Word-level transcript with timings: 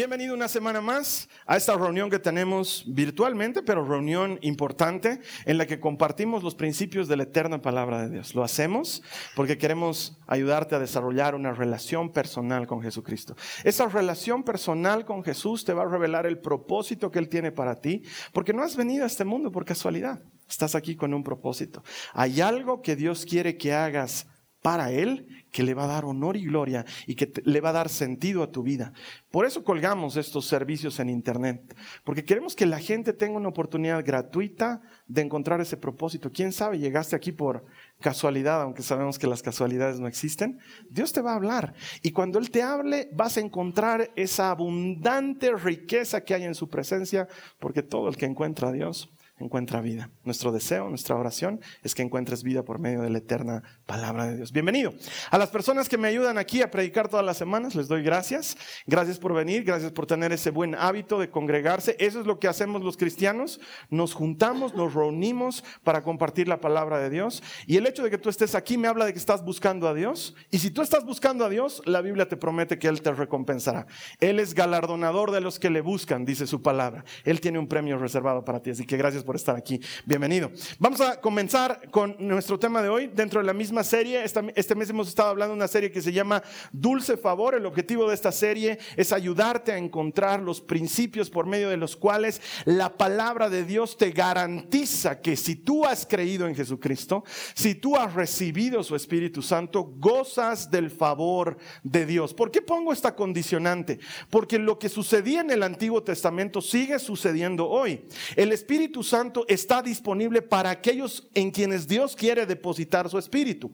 Bienvenido 0.00 0.32
una 0.32 0.48
semana 0.48 0.80
más 0.80 1.28
a 1.44 1.58
esta 1.58 1.76
reunión 1.76 2.08
que 2.08 2.18
tenemos 2.18 2.84
virtualmente, 2.86 3.62
pero 3.62 3.84
reunión 3.84 4.38
importante 4.40 5.20
en 5.44 5.58
la 5.58 5.66
que 5.66 5.78
compartimos 5.78 6.42
los 6.42 6.54
principios 6.54 7.06
de 7.06 7.18
la 7.18 7.24
eterna 7.24 7.60
palabra 7.60 8.00
de 8.00 8.08
Dios. 8.08 8.34
Lo 8.34 8.42
hacemos 8.42 9.02
porque 9.36 9.58
queremos 9.58 10.18
ayudarte 10.26 10.74
a 10.74 10.78
desarrollar 10.78 11.34
una 11.34 11.52
relación 11.52 12.14
personal 12.14 12.66
con 12.66 12.80
Jesucristo. 12.80 13.36
Esa 13.62 13.90
relación 13.90 14.42
personal 14.42 15.04
con 15.04 15.22
Jesús 15.22 15.66
te 15.66 15.74
va 15.74 15.82
a 15.82 15.88
revelar 15.90 16.24
el 16.24 16.38
propósito 16.38 17.10
que 17.10 17.18
Él 17.18 17.28
tiene 17.28 17.52
para 17.52 17.82
ti, 17.82 18.02
porque 18.32 18.54
no 18.54 18.62
has 18.62 18.76
venido 18.76 19.04
a 19.04 19.06
este 19.06 19.26
mundo 19.26 19.52
por 19.52 19.66
casualidad. 19.66 20.22
Estás 20.48 20.74
aquí 20.74 20.96
con 20.96 21.12
un 21.12 21.22
propósito. 21.22 21.84
Hay 22.14 22.40
algo 22.40 22.80
que 22.80 22.96
Dios 22.96 23.26
quiere 23.26 23.58
que 23.58 23.74
hagas 23.74 24.26
para 24.62 24.90
Él 24.90 25.26
que 25.50 25.62
le 25.62 25.74
va 25.74 25.84
a 25.84 25.88
dar 25.88 26.04
honor 26.04 26.36
y 26.36 26.44
gloria 26.44 26.84
y 27.06 27.14
que 27.14 27.32
le 27.44 27.60
va 27.60 27.70
a 27.70 27.74
dar 27.74 27.88
sentido 27.88 28.42
a 28.42 28.50
tu 28.50 28.62
vida. 28.62 28.92
Por 29.30 29.46
eso 29.46 29.64
colgamos 29.64 30.16
estos 30.16 30.46
servicios 30.46 31.00
en 31.00 31.08
Internet, 31.08 31.76
porque 32.04 32.24
queremos 32.24 32.54
que 32.54 32.66
la 32.66 32.78
gente 32.78 33.12
tenga 33.12 33.36
una 33.36 33.48
oportunidad 33.48 34.04
gratuita 34.04 34.82
de 35.06 35.22
encontrar 35.22 35.60
ese 35.60 35.76
propósito. 35.76 36.30
¿Quién 36.32 36.52
sabe? 36.52 36.78
Llegaste 36.78 37.16
aquí 37.16 37.32
por 37.32 37.64
casualidad, 38.00 38.62
aunque 38.62 38.82
sabemos 38.82 39.18
que 39.18 39.26
las 39.26 39.42
casualidades 39.42 39.98
no 39.98 40.06
existen. 40.06 40.58
Dios 40.88 41.12
te 41.12 41.20
va 41.20 41.32
a 41.32 41.36
hablar 41.36 41.74
y 42.02 42.12
cuando 42.12 42.38
Él 42.38 42.50
te 42.50 42.62
hable 42.62 43.08
vas 43.12 43.36
a 43.36 43.40
encontrar 43.40 44.10
esa 44.16 44.50
abundante 44.50 45.52
riqueza 45.52 46.22
que 46.22 46.34
hay 46.34 46.44
en 46.44 46.54
su 46.54 46.68
presencia, 46.68 47.28
porque 47.58 47.82
todo 47.82 48.08
el 48.08 48.16
que 48.16 48.26
encuentra 48.26 48.68
a 48.68 48.72
Dios 48.72 49.10
encuentra 49.40 49.80
vida. 49.80 50.10
Nuestro 50.24 50.52
deseo, 50.52 50.88
nuestra 50.88 51.16
oración 51.16 51.60
es 51.82 51.94
que 51.94 52.02
encuentres 52.02 52.42
vida 52.42 52.64
por 52.64 52.78
medio 52.78 53.02
de 53.02 53.10
la 53.10 53.18
eterna 53.18 53.62
palabra 53.86 54.26
de 54.26 54.36
Dios. 54.36 54.52
Bienvenido. 54.52 54.92
A 55.30 55.38
las 55.38 55.50
personas 55.50 55.88
que 55.88 55.98
me 55.98 56.08
ayudan 56.08 56.38
aquí 56.38 56.62
a 56.62 56.70
predicar 56.70 57.08
todas 57.08 57.24
las 57.24 57.36
semanas, 57.36 57.74
les 57.74 57.88
doy 57.88 58.02
gracias. 58.02 58.56
Gracias 58.86 59.18
por 59.18 59.34
venir, 59.34 59.64
gracias 59.64 59.92
por 59.92 60.06
tener 60.06 60.32
ese 60.32 60.50
buen 60.50 60.74
hábito 60.74 61.18
de 61.18 61.30
congregarse. 61.30 61.96
Eso 61.98 62.20
es 62.20 62.26
lo 62.26 62.38
que 62.38 62.48
hacemos 62.48 62.82
los 62.82 62.96
cristianos. 62.96 63.60
Nos 63.88 64.14
juntamos, 64.14 64.74
nos 64.74 64.94
reunimos 64.94 65.64
para 65.82 66.02
compartir 66.02 66.48
la 66.48 66.60
palabra 66.60 66.98
de 66.98 67.10
Dios. 67.10 67.42
Y 67.66 67.76
el 67.76 67.86
hecho 67.86 68.02
de 68.02 68.10
que 68.10 68.18
tú 68.18 68.28
estés 68.28 68.54
aquí 68.54 68.76
me 68.78 68.88
habla 68.88 69.04
de 69.04 69.12
que 69.12 69.18
estás 69.18 69.44
buscando 69.44 69.88
a 69.88 69.94
Dios. 69.94 70.34
Y 70.50 70.58
si 70.58 70.70
tú 70.70 70.82
estás 70.82 71.04
buscando 71.04 71.44
a 71.44 71.48
Dios, 71.48 71.82
la 71.86 72.00
Biblia 72.00 72.28
te 72.28 72.36
promete 72.36 72.78
que 72.78 72.88
Él 72.88 73.02
te 73.02 73.12
recompensará. 73.12 73.86
Él 74.20 74.38
es 74.38 74.54
galardonador 74.54 75.30
de 75.30 75.40
los 75.40 75.58
que 75.58 75.70
le 75.70 75.80
buscan, 75.80 76.24
dice 76.24 76.46
su 76.46 76.62
palabra. 76.62 77.04
Él 77.24 77.40
tiene 77.40 77.58
un 77.58 77.68
premio 77.68 77.98
reservado 77.98 78.44
para 78.44 78.60
ti. 78.60 78.70
Así 78.70 78.86
que 78.86 78.96
gracias 78.96 79.24
por 79.24 79.29
por 79.30 79.36
estar 79.36 79.54
aquí. 79.54 79.80
Bienvenido. 80.06 80.50
Vamos 80.80 81.00
a 81.00 81.20
comenzar 81.20 81.88
con 81.92 82.16
nuestro 82.18 82.58
tema 82.58 82.82
de 82.82 82.88
hoy 82.88 83.06
dentro 83.14 83.38
de 83.38 83.46
la 83.46 83.52
misma 83.52 83.84
serie. 83.84 84.24
Este 84.24 84.74
mes 84.74 84.90
hemos 84.90 85.06
estado 85.06 85.28
hablando 85.28 85.52
de 85.54 85.58
una 85.58 85.68
serie 85.68 85.92
que 85.92 86.02
se 86.02 86.12
llama 86.12 86.42
Dulce 86.72 87.16
Favor. 87.16 87.54
El 87.54 87.64
objetivo 87.64 88.08
de 88.08 88.14
esta 88.16 88.32
serie 88.32 88.80
es 88.96 89.12
ayudarte 89.12 89.70
a 89.70 89.78
encontrar 89.78 90.42
los 90.42 90.60
principios 90.60 91.30
por 91.30 91.46
medio 91.46 91.68
de 91.68 91.76
los 91.76 91.94
cuales 91.94 92.42
la 92.64 92.96
palabra 92.98 93.48
de 93.48 93.62
Dios 93.62 93.96
te 93.96 94.10
garantiza 94.10 95.20
que 95.20 95.36
si 95.36 95.54
tú 95.54 95.84
has 95.84 96.06
creído 96.06 96.48
en 96.48 96.56
Jesucristo, 96.56 97.22
si 97.54 97.76
tú 97.76 97.96
has 97.96 98.12
recibido 98.14 98.82
su 98.82 98.96
Espíritu 98.96 99.42
Santo, 99.42 99.94
gozas 99.96 100.72
del 100.72 100.90
favor 100.90 101.56
de 101.84 102.04
Dios. 102.04 102.34
¿Por 102.34 102.50
qué 102.50 102.62
pongo 102.62 102.92
esta 102.92 103.14
condicionante? 103.14 104.00
Porque 104.28 104.58
lo 104.58 104.80
que 104.80 104.88
sucedía 104.88 105.42
en 105.42 105.52
el 105.52 105.62
Antiguo 105.62 106.02
Testamento 106.02 106.60
sigue 106.60 106.98
sucediendo 106.98 107.68
hoy. 107.68 108.08
El 108.34 108.50
Espíritu 108.50 109.04
Santo 109.04 109.19
está 109.48 109.82
disponible 109.82 110.42
para 110.42 110.70
aquellos 110.70 111.28
en 111.34 111.50
quienes 111.50 111.86
Dios 111.86 112.16
quiere 112.16 112.46
depositar 112.46 113.08
su 113.08 113.18
espíritu. 113.18 113.72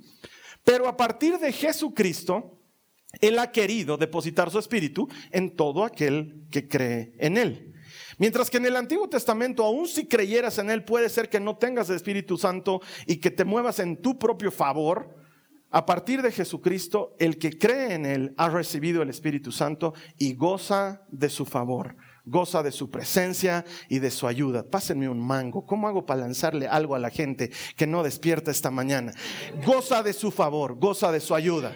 Pero 0.65 0.89
a 0.89 0.97
partir 0.97 1.39
de 1.39 1.53
Jesucristo, 1.53 2.59
Él 3.21 3.39
ha 3.39 3.53
querido 3.53 3.97
depositar 3.97 4.51
su 4.51 4.59
espíritu 4.59 5.09
en 5.31 5.55
todo 5.55 5.85
aquel 5.85 6.47
que 6.51 6.69
cree 6.69 7.15
en 7.19 7.37
Él. 7.37 7.73
Mientras 8.19 8.51
que 8.51 8.57
en 8.57 8.67
el 8.67 8.77
Antiguo 8.77 9.09
Testamento, 9.09 9.65
aun 9.65 9.87
si 9.87 10.07
creyeras 10.07 10.59
en 10.59 10.71
Él, 10.71 10.85
puede 10.85 11.09
ser 11.09 11.29
que 11.29 11.41
no 11.41 11.57
tengas 11.57 11.89
el 11.91 11.97
Espíritu 11.97 12.37
Santo 12.37 12.81
y 13.07 13.19
que 13.19 13.31
te 13.31 13.45
muevas 13.45 13.79
en 13.79 14.01
tu 14.01 14.19
propio 14.19 14.51
favor. 14.51 15.15
A 15.71 15.85
partir 15.85 16.23
de 16.23 16.33
Jesucristo, 16.33 17.15
el 17.19 17.39
que 17.39 17.59
cree 17.59 17.95
en 17.95 18.07
Él 18.07 18.35
ha 18.37 18.49
recibido 18.49 19.03
el 19.03 19.11
Espíritu 19.11 19.53
Santo 19.53 19.95
y 20.19 20.35
goza 20.35 21.03
de 21.11 21.29
su 21.29 21.45
favor 21.45 21.97
goza 22.27 22.63
de 22.63 22.73
su 22.73 22.91
presencia 22.91 23.65
y 23.89 24.01
de 24.01 24.11
su 24.11 24.27
ayuda. 24.27 24.65
Pásenme 24.65 25.09
un 25.09 25.25
mango. 25.25 25.65
¿Cómo 25.65 25.89
hago 25.89 26.05
para 26.05 26.23
lanzarle 26.23 26.67
algo 26.67 26.95
a 26.95 26.99
la 26.99 27.11
gente 27.11 27.51
que 27.77 27.87
no 27.87 28.03
despierta 28.03 28.51
esta 28.51 28.71
mañana? 28.71 29.13
Goza 29.65 30.03
de 30.03 30.13
su 30.13 30.31
favor, 30.31 30.75
goza 30.79 31.13
de 31.13 31.21
su 31.21 31.35
ayuda. 31.35 31.73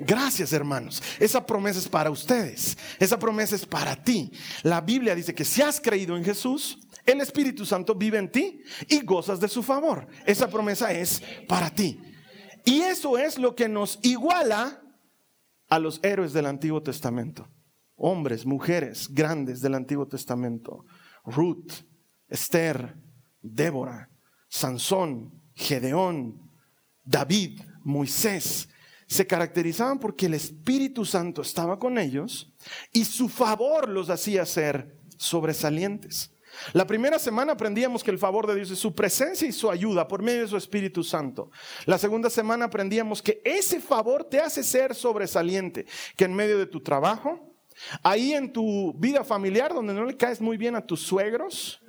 Gracias 0.00 0.52
hermanos. 0.52 1.02
Esa 1.20 1.44
promesa 1.44 1.78
es 1.78 1.88
para 1.88 2.10
ustedes. 2.10 2.78
Esa 2.98 3.18
promesa 3.18 3.54
es 3.54 3.66
para 3.66 3.94
ti. 3.94 4.32
La 4.62 4.80
Biblia 4.80 5.14
dice 5.14 5.34
que 5.34 5.44
si 5.44 5.60
has 5.60 5.80
creído 5.80 6.16
en 6.16 6.24
Jesús, 6.24 6.78
el 7.04 7.20
Espíritu 7.20 7.66
Santo 7.66 7.94
vive 7.94 8.18
en 8.18 8.30
ti 8.30 8.62
y 8.88 9.00
gozas 9.00 9.38
de 9.38 9.48
su 9.48 9.62
favor. 9.62 10.06
Esa 10.24 10.48
promesa 10.48 10.92
es 10.92 11.22
para 11.46 11.70
ti. 11.70 12.00
Y 12.64 12.80
eso 12.80 13.18
es 13.18 13.38
lo 13.38 13.54
que 13.54 13.68
nos 13.68 13.98
iguala 14.02 14.82
a 15.68 15.78
los 15.78 16.00
héroes 16.02 16.32
del 16.32 16.46
Antiguo 16.46 16.82
Testamento 16.82 17.48
hombres, 17.98 18.46
mujeres 18.46 19.08
grandes 19.12 19.60
del 19.60 19.74
Antiguo 19.74 20.06
Testamento. 20.06 20.84
Ruth, 21.24 21.72
Esther, 22.28 22.94
Débora, 23.42 24.08
Sansón, 24.48 25.42
Gedeón, 25.54 26.40
David, 27.04 27.60
Moisés, 27.82 28.68
se 29.06 29.26
caracterizaban 29.26 29.98
porque 29.98 30.26
el 30.26 30.34
Espíritu 30.34 31.04
Santo 31.04 31.42
estaba 31.42 31.78
con 31.78 31.98
ellos 31.98 32.52
y 32.92 33.04
su 33.04 33.28
favor 33.28 33.88
los 33.88 34.10
hacía 34.10 34.44
ser 34.44 34.96
sobresalientes. 35.16 36.30
La 36.72 36.86
primera 36.86 37.18
semana 37.18 37.52
aprendíamos 37.52 38.02
que 38.02 38.10
el 38.10 38.18
favor 38.18 38.46
de 38.46 38.54
Dios 38.54 38.70
es 38.70 38.78
su 38.78 38.94
presencia 38.94 39.48
y 39.48 39.52
su 39.52 39.70
ayuda 39.70 40.08
por 40.08 40.22
medio 40.22 40.42
de 40.42 40.48
su 40.48 40.56
Espíritu 40.56 41.02
Santo. 41.04 41.50
La 41.86 41.98
segunda 41.98 42.30
semana 42.30 42.66
aprendíamos 42.66 43.22
que 43.22 43.40
ese 43.44 43.80
favor 43.80 44.24
te 44.24 44.40
hace 44.40 44.62
ser 44.62 44.94
sobresaliente, 44.94 45.86
que 46.16 46.24
en 46.24 46.34
medio 46.34 46.58
de 46.58 46.66
tu 46.66 46.80
trabajo, 46.80 47.47
Ahí 48.02 48.32
en 48.32 48.52
tu 48.52 48.92
vida 48.94 49.24
familiar, 49.24 49.72
donde 49.72 49.94
no 49.94 50.04
le 50.04 50.16
caes 50.16 50.40
muy 50.40 50.56
bien 50.56 50.76
a 50.76 50.86
tus 50.86 51.00
suegros, 51.00 51.80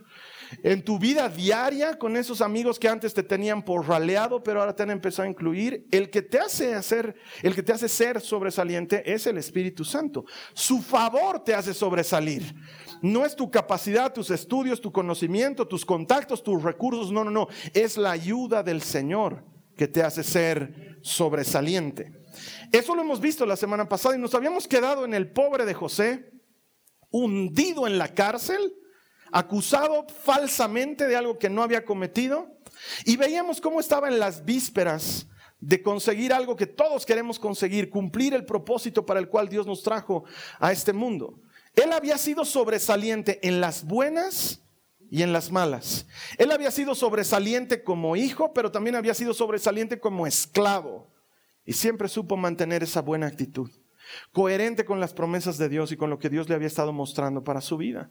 en 0.64 0.84
tu 0.84 0.98
vida 0.98 1.30
diaria 1.30 1.98
con 2.00 2.18
esos 2.18 2.42
amigos 2.42 2.80
que 2.80 2.90
antes 2.90 3.14
te 3.14 3.22
tenían 3.22 3.64
por 3.64 3.88
raleado, 3.88 4.42
pero 4.42 4.60
ahora 4.60 4.76
te 4.76 4.84
han 4.84 4.90
empezado 4.90 5.28
a 5.28 5.30
incluir, 5.30 5.88
el 5.92 6.10
que 6.10 6.22
te 6.22 6.40
hace 6.40 6.74
hacer, 6.74 7.16
el 7.44 7.54
que 7.54 7.62
te 7.62 7.72
hace 7.72 7.88
ser 7.88 8.20
sobresaliente 8.20 9.04
es 9.12 9.28
el 9.28 9.38
Espíritu 9.38 9.86
Santo. 9.86 10.26
Su 10.54 10.82
favor 10.82 11.44
te 11.44 11.54
hace 11.54 11.74
sobresalir. 11.74 12.56
No 13.02 13.26
es 13.26 13.36
tu 13.36 13.52
capacidad, 13.52 14.12
tus 14.12 14.32
estudios, 14.32 14.82
tu 14.82 14.92
conocimiento, 14.92 15.68
tus 15.68 15.86
contactos, 15.86 16.44
tus 16.44 16.62
recursos, 16.64 17.12
no, 17.12 17.24
no, 17.24 17.32
no, 17.32 17.48
es 17.74 17.98
la 17.98 18.12
ayuda 18.12 18.64
del 18.64 18.82
Señor 18.82 19.44
que 19.80 19.88
te 19.88 20.04
hace 20.04 20.26
ser 20.26 21.00
sobresaliente. 21.02 22.12
Eso 22.70 22.96
lo 22.96 23.02
hemos 23.02 23.22
visto 23.22 23.46
la 23.46 23.56
semana 23.56 23.88
pasada 23.88 24.18
y 24.18 24.20
nos 24.20 24.36
habíamos 24.36 24.68
quedado 24.68 25.06
en 25.06 25.14
el 25.14 25.32
pobre 25.32 25.64
de 25.64 25.74
José, 25.74 26.34
hundido 27.10 27.88
en 27.88 27.98
la 27.98 28.14
cárcel, 28.14 28.74
acusado 29.32 30.06
falsamente 30.26 31.08
de 31.08 31.16
algo 31.16 31.40
que 31.40 31.50
no 31.50 31.64
había 31.64 31.86
cometido, 31.86 32.60
y 33.06 33.16
veíamos 33.16 33.62
cómo 33.62 33.80
estaba 33.80 34.10
en 34.10 34.20
las 34.20 34.44
vísperas 34.44 35.28
de 35.62 35.82
conseguir 35.82 36.34
algo 36.34 36.58
que 36.58 36.68
todos 36.68 37.06
queremos 37.06 37.40
conseguir, 37.40 37.90
cumplir 37.90 38.34
el 38.34 38.44
propósito 38.44 39.06
para 39.06 39.22
el 39.22 39.30
cual 39.30 39.48
Dios 39.48 39.66
nos 39.66 39.82
trajo 39.82 40.26
a 40.60 40.74
este 40.74 40.92
mundo. 40.92 41.40
Él 41.74 41.94
había 41.94 42.18
sido 42.18 42.44
sobresaliente 42.44 43.40
en 43.48 43.62
las 43.62 43.86
buenas 43.86 44.62
y 45.10 45.24
en 45.24 45.34
las 45.34 45.52
malas. 45.52 46.08
Él 46.38 46.52
había 46.52 46.72
sido 46.72 46.96
sobresaliente 46.96 47.84
como 47.84 48.16
hijo, 48.16 48.54
pero 48.54 48.72
también 48.72 48.96
había 48.96 49.14
sido 49.14 49.34
sobresaliente 49.34 50.00
como 50.00 50.28
esclavo. 50.28 51.12
Y 51.66 51.74
siempre 51.74 52.08
supo 52.08 52.38
mantener 52.38 52.84
esa 52.84 53.02
buena 53.02 53.28
actitud, 53.28 53.70
coherente 54.32 54.86
con 54.86 55.00
las 55.00 55.14
promesas 55.14 55.58
de 55.58 55.70
Dios 55.70 55.92
y 55.92 55.98
con 55.98 56.10
lo 56.10 56.18
que 56.20 56.30
Dios 56.30 56.50
le 56.50 56.56
había 56.56 56.68
estado 56.68 56.94
mostrando 56.94 57.44
para 57.44 57.62
su 57.62 57.78
vida. 57.78 58.10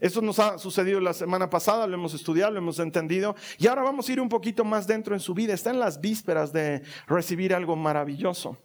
Esto 0.00 0.20
nos 0.20 0.38
ha 0.38 0.58
sucedido 0.58 1.00
la 1.00 1.14
semana 1.14 1.48
pasada, 1.48 1.86
lo 1.86 1.94
hemos 1.94 2.14
estudiado, 2.14 2.52
lo 2.52 2.58
hemos 2.58 2.78
entendido 2.78 3.36
y 3.58 3.66
ahora 3.66 3.82
vamos 3.82 4.08
a 4.08 4.12
ir 4.12 4.20
un 4.20 4.28
poquito 4.28 4.64
más 4.64 4.86
dentro 4.86 5.14
en 5.14 5.20
su 5.20 5.34
vida. 5.34 5.54
Está 5.54 5.70
en 5.70 5.80
las 5.80 6.00
vísperas 6.00 6.52
de 6.52 6.82
recibir 7.06 7.54
algo 7.54 7.76
maravilloso. 7.76 8.58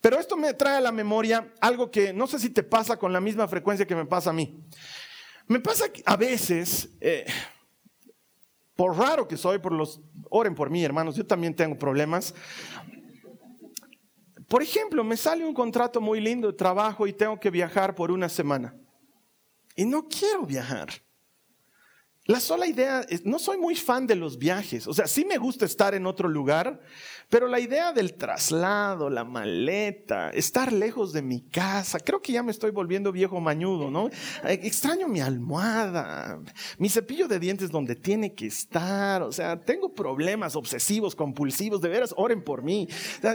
Pero 0.00 0.18
esto 0.18 0.36
me 0.36 0.54
trae 0.54 0.76
a 0.76 0.80
la 0.80 0.92
memoria 0.92 1.52
algo 1.60 1.90
que 1.90 2.12
no 2.12 2.26
sé 2.26 2.38
si 2.38 2.50
te 2.50 2.62
pasa 2.62 2.98
con 2.98 3.12
la 3.12 3.20
misma 3.20 3.48
frecuencia 3.48 3.86
que 3.86 3.96
me 3.96 4.06
pasa 4.06 4.30
a 4.30 4.32
mí. 4.32 4.64
Me 5.48 5.60
pasa 5.60 5.86
a 6.04 6.16
veces, 6.16 6.88
eh, 7.00 7.26
por 8.74 8.96
raro 8.96 9.28
que 9.28 9.36
soy, 9.36 9.58
por 9.58 9.72
los, 9.72 10.00
oren 10.28 10.54
por 10.54 10.70
mí 10.70 10.84
hermanos, 10.84 11.14
yo 11.14 11.26
también 11.26 11.54
tengo 11.54 11.78
problemas. 11.78 12.34
Por 14.48 14.62
ejemplo, 14.62 15.02
me 15.04 15.16
sale 15.16 15.44
un 15.44 15.54
contrato 15.54 16.00
muy 16.00 16.20
lindo 16.20 16.48
de 16.48 16.54
trabajo 16.56 17.06
y 17.06 17.12
tengo 17.12 17.38
que 17.38 17.50
viajar 17.50 17.94
por 17.94 18.10
una 18.10 18.28
semana 18.28 18.74
y 19.76 19.84
no 19.84 20.08
quiero 20.08 20.44
viajar. 20.44 20.88
La 22.26 22.40
sola 22.40 22.66
idea, 22.66 23.02
es, 23.08 23.24
no 23.24 23.38
soy 23.38 23.56
muy 23.56 23.76
fan 23.76 24.06
de 24.06 24.16
los 24.16 24.36
viajes, 24.36 24.88
o 24.88 24.94
sea, 24.94 25.06
sí 25.06 25.24
me 25.24 25.38
gusta 25.38 25.64
estar 25.64 25.94
en 25.94 26.06
otro 26.06 26.28
lugar, 26.28 26.80
pero 27.28 27.46
la 27.46 27.60
idea 27.60 27.92
del 27.92 28.14
traslado, 28.14 29.10
la 29.10 29.24
maleta, 29.24 30.30
estar 30.30 30.72
lejos 30.72 31.12
de 31.12 31.22
mi 31.22 31.40
casa, 31.40 31.98
creo 32.00 32.20
que 32.20 32.32
ya 32.32 32.42
me 32.42 32.50
estoy 32.50 32.70
volviendo 32.72 33.12
viejo 33.12 33.40
mañudo, 33.40 33.90
¿no? 33.90 34.10
Extraño 34.44 35.06
mi 35.06 35.20
almohada, 35.20 36.40
mi 36.78 36.88
cepillo 36.88 37.28
de 37.28 37.38
dientes 37.38 37.70
donde 37.70 37.94
tiene 37.94 38.34
que 38.34 38.46
estar, 38.46 39.22
o 39.22 39.30
sea, 39.30 39.60
tengo 39.60 39.92
problemas 39.92 40.56
obsesivos, 40.56 41.14
compulsivos, 41.14 41.80
de 41.80 41.88
veras, 41.88 42.12
oren 42.16 42.42
por 42.42 42.62
mí. 42.62 42.88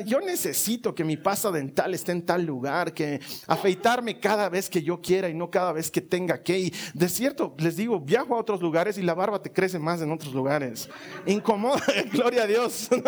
yo 0.05 0.19
necesito 0.19 0.93
que 0.95 1.05
mi 1.05 1.15
pasta 1.15 1.51
dental 1.51 1.93
esté 1.93 2.11
en 2.11 2.25
tal 2.25 2.43
lugar, 2.43 2.93
que 2.93 3.21
afeitarme 3.47 4.19
cada 4.19 4.49
vez 4.49 4.69
que 4.69 4.83
yo 4.83 5.01
quiera 5.01 5.29
y 5.29 5.33
no 5.33 5.49
cada 5.49 5.71
vez 5.71 5.89
que 5.89 6.01
tenga 6.01 6.43
que. 6.43 6.59
Y 6.59 6.73
de 6.93 7.07
cierto, 7.07 7.55
les 7.57 7.77
digo, 7.77 7.99
viajo 7.99 8.35
a 8.35 8.39
otros 8.39 8.61
lugares 8.61 8.80
y 8.97 9.01
la 9.01 9.13
barba 9.13 9.41
te 9.41 9.51
crece 9.51 9.79
más 9.79 10.01
en 10.01 10.11
otros 10.11 10.33
lugares. 10.33 10.89
Incomoda, 11.25 11.81
gloria 12.11 12.43
a 12.43 12.47
Dios. 12.47 12.89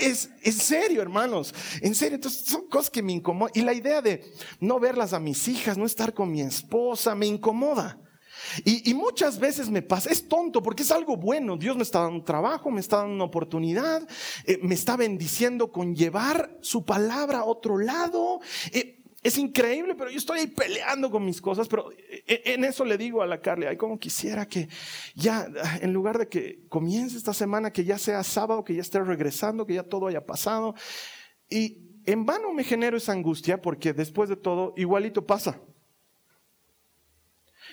Es, 0.00 0.30
en 0.42 0.52
serio, 0.52 1.02
hermanos. 1.02 1.54
En 1.82 1.94
serio, 1.94 2.16
entonces 2.16 2.44
son 2.46 2.68
cosas 2.68 2.90
que 2.90 3.02
me 3.02 3.12
incomodan. 3.12 3.52
Y 3.54 3.62
la 3.62 3.74
idea 3.74 4.00
de 4.00 4.24
no 4.60 4.78
verlas 4.78 5.12
a 5.12 5.20
mis 5.20 5.48
hijas, 5.48 5.76
no 5.76 5.84
estar 5.84 6.14
con 6.14 6.30
mi 6.30 6.40
esposa, 6.40 7.14
me 7.14 7.26
incomoda. 7.26 7.98
Y, 8.64 8.94
muchas 8.94 9.38
veces 9.38 9.68
me 9.68 9.82
pasa, 9.82 10.10
es 10.10 10.26
tonto 10.28 10.62
porque 10.62 10.82
es 10.82 10.90
algo 10.90 11.16
bueno. 11.16 11.56
Dios 11.56 11.76
me 11.76 11.82
está 11.82 12.00
dando 12.00 12.16
un 12.16 12.24
trabajo, 12.24 12.70
me 12.70 12.80
está 12.80 12.98
dando 12.98 13.14
una 13.14 13.24
oportunidad, 13.24 14.06
eh, 14.44 14.58
me 14.62 14.74
está 14.74 14.96
bendiciendo 14.96 15.70
con 15.70 15.94
llevar 15.94 16.56
su 16.60 16.84
palabra 16.84 17.40
a 17.40 17.44
otro 17.44 17.78
lado. 17.78 18.40
Eh, 18.72 18.99
es 19.22 19.36
increíble, 19.36 19.94
pero 19.94 20.10
yo 20.10 20.18
estoy 20.18 20.40
ahí 20.40 20.46
peleando 20.46 21.10
con 21.10 21.24
mis 21.24 21.40
cosas, 21.40 21.68
pero 21.68 21.92
eh, 21.92 22.42
en 22.46 22.64
eso 22.64 22.84
le 22.84 22.96
digo 22.96 23.22
a 23.22 23.26
la 23.26 23.40
Carly, 23.40 23.66
ay, 23.66 23.76
como 23.76 23.98
quisiera 23.98 24.46
que 24.46 24.68
ya, 25.14 25.46
en 25.82 25.92
lugar 25.92 26.18
de 26.18 26.28
que 26.28 26.66
comience 26.68 27.16
esta 27.16 27.34
semana, 27.34 27.70
que 27.70 27.84
ya 27.84 27.98
sea 27.98 28.22
sábado, 28.24 28.64
que 28.64 28.74
ya 28.74 28.80
esté 28.80 29.00
regresando, 29.02 29.66
que 29.66 29.74
ya 29.74 29.82
todo 29.82 30.06
haya 30.06 30.24
pasado. 30.24 30.74
Y 31.50 31.90
en 32.06 32.24
vano 32.24 32.52
me 32.52 32.64
genero 32.64 32.96
esa 32.96 33.12
angustia 33.12 33.60
porque 33.60 33.92
después 33.92 34.28
de 34.30 34.36
todo, 34.36 34.72
igualito 34.76 35.26
pasa. 35.26 35.60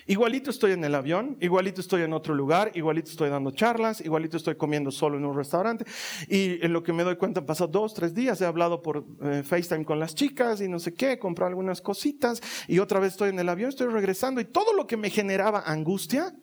Igualito 0.08 0.50
estoy 0.50 0.72
en 0.72 0.82
el 0.84 0.94
avión, 0.94 1.36
igualito 1.38 1.82
estoy 1.82 2.00
en 2.00 2.14
otro 2.14 2.34
lugar, 2.34 2.72
igualito 2.74 3.10
estoy 3.10 3.28
dando 3.28 3.50
charlas, 3.50 4.00
igualito 4.00 4.38
estoy 4.38 4.54
comiendo 4.54 4.90
solo 4.90 5.18
en 5.18 5.26
un 5.26 5.36
restaurante. 5.36 5.84
Y 6.28 6.64
en 6.64 6.72
lo 6.72 6.82
que 6.82 6.94
me 6.94 7.02
doy 7.02 7.16
cuenta, 7.16 7.44
pasado 7.44 7.68
dos, 7.68 7.92
tres 7.92 8.14
días, 8.14 8.40
he 8.40 8.46
hablado 8.46 8.80
por 8.80 9.04
eh, 9.20 9.42
FaceTime 9.44 9.84
con 9.84 10.00
las 10.00 10.14
chicas 10.14 10.62
y 10.62 10.68
no 10.68 10.78
sé 10.78 10.94
qué, 10.94 11.18
compré 11.18 11.44
algunas 11.44 11.82
cositas 11.82 12.40
y 12.66 12.78
otra 12.78 13.00
vez 13.00 13.12
estoy 13.12 13.28
en 13.28 13.38
el 13.38 13.50
avión, 13.50 13.68
estoy 13.68 13.88
regresando 13.88 14.40
y 14.40 14.46
todo 14.46 14.72
lo 14.72 14.86
que 14.86 14.96
me 14.96 15.10
generaba 15.10 15.60
angustia 15.66 16.34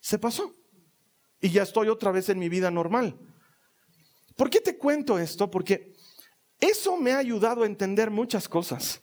se 0.00 0.18
pasó. 0.18 0.52
Y 1.40 1.50
ya 1.50 1.62
estoy 1.62 1.90
otra 1.90 2.10
vez 2.10 2.28
en 2.30 2.40
mi 2.40 2.48
vida 2.48 2.72
normal. 2.72 3.16
¿Por 4.34 4.50
qué 4.50 4.60
te 4.60 4.76
cuento 4.76 5.20
esto? 5.20 5.48
Porque 5.52 5.94
eso 6.58 6.96
me 6.96 7.12
ha 7.12 7.18
ayudado 7.18 7.62
a 7.62 7.66
entender 7.66 8.10
muchas 8.10 8.48
cosas. 8.48 9.02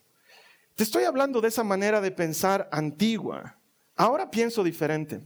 Te 0.76 0.84
estoy 0.84 1.06
hablando 1.06 1.40
de 1.40 1.48
esa 1.48 1.64
manera 1.64 2.02
de 2.02 2.12
pensar 2.12 2.68
antigua 2.74 3.61
Ahora 4.02 4.32
pienso 4.32 4.64
diferente. 4.64 5.20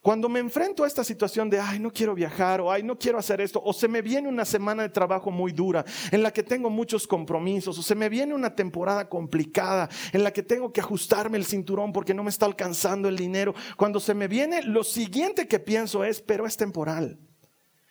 Cuando 0.00 0.30
me 0.30 0.40
enfrento 0.40 0.84
a 0.84 0.86
esta 0.86 1.04
situación 1.04 1.50
de, 1.50 1.60
ay, 1.60 1.78
no 1.78 1.90
quiero 1.90 2.14
viajar, 2.14 2.62
o 2.62 2.72
ay, 2.72 2.82
no 2.82 2.98
quiero 2.98 3.18
hacer 3.18 3.42
esto, 3.42 3.60
o 3.62 3.74
se 3.74 3.88
me 3.88 4.00
viene 4.00 4.26
una 4.26 4.46
semana 4.46 4.84
de 4.84 4.88
trabajo 4.88 5.30
muy 5.30 5.52
dura, 5.52 5.84
en 6.10 6.22
la 6.22 6.32
que 6.32 6.42
tengo 6.42 6.70
muchos 6.70 7.06
compromisos, 7.06 7.78
o 7.78 7.82
se 7.82 7.94
me 7.94 8.08
viene 8.08 8.32
una 8.32 8.54
temporada 8.54 9.06
complicada, 9.10 9.90
en 10.14 10.24
la 10.24 10.32
que 10.32 10.42
tengo 10.42 10.72
que 10.72 10.80
ajustarme 10.80 11.36
el 11.36 11.44
cinturón 11.44 11.92
porque 11.92 12.14
no 12.14 12.24
me 12.24 12.30
está 12.30 12.46
alcanzando 12.46 13.06
el 13.10 13.18
dinero, 13.18 13.54
cuando 13.76 14.00
se 14.00 14.14
me 14.14 14.28
viene, 14.28 14.62
lo 14.62 14.82
siguiente 14.82 15.46
que 15.46 15.58
pienso 15.58 16.02
es, 16.02 16.22
pero 16.22 16.46
es 16.46 16.56
temporal, 16.56 17.18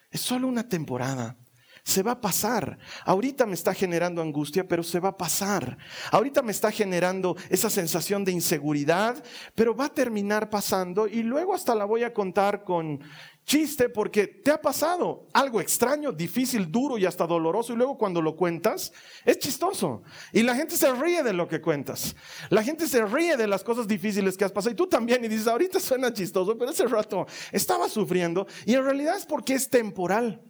es 0.09 0.21
solo 0.21 0.47
una 0.47 0.67
temporada 0.67 1.37
se 1.85 2.01
va 2.01 2.13
a 2.13 2.21
pasar. 2.21 2.79
Ahorita 3.05 3.45
me 3.45 3.53
está 3.53 3.73
generando 3.73 4.21
angustia, 4.21 4.67
pero 4.67 4.81
se 4.81 4.99
va 4.99 5.09
a 5.09 5.17
pasar. 5.17 5.77
Ahorita 6.11 6.41
me 6.41 6.51
está 6.51 6.71
generando 6.71 7.37
esa 7.49 7.69
sensación 7.69 8.25
de 8.25 8.31
inseguridad, 8.31 9.23
pero 9.53 9.75
va 9.75 9.85
a 9.85 9.93
terminar 9.93 10.49
pasando 10.49 11.07
y 11.07 11.21
luego 11.21 11.53
hasta 11.53 11.75
la 11.75 11.85
voy 11.85 12.03
a 12.03 12.11
contar 12.11 12.63
con 12.63 12.99
chiste 13.45 13.89
porque 13.89 14.25
te 14.25 14.49
ha 14.49 14.59
pasado 14.59 15.27
algo 15.31 15.61
extraño, 15.61 16.11
difícil, 16.11 16.71
duro 16.71 16.97
y 16.97 17.05
hasta 17.05 17.27
doloroso 17.27 17.73
y 17.73 17.75
luego 17.75 17.99
cuando 17.99 18.19
lo 18.19 18.35
cuentas 18.35 18.91
es 19.23 19.37
chistoso 19.37 20.01
y 20.33 20.41
la 20.41 20.55
gente 20.55 20.75
se 20.75 20.91
ríe 20.91 21.21
de 21.21 21.33
lo 21.33 21.47
que 21.47 21.61
cuentas. 21.61 22.15
La 22.49 22.63
gente 22.63 22.87
se 22.87 23.05
ríe 23.05 23.37
de 23.37 23.45
las 23.45 23.63
cosas 23.63 23.87
difíciles 23.87 24.35
que 24.35 24.45
has 24.45 24.51
pasado 24.51 24.73
y 24.73 24.75
tú 24.75 24.87
también 24.87 25.23
y 25.23 25.27
dices, 25.27 25.45
ahorita 25.45 25.79
suena 25.79 26.11
chistoso, 26.11 26.57
pero 26.57 26.71
ese 26.71 26.87
rato 26.87 27.27
estaba 27.51 27.87
sufriendo 27.87 28.47
y 28.65 28.73
en 28.73 28.83
realidad 28.83 29.17
es 29.17 29.27
porque 29.27 29.53
es 29.53 29.69
temporal. 29.69 30.41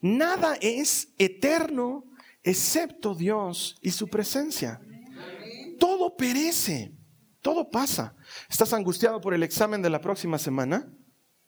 Nada 0.00 0.56
es 0.60 1.12
eterno 1.18 2.04
excepto 2.42 3.14
Dios 3.14 3.76
y 3.82 3.90
su 3.90 4.08
presencia. 4.08 4.80
Todo 5.78 6.16
perece, 6.16 6.92
todo 7.40 7.70
pasa. 7.70 8.14
¿Estás 8.48 8.72
angustiado 8.72 9.20
por 9.20 9.34
el 9.34 9.42
examen 9.42 9.82
de 9.82 9.90
la 9.90 10.00
próxima 10.00 10.38
semana? 10.38 10.88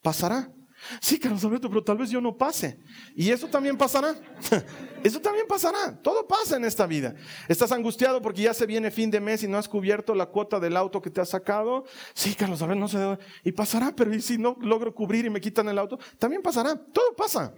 Pasará. 0.03 0.53
Sí, 1.01 1.19
Carlos 1.19 1.45
Alberto, 1.45 1.69
pero 1.69 1.83
tal 1.83 1.99
vez 1.99 2.11
yo 2.11 2.21
no 2.21 2.37
pase. 2.37 2.79
Y 3.15 3.31
eso 3.31 3.47
también 3.49 3.77
pasará. 3.77 4.15
Eso 5.03 5.21
también 5.21 5.49
pasará. 5.49 6.01
Todo 6.01 6.29
pasa 6.29 6.57
en 6.57 6.65
esta 6.65 6.87
vida. 6.87 7.17
Estás 7.49 7.73
angustiado 7.73 8.23
porque 8.23 8.43
ya 8.43 8.55
se 8.55 8.67
viene 8.67 8.89
fin 8.93 9.11
de 9.11 9.21
mes 9.21 9.43
y 9.43 9.49
no 9.49 9.59
has 9.59 9.69
cubierto 9.69 10.15
la 10.15 10.27
cuota 10.27 10.61
del 10.61 10.77
auto 10.77 11.03
que 11.03 11.11
te 11.11 11.21
has 11.21 11.31
sacado. 11.31 11.85
Sí, 12.15 12.37
Carlos 12.37 12.63
Alberto, 12.63 12.81
no 12.81 12.89
sé. 12.89 13.19
Y 13.43 13.51
pasará, 13.51 13.97
pero 13.97 14.15
¿y 14.15 14.21
si 14.21 14.39
no 14.39 14.57
logro 14.61 14.95
cubrir 14.95 15.25
y 15.25 15.31
me 15.31 15.41
quitan 15.41 15.69
el 15.69 15.79
auto? 15.79 15.99
También 16.21 16.41
pasará. 16.41 16.77
Todo 16.77 17.17
pasa. 17.17 17.53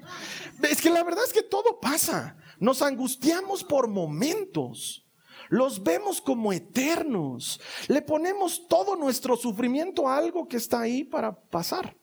Es 0.63 0.81
que 0.81 0.89
la 0.89 1.05
verdad 1.05 1.23
es 1.27 1.35
que 1.35 1.43
todo 1.43 1.79
pasa. 1.79 2.35
Nos 2.59 2.81
angustiamos 2.81 3.63
por 3.63 3.89
momentos. 3.89 5.07
Los 5.51 5.83
vemos 5.83 6.23
como 6.23 6.51
eternos. 6.51 7.61
Le 7.89 8.01
ponemos 8.01 8.67
todo 8.69 8.97
nuestro 8.97 9.37
sufrimiento 9.37 10.09
a 10.09 10.17
algo 10.17 10.49
que 10.49 10.57
está 10.57 10.81
ahí 10.81 11.05
para 11.05 11.39
pasar 11.39 11.95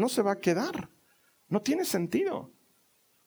no 0.00 0.08
se 0.08 0.22
va 0.22 0.32
a 0.32 0.40
quedar. 0.40 0.90
No 1.48 1.62
tiene 1.62 1.84
sentido. 1.84 2.52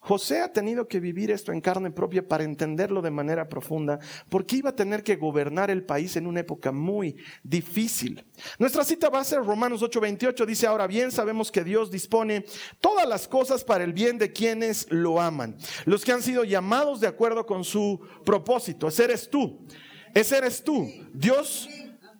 José 0.04 0.42
ha 0.42 0.52
tenido 0.52 0.86
que 0.86 1.00
vivir 1.00 1.32
esto 1.32 1.54
en 1.54 1.62
carne 1.62 1.90
propia 1.90 2.28
para 2.28 2.44
entenderlo 2.44 3.02
de 3.02 3.10
manera 3.10 3.48
profunda, 3.48 4.00
porque 4.28 4.58
iba 4.58 4.72
a 4.72 4.76
tener 4.76 5.02
que 5.02 5.16
gobernar 5.16 5.72
el 5.72 5.86
país 5.86 6.18
en 6.18 6.28
una 6.28 6.42
época 6.42 6.74
muy 6.74 7.16
difícil. 7.42 8.26
Nuestra 8.60 8.84
cita 8.84 9.10
va 9.10 9.22
a 9.22 9.24
ser 9.24 9.40
Romanos 9.40 9.82
8:28, 9.82 10.46
dice, 10.46 10.68
ahora 10.68 10.88
bien 10.88 11.10
sabemos 11.10 11.54
que 11.54 11.64
Dios 11.64 11.90
dispone 11.90 12.44
todas 12.82 13.08
las 13.08 13.30
cosas 13.30 13.64
para 13.64 13.86
el 13.86 13.94
bien 13.94 14.18
de 14.18 14.34
quienes 14.34 14.88
lo 14.90 15.22
aman, 15.22 15.56
los 15.86 16.04
que 16.04 16.12
han 16.12 16.22
sido 16.22 16.44
llamados 16.44 17.00
de 17.00 17.08
acuerdo 17.08 17.46
con 17.46 17.64
su 17.64 18.02
propósito. 18.26 18.90
Ese 18.90 19.06
eres 19.06 19.30
tú, 19.30 19.66
ese 20.14 20.38
eres 20.38 20.62
tú. 20.62 20.86
Dios 21.14 21.70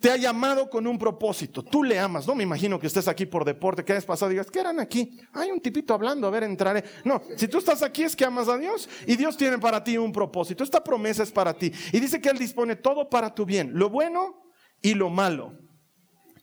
te 0.04 0.10
ha 0.10 0.18
llamado 0.18 0.68
con 0.68 0.86
un 0.86 0.98
propósito. 0.98 1.62
Tú 1.62 1.82
le 1.82 1.98
amas. 1.98 2.26
No 2.26 2.34
me 2.34 2.42
imagino 2.42 2.78
que 2.78 2.88
estés 2.88 3.08
aquí 3.08 3.24
por 3.24 3.42
deporte, 3.42 3.86
que 3.86 3.92
hayas 3.92 4.04
pasado 4.04 4.30
y 4.30 4.34
digas, 4.34 4.50
¿qué 4.50 4.60
eran 4.60 4.78
aquí? 4.78 5.18
Hay 5.32 5.50
un 5.50 5.62
tipito 5.62 5.94
hablando, 5.94 6.26
a 6.26 6.30
ver, 6.30 6.42
entraré. 6.42 6.84
No, 7.06 7.22
si 7.38 7.48
tú 7.48 7.56
estás 7.56 7.82
aquí 7.82 8.02
es 8.02 8.14
que 8.14 8.26
amas 8.26 8.48
a 8.48 8.58
Dios 8.58 8.86
y 9.06 9.16
Dios 9.16 9.34
tiene 9.38 9.56
para 9.56 9.82
ti 9.82 9.96
un 9.96 10.12
propósito. 10.12 10.62
Esta 10.62 10.84
promesa 10.84 11.22
es 11.22 11.32
para 11.32 11.54
ti. 11.54 11.72
Y 11.90 12.00
dice 12.00 12.20
que 12.20 12.28
Él 12.28 12.36
dispone 12.36 12.76
todo 12.76 13.08
para 13.08 13.34
tu 13.34 13.46
bien, 13.46 13.70
lo 13.72 13.88
bueno 13.88 14.42
y 14.82 14.92
lo 14.92 15.08
malo. 15.08 15.54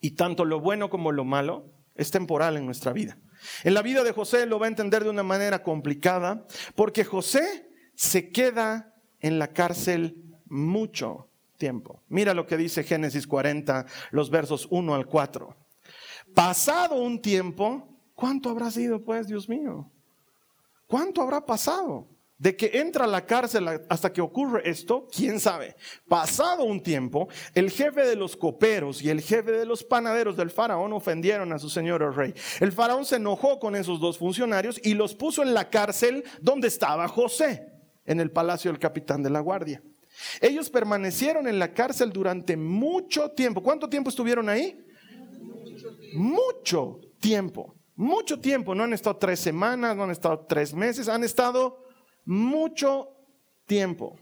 Y 0.01 0.15
tanto 0.15 0.43
lo 0.43 0.59
bueno 0.59 0.89
como 0.89 1.11
lo 1.11 1.23
malo 1.23 1.71
es 1.93 2.09
temporal 2.09 2.57
en 2.57 2.65
nuestra 2.65 2.93
vida. 2.93 3.19
En 3.63 3.75
la 3.75 3.83
vida 3.83 4.03
de 4.03 4.11
José 4.11 4.47
lo 4.47 4.57
va 4.57 4.65
a 4.65 4.69
entender 4.69 5.03
de 5.03 5.11
una 5.11 5.21
manera 5.21 5.61
complicada, 5.61 6.47
porque 6.73 7.03
José 7.03 7.69
se 7.93 8.31
queda 8.31 8.95
en 9.19 9.37
la 9.37 9.49
cárcel 9.53 10.15
mucho 10.47 11.30
tiempo. 11.61 12.01
Mira 12.09 12.33
lo 12.33 12.47
que 12.47 12.57
dice 12.57 12.83
Génesis 12.83 13.27
40, 13.27 13.85
los 14.09 14.31
versos 14.31 14.67
1 14.71 14.95
al 14.95 15.05
4. 15.05 15.55
Pasado 16.33 16.95
un 16.95 17.21
tiempo, 17.21 17.87
¿cuánto 18.15 18.49
habrá 18.49 18.71
sido 18.71 19.03
pues, 19.03 19.27
Dios 19.27 19.47
mío? 19.47 19.91
¿Cuánto 20.87 21.21
habrá 21.21 21.45
pasado? 21.45 22.07
de 22.39 22.55
que 22.55 22.71
entra 22.73 23.05
a 23.05 23.07
la 23.07 23.23
cárcel 23.23 23.67
hasta 23.87 24.11
que 24.11 24.19
ocurre 24.19 24.67
esto, 24.67 25.07
quién 25.15 25.39
sabe. 25.39 25.75
Pasado 26.07 26.63
un 26.63 26.81
tiempo, 26.81 27.27
el 27.53 27.69
jefe 27.69 28.01
de 28.01 28.15
los 28.15 28.35
coperos 28.35 29.03
y 29.03 29.11
el 29.11 29.21
jefe 29.21 29.51
de 29.51 29.67
los 29.67 29.83
panaderos 29.83 30.35
del 30.35 30.49
faraón 30.49 30.91
ofendieron 30.91 31.53
a 31.53 31.59
su 31.59 31.69
señor 31.69 32.01
el 32.01 32.15
rey. 32.15 32.33
El 32.59 32.71
faraón 32.71 33.05
se 33.05 33.17
enojó 33.17 33.59
con 33.59 33.75
esos 33.75 33.99
dos 33.99 34.17
funcionarios 34.17 34.81
y 34.83 34.95
los 34.95 35.13
puso 35.13 35.43
en 35.43 35.53
la 35.53 35.69
cárcel 35.69 36.23
donde 36.41 36.67
estaba 36.67 37.07
José, 37.07 37.73
en 38.07 38.19
el 38.19 38.31
palacio 38.31 38.71
del 38.71 38.79
capitán 38.79 39.21
de 39.21 39.29
la 39.29 39.39
guardia. 39.41 39.83
Ellos 40.39 40.69
permanecieron 40.69 41.47
en 41.47 41.59
la 41.59 41.73
cárcel 41.73 42.11
durante 42.11 42.57
mucho 42.57 43.31
tiempo. 43.31 43.61
¿Cuánto 43.61 43.89
tiempo 43.89 44.09
estuvieron 44.09 44.49
ahí? 44.49 44.85
Mucho 46.13 46.99
tiempo. 47.19 47.75
Mucho 47.95 48.39
tiempo. 48.39 48.75
No 48.75 48.83
han 48.83 48.93
estado 48.93 49.17
tres 49.17 49.39
semanas, 49.39 49.95
no 49.95 50.03
han 50.03 50.11
estado 50.11 50.45
tres 50.47 50.73
meses, 50.73 51.07
han 51.07 51.23
estado 51.23 51.83
mucho 52.25 53.09
tiempo. 53.65 54.19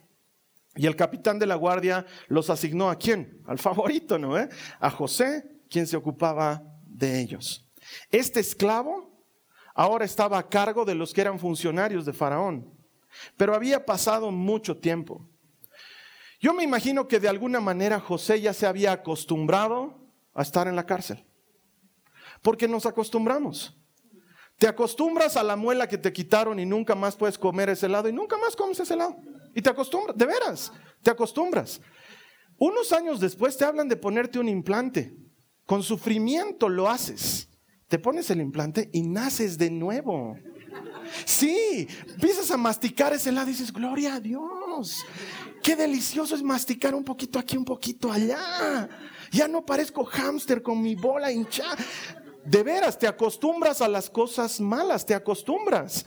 Y 0.75 0.85
el 0.85 0.95
capitán 0.95 1.39
de 1.39 1.45
la 1.45 1.55
guardia 1.55 2.05
los 2.27 2.49
asignó 2.49 2.89
a 2.89 2.95
quién? 2.95 3.41
Al 3.45 3.57
favorito, 3.57 4.17
¿no? 4.17 4.37
Eh? 4.37 4.47
A 4.79 4.89
José, 4.89 5.43
quien 5.69 5.87
se 5.87 5.97
ocupaba 5.97 6.63
de 6.85 7.19
ellos. 7.19 7.67
Este 8.11 8.39
esclavo 8.39 9.09
ahora 9.73 10.05
estaba 10.05 10.37
a 10.37 10.47
cargo 10.47 10.85
de 10.85 10.95
los 10.95 11.13
que 11.13 11.21
eran 11.21 11.39
funcionarios 11.39 12.05
de 12.05 12.13
Faraón, 12.13 12.73
pero 13.37 13.55
había 13.55 13.85
pasado 13.85 14.31
mucho 14.31 14.77
tiempo. 14.77 15.27
Yo 16.39 16.53
me 16.53 16.63
imagino 16.63 17.07
que 17.07 17.19
de 17.19 17.27
alguna 17.27 17.59
manera 17.59 17.99
José 17.99 18.39
ya 18.39 18.53
se 18.53 18.65
había 18.65 18.93
acostumbrado 18.93 19.99
a 20.33 20.41
estar 20.41 20.67
en 20.67 20.75
la 20.75 20.85
cárcel, 20.85 21.25
porque 22.41 22.67
nos 22.67 22.85
acostumbramos. 22.85 23.75
Te 24.57 24.67
acostumbras 24.67 25.37
a 25.37 25.43
la 25.43 25.55
muela 25.55 25.87
que 25.87 25.97
te 25.97 26.11
quitaron 26.11 26.59
y 26.59 26.65
nunca 26.65 26.95
más 26.95 27.15
puedes 27.15 27.37
comer 27.37 27.69
ese 27.69 27.85
helado 27.85 28.09
y 28.09 28.13
nunca 28.13 28.37
más 28.37 28.55
comes 28.55 28.79
ese 28.79 28.93
helado. 28.93 29.15
Y 29.55 29.61
te 29.61 29.69
acostumbras, 29.69 30.17
de 30.17 30.25
veras, 30.25 30.73
te 31.01 31.11
acostumbras. 31.11 31.81
Unos 32.57 32.91
años 32.91 33.21
después 33.21 33.57
te 33.57 33.63
hablan 33.63 33.87
de 33.87 33.95
ponerte 33.95 34.37
un 34.37 34.49
implante. 34.49 35.15
Con 35.65 35.81
sufrimiento 35.81 36.67
lo 36.67 36.89
haces. 36.89 37.49
Te 37.87 37.99
pones 37.99 38.29
el 38.31 38.41
implante 38.41 38.89
y 38.91 39.01
naces 39.01 39.57
de 39.57 39.71
nuevo. 39.71 40.37
Sí, 41.25 41.87
empiezas 42.07 42.51
a 42.51 42.57
masticar 42.57 43.13
ese 43.13 43.29
helado 43.29 43.47
y 43.47 43.53
dices, 43.53 43.71
gloria 43.71 44.15
a 44.15 44.19
Dios. 44.19 45.05
Qué 45.61 45.75
delicioso 45.75 46.35
es 46.35 46.43
masticar 46.43 46.95
un 46.95 47.03
poquito 47.03 47.39
aquí, 47.39 47.57
un 47.57 47.65
poquito 47.65 48.11
allá. 48.11 48.89
Ya 49.31 49.47
no 49.47 49.65
parezco 49.65 50.05
hámster 50.05 50.61
con 50.61 50.81
mi 50.81 50.95
bola 50.95 51.31
hinchada. 51.31 51.77
De 52.45 52.63
veras, 52.63 52.97
te 52.97 53.05
acostumbras 53.05 53.81
a 53.81 53.87
las 53.87 54.09
cosas 54.09 54.59
malas, 54.59 55.05
te 55.05 55.13
acostumbras. 55.13 56.05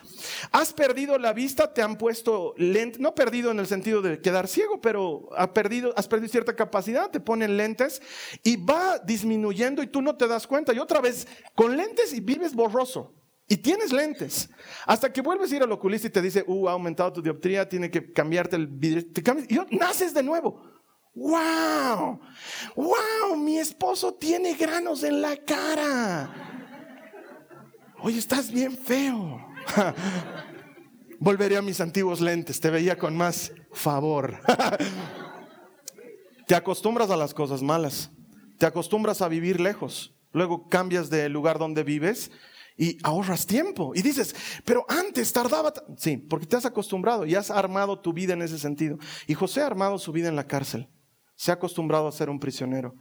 Has 0.51 0.73
perdido 0.73 1.19
la 1.19 1.33
vista, 1.33 1.73
te 1.73 1.83
han 1.83 1.97
puesto 1.97 2.55
lentes, 2.57 3.01
no 3.01 3.15
perdido 3.15 3.51
en 3.51 3.61
el 3.61 3.67
sentido 3.67 4.03
de 4.03 4.21
quedar 4.21 4.49
ciego, 4.49 4.81
pero 4.81 5.29
has 5.37 5.51
perdido, 5.51 5.93
has 5.97 6.09
perdido 6.09 6.33
cierta 6.33 6.57
capacidad, 6.57 7.11
te 7.11 7.21
ponen 7.21 7.57
lentes 7.57 8.03
y 8.43 8.57
va 8.57 8.99
disminuyendo 8.99 9.83
y 9.83 9.87
tú 9.87 10.03
no 10.03 10.17
te 10.17 10.27
das 10.27 10.47
cuenta. 10.47 10.73
Y 10.73 10.79
otra 10.79 11.01
vez, 11.01 11.29
con 11.55 11.77
lentes 11.77 12.13
y 12.13 12.21
vives 12.21 12.55
borroso. 12.55 13.15
Y 13.49 13.57
tienes 13.57 13.93
lentes. 13.93 14.49
Hasta 14.87 15.13
que 15.13 15.21
vuelves 15.21 15.53
a 15.53 15.57
ir 15.57 15.63
al 15.63 15.73
oculista 15.73 16.07
y 16.07 16.11
te 16.11 16.23
dice, 16.23 16.45
uh, 16.47 16.69
ha 16.69 16.73
aumentado 16.73 17.13
tu 17.13 17.23
dioptría, 17.23 17.69
tiene 17.69 17.91
que 17.91 18.13
cambiarte 18.13 18.57
el 18.57 18.67
vidrio. 18.67 19.13
Te 19.13 19.23
cambias, 19.23 19.49
y 19.51 19.77
naces 19.77 20.15
de 20.15 20.23
nuevo. 20.23 20.63
¡Wow! 21.15 22.21
¡Wow! 22.77 23.37
Mi 23.37 23.59
esposo 23.59 24.15
tiene 24.15 24.55
granos 24.55 25.03
en 25.03 25.21
la 25.21 25.37
cara. 25.37 26.31
Oye, 28.01 28.19
estás 28.19 28.51
bien 28.51 28.77
feo. 28.77 29.47
Volveré 31.21 31.57
a 31.57 31.63
mis 31.63 31.81
antiguos 31.81 32.21
lentes, 32.21 32.59
te 32.59 32.71
veía 32.71 32.99
con 32.99 33.17
más 33.17 33.53
favor. 33.73 34.41
te 36.47 36.55
acostumbras 36.55 37.11
a 37.11 37.17
las 37.17 37.33
cosas 37.33 37.63
malas, 37.63 38.11
te 38.59 38.67
acostumbras 38.67 39.23
a 39.23 39.29
vivir 39.29 39.61
lejos, 39.61 40.17
luego 40.33 40.69
cambias 40.69 41.11
de 41.11 41.29
lugar 41.29 41.61
donde 41.61 41.85
vives 41.85 42.33
y 42.76 42.99
ahorras 43.02 43.47
tiempo. 43.47 43.93
Y 43.95 44.02
dices, 44.02 44.35
pero 44.64 44.85
antes 44.88 45.33
tardaba. 45.33 45.73
Sí, 45.97 46.17
porque 46.17 46.47
te 46.47 46.57
has 46.57 46.64
acostumbrado 46.64 47.26
y 47.26 47.35
has 47.35 47.50
armado 47.50 48.00
tu 48.00 48.12
vida 48.12 48.33
en 48.33 48.43
ese 48.43 48.59
sentido. 48.59 48.99
Y 49.26 49.35
José 49.35 49.62
ha 49.62 49.67
armado 49.67 49.99
su 49.99 50.12
vida 50.12 50.29
en 50.29 50.37
la 50.37 50.47
cárcel 50.47 50.88
se 51.43 51.50
ha 51.50 51.55
acostumbrado 51.55 52.07
a 52.07 52.12
ser 52.12 52.31
un 52.31 52.38
prisionero. 52.38 52.95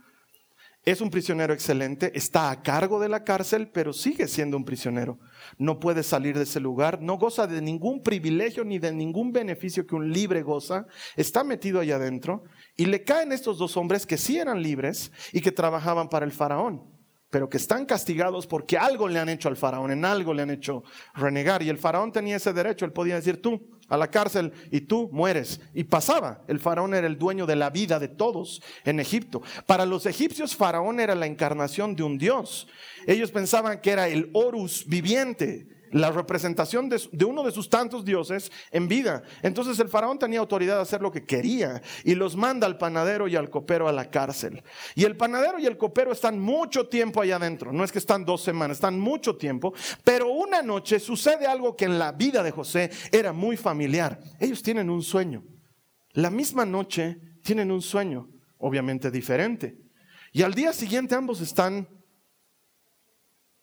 Es 0.84 1.00
un 1.00 1.12
prisionero 1.12 1.54
excelente, 1.54 2.12
está 2.16 2.50
a 2.50 2.64
cargo 2.64 3.00
de 3.00 3.08
la 3.08 3.24
cárcel, 3.24 3.70
pero 3.72 3.94
sigue 3.94 4.28
siendo 4.28 4.58
un 4.58 4.66
prisionero. 4.66 5.20
No 5.60 5.80
puede 5.80 6.02
salir 6.02 6.36
de 6.36 6.46
ese 6.46 6.60
lugar, 6.60 7.04
no 7.04 7.20
goza 7.20 7.46
de 7.46 7.62
ningún 7.62 8.02
privilegio 8.02 8.66
ni 8.66 8.80
de 8.80 8.92
ningún 8.92 9.32
beneficio 9.32 9.86
que 9.86 9.94
un 9.94 10.12
libre 10.12 10.42
goza. 10.42 10.88
Está 11.16 11.44
metido 11.44 11.80
allá 11.80 11.98
adentro 11.98 12.42
y 12.76 12.88
le 12.88 13.04
caen 13.04 13.32
estos 13.32 13.60
dos 13.60 13.78
hombres 13.78 14.08
que 14.08 14.18
sí 14.18 14.40
eran 14.40 14.64
libres 14.64 15.12
y 15.32 15.42
que 15.42 15.52
trabajaban 15.52 16.10
para 16.10 16.26
el 16.26 16.32
faraón, 16.32 16.82
pero 17.32 17.50
que 17.50 17.58
están 17.58 17.86
castigados 17.86 18.46
porque 18.46 18.78
algo 18.78 19.08
le 19.08 19.18
han 19.18 19.30
hecho 19.30 19.48
al 19.48 19.56
faraón, 19.56 19.90
en 19.90 20.04
algo 20.04 20.34
le 20.34 20.44
han 20.44 20.52
hecho 20.52 20.84
renegar. 21.16 21.64
Y 21.64 21.70
el 21.70 21.78
faraón 21.78 22.12
tenía 22.12 22.36
ese 22.36 22.52
derecho, 22.52 22.86
él 22.86 22.92
podía 22.92 23.16
decir, 23.16 23.42
tú, 23.42 23.70
a 23.88 23.96
la 23.96 24.12
cárcel 24.12 24.52
y 24.70 24.82
tú 24.82 25.10
mueres. 25.14 25.62
Y 25.74 25.86
pasaba. 25.86 26.44
El 26.50 26.60
faraón 26.60 26.94
era 26.94 27.08
el 27.08 27.18
dueño 27.18 27.46
de 27.46 27.56
la 27.56 27.70
vida 27.70 28.00
de 28.00 28.10
todos 28.10 28.62
en 28.84 29.00
Egipto. 29.00 29.42
Para 29.66 29.86
los 29.86 30.06
egipcios, 30.06 30.58
faraón 30.58 31.00
era 31.00 31.16
la 31.16 31.26
encarnación 31.26 31.96
de 31.96 32.04
un 32.04 32.18
dios. 32.18 32.68
Ellos 33.08 33.32
pensaban 33.32 33.80
que 33.80 33.92
era 33.92 34.10
el 34.10 34.30
Horus 34.34 34.86
viviente, 34.86 35.68
la 35.92 36.12
representación 36.12 36.90
de, 36.90 37.26
uno 37.26 37.44
de 37.44 37.52
sus 37.52 37.70
tantos 37.70 38.04
dioses 38.06 38.52
en 38.72 38.88
vida. 38.88 39.24
Entonces 39.42 39.80
el 39.80 39.90
faraón 39.90 40.20
tenía 40.20 40.40
autoridad 40.40 40.78
de 40.78 40.82
hacer 40.82 41.02
lo 41.02 41.12
que 41.12 41.26
quería 41.26 41.82
y 42.04 42.16
los 42.16 42.36
manda 42.36 42.68
al 42.68 42.78
panadero 42.78 43.28
y 43.28 43.36
al 43.36 43.50
copero 43.50 43.88
a 43.88 43.92
la 43.92 44.10
cárcel. 44.10 44.64
Y 44.96 45.04
el 45.04 45.18
panadero 45.18 45.60
y 45.60 45.66
el 45.66 45.78
copero 45.78 46.12
están 46.12 46.40
mucho 46.40 46.88
tiempo 46.88 47.22
allá 47.22 47.36
adentro. 47.36 47.72
No 47.72 47.84
es 47.84 47.92
que 47.92 48.00
están 48.00 48.26
dos 48.26 48.42
semanas, 48.42 48.78
están 48.78 49.00
mucho 49.00 49.36
tiempo. 49.36 49.74
Pero 50.04 50.30
una 50.32 50.62
noche 50.62 51.00
sucede 51.00 51.46
algo 51.46 51.76
que 51.76 51.86
en 51.86 52.00
la 52.00 52.12
vida 52.12 52.44
de 52.44 52.52
José 52.52 52.90
era 53.12 53.34
muy 53.34 53.58
familiar. 53.58 54.20
Ellos 54.40 54.62
tienen 54.64 54.90
un 54.90 55.04
sueño. 55.04 55.44
La 56.14 56.30
misma 56.30 56.66
noche 56.66 57.18
tienen 57.44 57.72
un 57.72 57.82
sueño, 57.82 58.30
obviamente 58.58 59.12
diferente. 59.12 59.78
Y 60.34 60.44
al 60.44 60.54
día 60.54 60.74
siguiente 60.74 61.16
ambos 61.16 61.42
están 61.42 61.88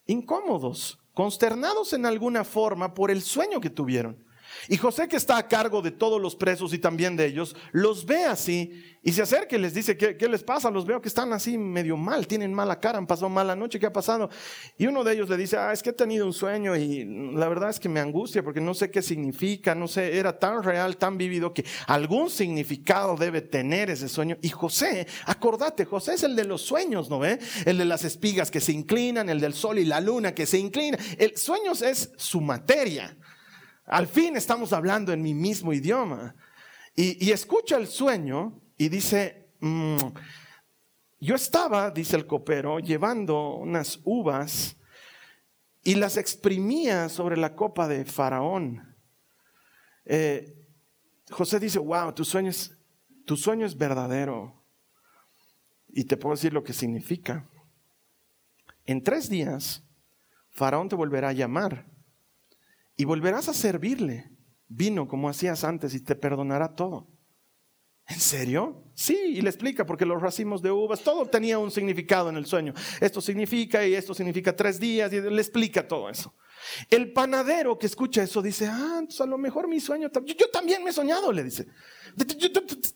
incómodos 0.07 0.99
consternados 1.19 1.95
en 1.95 2.07
alguna 2.07 2.45
forma 2.45 2.95
por 2.95 3.11
el 3.11 3.23
sueño 3.23 3.61
que 3.61 3.71
tuvieron. 3.71 4.25
Y 4.69 4.77
José, 4.77 5.09
que 5.09 5.17
está 5.17 5.37
a 5.39 5.49
cargo 5.49 5.83
de 5.83 5.91
todos 5.91 6.21
los 6.21 6.37
presos 6.37 6.73
y 6.73 6.79
también 6.79 7.17
de 7.17 7.27
ellos, 7.27 7.57
los 7.73 8.05
ve 8.05 8.25
así 8.25 8.85
y 9.03 9.13
se 9.13 9.23
acerca 9.23 9.57
y 9.57 9.61
les 9.61 9.73
dice, 9.75 9.97
¿qué, 9.97 10.29
les 10.29 10.43
pasa? 10.43 10.71
Los 10.71 10.85
veo 10.85 11.01
que 11.01 11.09
están 11.09 11.33
así 11.33 11.57
medio 11.57 11.97
mal, 11.97 12.27
tienen 12.27 12.53
mala 12.53 12.81
cara, 12.81 12.99
han 12.99 13.07
pasado 13.07 13.29
mala 13.29 13.55
noche, 13.55 13.79
¿qué 13.79 13.87
ha 13.87 13.93
pasado? 13.93 14.29
Y 14.77 14.87
uno 14.87 15.05
de 15.05 15.15
ellos 15.15 15.29
le 15.29 15.37
dice, 15.37 15.57
ah, 15.57 15.73
es 15.73 15.83
que 15.83 15.91
he 15.91 15.93
tenido 15.95 16.27
un 16.27 16.33
sueño 16.33 16.77
y 16.77 17.05
la 17.35 17.49
verdad 17.49 17.71
es 17.71 17.79
que 17.79 17.89
me 17.89 18.01
angustia 18.01 18.43
porque 18.43 18.61
no 18.61 18.75
sé 18.75 18.91
qué 18.91 19.01
significa, 19.01 19.75
no 19.75 19.87
sé, 19.89 20.19
era 20.19 20.39
tan 20.39 20.63
real, 20.63 20.97
tan 20.97 21.17
vivido 21.17 21.55
que 21.55 21.65
algún 21.87 22.29
significado 22.29 23.17
debe 23.17 23.41
tener 23.41 23.89
ese 23.89 24.09
sueño. 24.09 24.37
Y 24.43 24.49
José, 24.49 25.07
acordate, 25.27 25.85
José 25.85 26.15
es 26.15 26.25
el 26.25 26.35
de 26.35 26.45
los 26.45 26.63
sueños, 26.63 27.09
¿no 27.09 27.21
ve? 27.21 27.39
El 27.65 27.79
de 27.79 27.85
las 27.85 28.05
espigas 28.05 28.51
que 28.51 28.61
se 28.61 28.73
inclinan, 28.73 29.29
el 29.29 29.41
del 29.41 29.55
sol 29.55 29.79
y 29.79 29.85
la 29.85 30.01
luna 30.01 30.35
que 30.35 30.45
se 30.45 30.59
inclinan. 30.59 31.01
El 31.17 31.37
sueños 31.37 31.83
es 31.83 32.11
su 32.17 32.41
materia. 32.41 33.17
Al 33.89 34.07
fin 34.07 34.37
estamos 34.37 34.75
hablando 34.75 35.15
en 35.15 35.23
mi 35.23 35.33
mismo 35.33 35.73
idioma. 35.73 36.35
Y, 36.95 37.31
escucha 37.31 37.77
el 37.77 37.87
sueño 37.87 38.61
y 38.77 38.89
dice, 38.89 39.51
mm, 39.61 39.97
yo 41.21 41.35
estaba, 41.35 41.91
dice 41.91 42.17
el 42.17 42.27
copero, 42.27 42.81
llevando 42.81 43.55
unas 43.55 44.01
uvas 44.05 44.77
y 45.83 45.95
las 45.95 46.17
exprimía 46.19 47.09
sobre 47.09 47.39
la 47.39 47.55
copa 47.55 47.89
de 47.89 48.05
Faraón. 48.05 48.95
Eh, 50.05 50.55
José 51.31 51.59
dice, 51.59 51.79
wow, 51.79 52.13
tu 52.13 52.25
sueño, 52.25 52.51
es, 52.51 52.77
tu 53.25 53.37
sueño 53.37 53.65
es 53.65 53.77
verdadero. 53.77 54.63
Y 55.89 56.05
te 56.05 56.17
puedo 56.19 56.35
decir 56.35 56.53
lo 56.53 56.65
que 56.65 56.75
significa. 56.75 57.49
En 58.85 59.03
tres 59.03 59.31
días, 59.31 59.83
Faraón 60.51 60.91
te 60.91 60.97
volverá 60.97 61.29
a 61.29 61.33
llamar 61.33 61.87
y 62.99 63.07
volverás 63.07 63.49
a 63.49 63.55
servirle 63.55 64.31
vino 64.67 65.09
como 65.09 65.29
hacías 65.31 65.65
antes 65.65 65.95
y 65.95 66.01
te 66.01 66.15
perdonará 66.15 66.75
todo. 66.75 67.09
¿En 68.07 68.21
serio? 68.21 68.91
Sí, 68.95 69.17
y 69.35 69.41
le 69.43 69.51
explica, 69.51 69.87
porque 69.87 70.05
los 70.07 70.21
racimos 70.21 70.63
de 70.63 70.71
uvas, 70.71 71.03
todo 71.03 71.27
tenía 71.27 71.59
un 71.59 71.71
significado 71.71 72.31
en 72.31 72.37
el 72.37 72.47
sueño. 72.47 72.73
Esto 73.01 73.21
significa 73.21 73.87
y 73.87 73.95
esto 73.95 74.15
significa 74.15 74.57
tres 74.57 74.81
días, 74.81 75.13
y 75.13 75.21
le 75.21 75.41
explica 75.41 75.87
todo 75.87 76.09
eso. 76.09 76.35
El 76.89 77.13
panadero 77.13 77.79
que 77.79 77.87
escucha 77.87 78.23
eso 78.23 78.43
dice, 78.43 78.67
ah, 78.67 78.97
entonces 78.99 79.21
a 79.21 79.27
lo 79.27 79.39
mejor 79.39 79.69
mi 79.69 79.79
sueño, 79.79 80.11
yo, 80.25 80.35
yo 80.35 80.51
también 80.51 80.83
me 80.83 80.91
he 80.91 80.93
soñado, 80.93 81.31
le 81.33 81.45
dice. 81.45 81.67
Yo, 82.17 82.49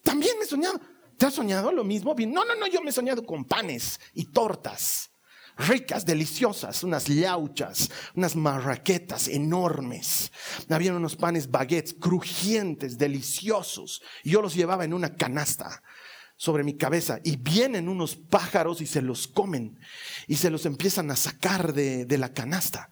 también 0.03 0.39
me 0.39 0.45
he 0.45 0.49
soñado. 0.49 0.81
¿Te 1.19 1.27
has 1.27 1.35
soñado 1.35 1.71
lo 1.71 1.85
mismo? 1.85 2.15
No, 2.19 2.45
no, 2.45 2.57
no, 2.57 2.67
yo 2.67 2.83
me 2.83 2.89
he 2.91 2.93
soñado 2.93 3.23
con 3.25 3.45
panes 3.45 4.01
y 4.15 4.33
tortas. 4.33 5.12
Ricas, 5.57 6.05
deliciosas, 6.05 6.83
unas 6.83 7.07
llauchas, 7.07 7.91
unas 8.15 8.37
marraquetas 8.37 9.29
enormes. 9.29 10.33
Habían 10.69 10.97
unos 10.97 11.17
panes 11.17 11.51
baguettes 11.51 11.95
crujientes, 11.95 12.99
deliciosos. 12.99 14.03
Y 14.25 14.31
yo 14.31 14.43
los 14.43 14.55
llevaba 14.55 14.85
en 14.85 14.95
una 14.95 15.15
canasta 15.15 15.83
sobre 16.37 16.65
mi 16.65 16.77
cabeza 16.77 17.21
y 17.23 17.37
vienen 17.37 17.89
unos 17.89 18.17
pájaros 18.17 18.81
y 18.81 18.87
se 18.87 19.03
los 19.03 19.29
comen 19.29 19.79
y 20.27 20.37
se 20.37 20.51
los 20.51 20.67
empiezan 20.67 21.11
a 21.11 21.17
sacar 21.17 21.73
de, 21.73 22.19
la 22.19 22.33
canasta. 22.33 22.91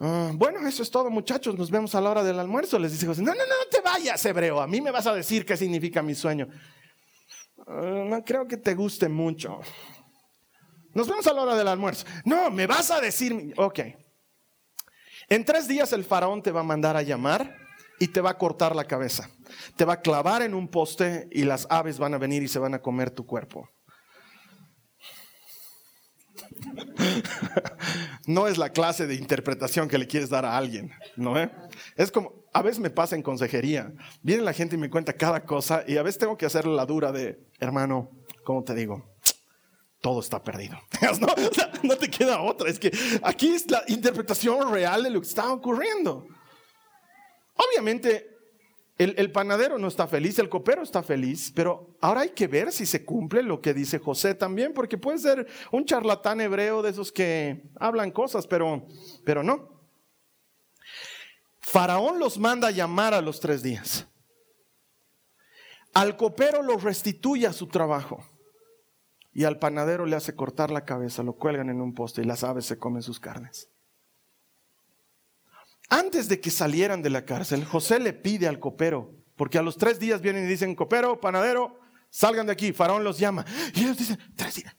Ah, 0.00 0.32
bueno, 0.34 0.66
eso 0.66 0.82
es 0.82 0.90
todo, 0.90 1.08
muchachos. 1.08 1.56
Nos 1.56 1.70
vemos 1.70 1.94
a 1.94 2.00
la 2.00 2.10
hora 2.10 2.24
del 2.24 2.40
almuerzo. 2.40 2.80
Les 2.80 2.90
dice 2.90 3.06
José: 3.06 3.22
No, 3.22 3.32
no, 3.32 3.46
no, 3.46 3.46
no 3.46 3.70
te 3.70 3.80
vayas, 3.80 4.24
hebreo. 4.26 4.60
A 4.60 4.66
mí 4.66 4.80
me 4.80 4.90
vas 4.90 5.06
a 5.06 5.14
decir 5.14 5.46
qué 5.46 5.56
significa 5.56 6.02
mi 6.02 6.16
sueño. 6.16 6.48
Ah, 7.66 8.04
no 8.08 8.24
creo 8.24 8.48
que 8.48 8.56
te 8.56 8.74
guste 8.74 9.08
mucho. 9.08 9.60
Nos 10.94 11.08
vemos 11.08 11.26
a 11.26 11.32
la 11.32 11.42
hora 11.42 11.56
del 11.56 11.68
almuerzo. 11.68 12.06
No, 12.24 12.50
me 12.50 12.66
vas 12.66 12.90
a 12.90 13.00
decir. 13.00 13.52
Ok. 13.56 13.80
En 15.28 15.44
tres 15.44 15.66
días 15.68 15.92
el 15.92 16.04
faraón 16.04 16.42
te 16.42 16.50
va 16.50 16.60
a 16.60 16.64
mandar 16.64 16.96
a 16.96 17.02
llamar 17.02 17.56
y 17.98 18.08
te 18.08 18.20
va 18.20 18.30
a 18.30 18.38
cortar 18.38 18.76
la 18.76 18.84
cabeza. 18.84 19.28
Te 19.76 19.84
va 19.84 19.94
a 19.94 20.00
clavar 20.00 20.42
en 20.42 20.54
un 20.54 20.68
poste 20.68 21.28
y 21.32 21.44
las 21.44 21.66
aves 21.70 21.98
van 21.98 22.14
a 22.14 22.18
venir 22.18 22.42
y 22.42 22.48
se 22.48 22.58
van 22.58 22.74
a 22.74 22.80
comer 22.80 23.10
tu 23.10 23.26
cuerpo. 23.26 23.68
No 28.26 28.48
es 28.48 28.56
la 28.56 28.70
clase 28.70 29.06
de 29.06 29.14
interpretación 29.14 29.86
que 29.86 29.98
le 29.98 30.06
quieres 30.06 30.30
dar 30.30 30.46
a 30.46 30.56
alguien, 30.56 30.90
¿no? 31.16 31.38
Eh? 31.38 31.50
Es 31.94 32.10
como, 32.10 32.44
a 32.54 32.62
veces 32.62 32.78
me 32.80 32.88
pasa 32.88 33.16
en 33.16 33.22
consejería. 33.22 33.92
Viene 34.22 34.42
la 34.42 34.54
gente 34.54 34.76
y 34.76 34.78
me 34.78 34.88
cuenta 34.88 35.12
cada 35.12 35.44
cosa 35.44 35.84
y 35.86 35.98
a 35.98 36.02
veces 36.02 36.18
tengo 36.18 36.38
que 36.38 36.46
hacerle 36.46 36.74
la 36.74 36.86
dura 36.86 37.12
de, 37.12 37.38
hermano, 37.60 38.10
¿cómo 38.42 38.64
te 38.64 38.74
digo? 38.74 39.13
Todo 40.04 40.20
está 40.20 40.42
perdido. 40.42 40.78
¿No? 41.82 41.96
te 41.96 42.10
queda 42.10 42.42
otra. 42.42 42.68
Es 42.68 42.78
que 42.78 42.92
aquí 43.22 43.54
es 43.54 43.70
la 43.70 43.82
interpretación 43.88 44.70
real 44.70 45.02
de 45.02 45.08
lo 45.08 45.18
que 45.18 45.26
está 45.26 45.50
ocurriendo. 45.50 46.28
Obviamente, 47.54 48.28
el, 48.98 49.32
panadero 49.32 49.78
no 49.78 49.88
está 49.88 50.06
feliz, 50.06 50.38
el 50.38 50.50
copero 50.50 50.82
está 50.82 51.02
feliz, 51.02 51.50
pero 51.56 51.96
ahora 52.02 52.20
hay 52.20 52.30
que 52.30 52.46
ver 52.48 52.70
si 52.70 52.84
se 52.84 53.02
cumple 53.02 53.42
lo 53.42 53.62
que 53.62 53.72
dice 53.72 53.98
José 53.98 54.34
también, 54.34 54.74
porque 54.74 54.98
puede 54.98 55.16
ser 55.16 55.46
un 55.72 55.86
charlatán 55.86 56.42
hebreo 56.42 56.82
de 56.82 56.90
esos 56.90 57.10
que 57.10 57.62
hablan 57.80 58.10
cosas, 58.10 58.46
pero, 58.46 58.86
pero 59.24 59.42
no. 59.42 59.88
Faraón 61.60 62.18
los 62.18 62.36
manda 62.36 62.68
a 62.68 62.72
llamar 62.72 63.14
a 63.14 63.22
los 63.22 63.40
tres 63.40 63.62
días. 63.62 64.06
Al 65.94 66.14
copero 66.18 66.60
lo 66.60 66.76
restituye 66.76 67.46
a 67.46 67.54
su 67.54 67.68
trabajo 67.68 68.22
y 69.34 69.44
al 69.44 69.58
panadero 69.58 70.06
le 70.06 70.16
hace 70.16 70.36
cortar 70.36 70.70
la 70.70 70.84
cabeza, 70.84 71.24
lo 71.24 71.34
cuelgan 71.34 71.68
en 71.68 71.80
un 71.80 71.92
poste 71.92 72.22
y 72.22 72.24
las 72.24 72.44
aves 72.44 72.64
se 72.66 72.78
comen 72.78 73.02
sus 73.02 73.18
carnes. 73.18 73.68
Antes 75.90 76.28
de 76.28 76.40
que 76.40 76.50
salieran 76.50 77.02
de 77.02 77.10
la 77.10 77.24
cárcel, 77.24 77.64
José 77.64 77.98
le 77.98 78.12
pide 78.12 78.46
al 78.46 78.60
copero, 78.60 79.12
porque 79.36 79.58
a 79.58 79.62
los 79.62 79.76
tres 79.76 79.98
días 79.98 80.20
vienen 80.20 80.44
y 80.44 80.48
dicen, 80.48 80.74
copero, 80.74 81.20
panadero, 81.20 81.80
salgan 82.10 82.46
de 82.46 82.52
aquí. 82.52 82.72
Faraón 82.72 83.04
los 83.04 83.18
llama. 83.18 83.44
Y 83.74 83.80
ellos 83.80 83.98
dicen, 83.98 84.18
tres 84.36 84.54
días, 84.54 84.74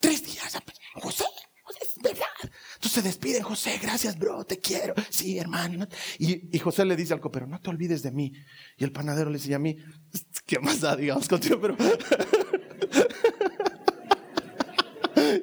tres 0.00 0.24
días, 0.24 0.58
José, 0.94 1.24
José, 1.62 1.84
verdad. 2.02 2.26
Entonces 2.74 2.92
se 2.92 3.02
despiden, 3.02 3.42
José, 3.42 3.78
gracias, 3.80 4.18
bro, 4.18 4.44
te 4.44 4.58
quiero. 4.58 4.94
Sí, 5.08 5.38
hermano. 5.38 5.86
Y, 6.18 6.54
y, 6.54 6.58
José 6.58 6.84
le 6.84 6.96
dice 6.96 7.14
al 7.14 7.20
copero, 7.20 7.46
no 7.46 7.60
te 7.60 7.70
olvides 7.70 8.02
de 8.02 8.10
mí. 8.10 8.32
Y 8.76 8.84
el 8.84 8.90
panadero 8.90 9.30
le 9.30 9.38
dice 9.38 9.54
a 9.54 9.58
mí, 9.58 9.76
¿qué 10.46 10.58
más 10.58 10.80
da, 10.80 10.96
digamos, 10.96 11.28
contigo? 11.28 11.60
Pero 11.60 11.76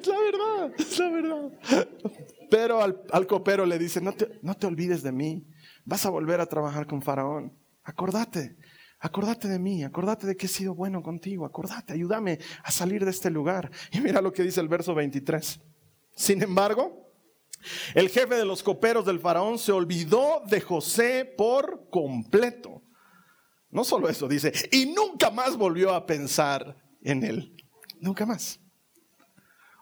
es 0.00 0.06
la 0.06 0.18
verdad, 0.18 0.72
es 0.78 0.98
la 0.98 1.10
verdad. 1.10 1.88
Pero 2.50 2.82
al, 2.82 3.26
copero 3.26 3.66
le 3.66 3.78
dice, 3.78 4.00
no 4.00 4.12
te, 4.12 4.38
no 4.42 4.54
te 4.54 4.66
olvides 4.66 5.02
de 5.02 5.12
mí, 5.12 5.46
vas 5.84 6.06
a 6.06 6.10
volver 6.10 6.40
a 6.40 6.46
trabajar 6.46 6.86
con 6.86 7.02
Faraón. 7.02 7.52
Acordate, 7.84 8.56
acordate 9.00 9.48
de 9.48 9.58
mí, 9.58 9.84
acordate 9.84 10.26
de 10.26 10.36
que 10.36 10.46
he 10.46 10.48
sido 10.48 10.74
bueno 10.74 11.02
contigo, 11.02 11.44
acordate, 11.44 11.92
ayúdame 11.92 12.38
a 12.62 12.70
salir 12.70 13.04
de 13.04 13.10
este 13.10 13.30
lugar. 13.30 13.70
Y 13.92 14.00
mira 14.00 14.20
lo 14.20 14.32
que 14.32 14.42
dice 14.42 14.60
el 14.60 14.68
verso 14.68 14.94
23. 14.94 15.60
Sin 16.14 16.42
embargo, 16.42 17.12
el 17.94 18.08
jefe 18.08 18.34
de 18.34 18.44
los 18.44 18.62
coperos 18.62 19.04
del 19.04 19.20
faraón 19.20 19.58
se 19.58 19.72
olvidó 19.72 20.42
de 20.48 20.60
José 20.60 21.24
por 21.36 21.88
completo. 21.90 22.82
No 23.70 23.84
solo 23.84 24.08
eso, 24.08 24.26
dice, 24.26 24.52
y 24.72 24.86
nunca 24.86 25.30
más 25.30 25.56
volvió 25.56 25.92
a 25.92 26.06
pensar 26.06 26.76
en 27.02 27.22
él. 27.22 27.54
Nunca 28.00 28.24
más. 28.24 28.60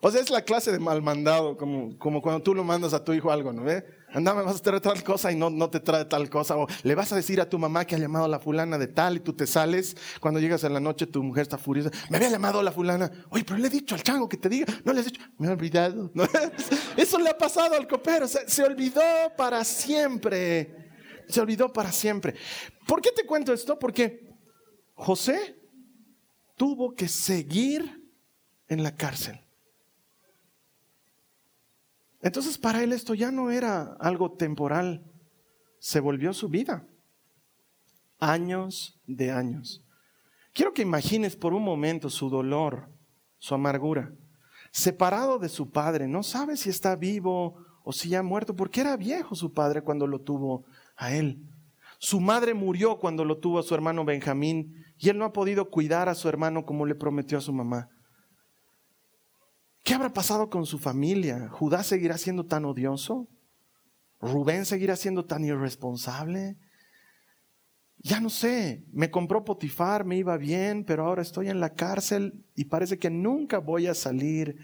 O 0.02 0.10
sea, 0.10 0.20
es 0.20 0.30
la 0.30 0.42
clase 0.42 0.72
de 0.72 0.78
mal 0.78 1.00
mandado, 1.02 1.56
como, 1.56 1.98
como 1.98 2.20
cuando 2.20 2.42
tú 2.42 2.54
lo 2.54 2.62
mandas 2.64 2.92
a 2.92 3.02
tu 3.02 3.12
hijo 3.12 3.30
algo, 3.30 3.52
¿no 3.52 3.62
ve? 3.62 3.84
Anda, 4.12 4.34
me 4.34 4.42
vas 4.42 4.56
a 4.56 4.62
traer 4.62 4.80
tal 4.80 5.02
cosa 5.02 5.32
y 5.32 5.36
no, 5.36 5.50
no 5.50 5.68
te 5.68 5.80
trae 5.80 6.04
tal 6.04 6.30
cosa. 6.30 6.56
O 6.56 6.66
le 6.82 6.94
vas 6.94 7.12
a 7.12 7.16
decir 7.16 7.40
a 7.40 7.48
tu 7.48 7.58
mamá 7.58 7.84
que 7.84 7.96
ha 7.96 7.98
llamado 7.98 8.26
a 8.26 8.28
la 8.28 8.38
fulana 8.38 8.78
de 8.78 8.86
tal 8.86 9.16
y 9.16 9.20
tú 9.20 9.32
te 9.32 9.46
sales. 9.46 9.96
Cuando 10.20 10.38
llegas 10.38 10.64
en 10.64 10.72
la 10.72 10.80
noche, 10.80 11.06
tu 11.06 11.22
mujer 11.22 11.42
está 11.42 11.58
furiosa. 11.58 11.90
Me 12.08 12.16
había 12.16 12.30
llamado 12.30 12.60
a 12.60 12.62
la 12.62 12.72
fulana. 12.72 13.10
Oye, 13.30 13.44
pero 13.44 13.58
le 13.58 13.66
he 13.66 13.70
dicho 13.70 13.94
al 13.94 14.02
chango 14.02 14.28
que 14.28 14.36
te 14.36 14.48
diga. 14.48 14.66
No 14.84 14.92
le 14.92 15.00
has 15.00 15.06
dicho. 15.06 15.20
Me 15.38 15.48
he 15.48 15.50
olvidado. 15.50 16.10
Eso 16.96 17.18
le 17.18 17.30
ha 17.30 17.36
pasado 17.36 17.74
al 17.74 17.88
copero. 17.88 18.28
Se, 18.28 18.48
se 18.48 18.62
olvidó 18.62 19.02
para 19.36 19.64
siempre. 19.64 20.90
Se 21.28 21.40
olvidó 21.40 21.72
para 21.72 21.90
siempre. 21.90 22.34
¿Por 22.86 23.02
qué 23.02 23.10
te 23.12 23.26
cuento 23.26 23.52
esto? 23.52 23.78
Porque 23.78 24.30
José 24.94 25.56
tuvo 26.56 26.94
que 26.94 27.08
seguir 27.08 28.08
en 28.68 28.82
la 28.82 28.94
cárcel. 28.94 29.45
Entonces 32.26 32.58
para 32.58 32.82
él 32.82 32.92
esto 32.92 33.14
ya 33.14 33.30
no 33.30 33.52
era 33.52 33.96
algo 34.00 34.32
temporal, 34.32 35.04
se 35.78 36.00
volvió 36.00 36.32
su 36.32 36.48
vida. 36.48 36.84
Años 38.18 39.00
de 39.06 39.30
años. 39.30 39.84
Quiero 40.52 40.74
que 40.74 40.82
imagines 40.82 41.36
por 41.36 41.54
un 41.54 41.62
momento 41.62 42.10
su 42.10 42.28
dolor, 42.28 42.90
su 43.38 43.54
amargura. 43.54 44.12
Separado 44.72 45.38
de 45.38 45.48
su 45.48 45.70
padre, 45.70 46.08
no 46.08 46.24
sabe 46.24 46.56
si 46.56 46.68
está 46.68 46.96
vivo 46.96 47.64
o 47.84 47.92
si 47.92 48.08
ya 48.08 48.18
ha 48.18 48.24
muerto, 48.24 48.56
porque 48.56 48.80
era 48.80 48.96
viejo 48.96 49.36
su 49.36 49.52
padre 49.52 49.82
cuando 49.82 50.08
lo 50.08 50.20
tuvo 50.20 50.64
a 50.96 51.14
él. 51.14 51.48
Su 52.00 52.20
madre 52.20 52.54
murió 52.54 52.98
cuando 52.98 53.24
lo 53.24 53.38
tuvo 53.38 53.60
a 53.60 53.62
su 53.62 53.72
hermano 53.72 54.04
Benjamín 54.04 54.84
y 54.98 55.10
él 55.10 55.18
no 55.18 55.26
ha 55.26 55.32
podido 55.32 55.70
cuidar 55.70 56.08
a 56.08 56.16
su 56.16 56.28
hermano 56.28 56.66
como 56.66 56.86
le 56.86 56.96
prometió 56.96 57.38
a 57.38 57.42
su 57.42 57.52
mamá. 57.52 57.88
¿Qué 59.86 59.94
habrá 59.94 60.12
pasado 60.12 60.50
con 60.50 60.66
su 60.66 60.80
familia? 60.80 61.48
¿Judá 61.48 61.84
seguirá 61.84 62.18
siendo 62.18 62.44
tan 62.44 62.64
odioso? 62.64 63.28
¿Rubén 64.20 64.64
seguirá 64.64 64.96
siendo 64.96 65.26
tan 65.26 65.44
irresponsable? 65.44 66.56
Ya 67.98 68.18
no 68.18 68.28
sé, 68.28 68.84
me 68.92 69.12
compró 69.12 69.44
Potifar, 69.44 70.04
me 70.04 70.16
iba 70.16 70.36
bien, 70.38 70.82
pero 70.84 71.06
ahora 71.06 71.22
estoy 71.22 71.50
en 71.50 71.60
la 71.60 71.74
cárcel 71.74 72.44
y 72.56 72.64
parece 72.64 72.98
que 72.98 73.10
nunca 73.10 73.58
voy 73.58 73.86
a 73.86 73.94
salir 73.94 74.56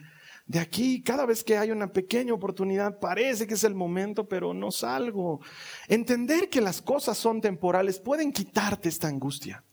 de 0.46 0.58
aquí. 0.58 1.04
Cada 1.04 1.24
vez 1.24 1.44
que 1.44 1.56
hay 1.56 1.70
una 1.70 1.92
pequeña 1.92 2.35
oportunidad, 2.35 2.98
parece 2.98 3.46
que 3.46 3.54
es 3.54 3.62
el 3.62 3.76
momento, 3.76 4.26
pero 4.26 4.52
no 4.52 4.72
salgo. 4.72 5.38
Entender 5.87 6.48
que 6.48 6.61
las 6.61 6.82
cosas 6.82 7.16
son 7.16 7.40
temporales 7.40 8.00
pueden 8.00 8.32
quitarte 8.32 8.88
esta 8.88 9.06
angustia. 9.06 9.64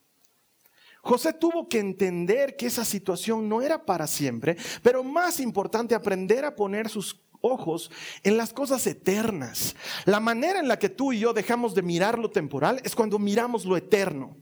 José 1.02 1.34
tuvo 1.34 1.70
que 1.70 1.80
entender 1.80 2.56
que 2.56 2.66
esa 2.66 2.86
situación 2.86 3.48
no 3.48 3.62
era 3.62 3.86
para 3.86 4.08
siempre, 4.08 4.58
pero 4.84 5.04
más 5.04 5.40
importante, 5.40 5.96
aprender 5.96 6.46
a 6.46 6.56
poner 6.56 6.90
sus 6.90 7.22
ojos 7.42 7.90
en 8.24 8.38
las 8.38 8.54
cosas 8.54 8.86
eternas. 8.88 9.76
La 10.06 10.20
manera 10.20 10.60
en 10.60 10.68
la 10.68 10.78
que 10.78 10.90
tú 10.90 11.14
y 11.14 11.20
yo 11.20 11.34
dejamos 11.34 11.74
de 11.74 11.82
mirar 11.82 12.20
lo 12.20 12.30
temporal 12.30 12.82
es 12.84 12.96
cuando 12.96 13.18
miramos 13.18 13.66
lo 13.66 13.78
eterno. 13.78 14.36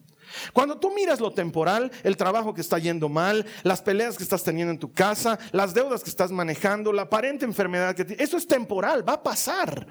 Cuando 0.53 0.77
tú 0.77 0.91
miras 0.91 1.19
lo 1.19 1.31
temporal, 1.31 1.91
el 2.03 2.17
trabajo 2.17 2.53
que 2.53 2.61
está 2.61 2.77
yendo 2.79 3.07
mal, 3.07 3.45
las 3.63 3.81
peleas 3.81 4.17
que 4.17 4.23
estás 4.23 4.43
teniendo 4.43 4.71
en 4.71 4.79
tu 4.79 4.91
casa, 4.91 5.39
las 5.51 5.73
deudas 5.73 6.03
que 6.03 6.09
estás 6.09 6.31
manejando, 6.31 6.91
la 6.91 7.03
aparente 7.03 7.45
enfermedad 7.45 7.95
que 7.95 8.05
tienes, 8.05 8.27
eso 8.27 8.37
es 8.37 8.47
temporal, 8.47 9.07
va 9.07 9.13
a 9.13 9.23
pasar. 9.23 9.87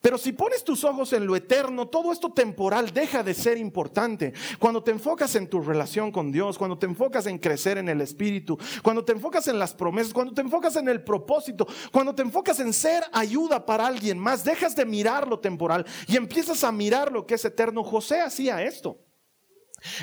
Pero 0.00 0.16
si 0.16 0.32
pones 0.32 0.64
tus 0.64 0.82
ojos 0.84 1.12
en 1.12 1.26
lo 1.26 1.36
eterno, 1.36 1.88
todo 1.88 2.10
esto 2.12 2.32
temporal 2.32 2.92
deja 2.92 3.22
de 3.22 3.34
ser 3.34 3.58
importante. 3.58 4.32
Cuando 4.58 4.82
te 4.82 4.90
enfocas 4.90 5.34
en 5.34 5.46
tu 5.46 5.60
relación 5.60 6.10
con 6.10 6.32
Dios, 6.32 6.56
cuando 6.56 6.78
te 6.78 6.86
enfocas 6.86 7.26
en 7.26 7.38
crecer 7.38 7.76
en 7.76 7.88
el 7.88 8.00
Espíritu, 8.00 8.58
cuando 8.82 9.04
te 9.04 9.12
enfocas 9.12 9.46
en 9.48 9.58
las 9.58 9.74
promesas, 9.74 10.14
cuando 10.14 10.32
te 10.32 10.40
enfocas 10.40 10.76
en 10.76 10.88
el 10.88 11.04
propósito, 11.04 11.66
cuando 11.92 12.14
te 12.14 12.22
enfocas 12.22 12.60
en 12.60 12.72
ser 12.72 13.04
ayuda 13.12 13.66
para 13.66 13.86
alguien 13.86 14.18
más, 14.18 14.42
dejas 14.42 14.74
de 14.74 14.86
mirar 14.86 15.28
lo 15.28 15.38
temporal 15.38 15.84
y 16.06 16.16
empiezas 16.16 16.64
a 16.64 16.72
mirar 16.72 17.12
lo 17.12 17.26
que 17.26 17.34
es 17.34 17.44
eterno. 17.44 17.84
José 17.84 18.20
hacía 18.20 18.62
esto. 18.62 18.98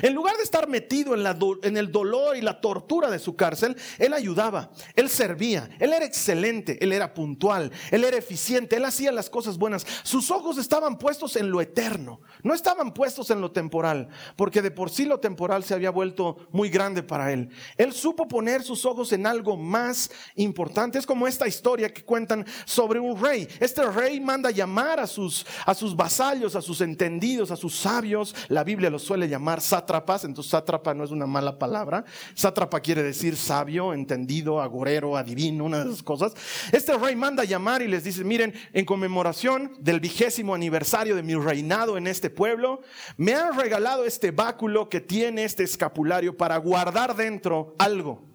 En 0.02 0.14
lugar 0.14 0.36
de 0.36 0.42
estar 0.42 0.68
metido 0.68 1.14
en, 1.14 1.76
el 1.76 1.92
dolor 1.92 2.36
y 2.36 2.40
la 2.40 2.60
tortura 2.60 3.10
de 3.10 3.18
su 3.18 3.36
cárcel, 3.36 3.76
él 3.98 4.12
ayudaba, 4.12 4.70
él 4.96 5.08
servía, 5.08 5.68
él 5.78 5.92
era 5.92 6.04
excelente, 6.04 6.78
él 6.82 6.92
era 6.92 7.14
puntual, 7.14 7.70
él 7.90 8.04
era 8.04 8.16
eficiente, 8.16 8.76
él 8.76 8.84
hacía 8.84 9.12
las 9.12 9.30
cosas 9.30 9.58
buenas. 9.58 9.86
Sus 10.02 10.30
ojos 10.30 10.58
estaban 10.58 10.98
puestos 10.98 11.36
en 11.36 11.50
lo 11.50 11.60
eterno, 11.60 12.20
no 12.42 12.54
estaban 12.54 12.92
puestos 12.92 13.30
en 13.30 13.40
lo 13.40 13.52
temporal, 13.52 14.08
porque 14.36 14.62
de 14.62 14.70
por 14.70 14.90
sí 14.90 15.04
lo 15.04 15.20
temporal 15.20 15.64
se 15.64 15.74
había 15.74 15.90
vuelto 15.90 16.48
muy 16.50 16.68
grande 16.68 17.02
para 17.02 17.32
él. 17.32 17.50
Él 17.76 17.92
supo 17.92 18.26
poner 18.26 18.62
sus 18.62 18.84
ojos 18.84 19.12
en 19.12 19.26
algo 19.26 19.56
más 19.56 20.10
importante. 20.34 20.98
Es 20.98 21.06
como 21.06 21.26
esta 21.26 21.46
historia 21.46 21.92
que 21.92 22.04
cuentan 22.04 22.46
sobre 22.64 23.00
un 23.00 23.20
rey. 23.20 23.48
Este 23.60 23.84
rey 23.84 24.20
manda 24.20 24.50
llamar 24.50 25.00
a 25.00 25.06
sus, 25.06 25.46
a 25.64 25.74
sus 25.74 25.94
vasallos, 25.94 26.56
a 26.56 26.62
sus 26.62 26.80
entendidos, 26.80 27.50
a 27.50 27.56
sus 27.56 27.76
sabios. 27.76 28.34
La 28.48 28.64
Biblia 28.64 28.90
los 28.90 29.02
suele 29.02 29.28
llamar 29.28 29.60
sátrapas, 29.68 30.24
entonces 30.24 30.50
sátrapa 30.50 30.94
no 30.94 31.04
es 31.04 31.10
una 31.10 31.26
mala 31.26 31.58
palabra. 31.58 32.04
Sátrapa 32.34 32.80
quiere 32.80 33.02
decir 33.02 33.36
sabio, 33.36 33.92
entendido, 33.92 34.60
agorero, 34.60 35.16
adivino, 35.16 35.64
una 35.64 35.84
de 35.84 35.90
esas 35.90 36.02
cosas. 36.02 36.34
Este 36.72 36.96
rey 36.96 37.14
manda 37.16 37.44
llamar 37.44 37.82
y 37.82 37.88
les 37.88 38.04
dice, 38.04 38.24
miren, 38.24 38.54
en 38.72 38.84
conmemoración 38.84 39.72
del 39.80 40.00
vigésimo 40.00 40.54
aniversario 40.54 41.14
de 41.14 41.22
mi 41.22 41.34
reinado 41.34 41.96
en 41.96 42.06
este 42.06 42.30
pueblo, 42.30 42.80
me 43.16 43.34
han 43.34 43.58
regalado 43.58 44.04
este 44.04 44.30
báculo 44.30 44.88
que 44.88 45.00
tiene 45.00 45.44
este 45.44 45.62
escapulario 45.62 46.36
para 46.36 46.56
guardar 46.56 47.14
dentro 47.14 47.74
algo. 47.78 48.28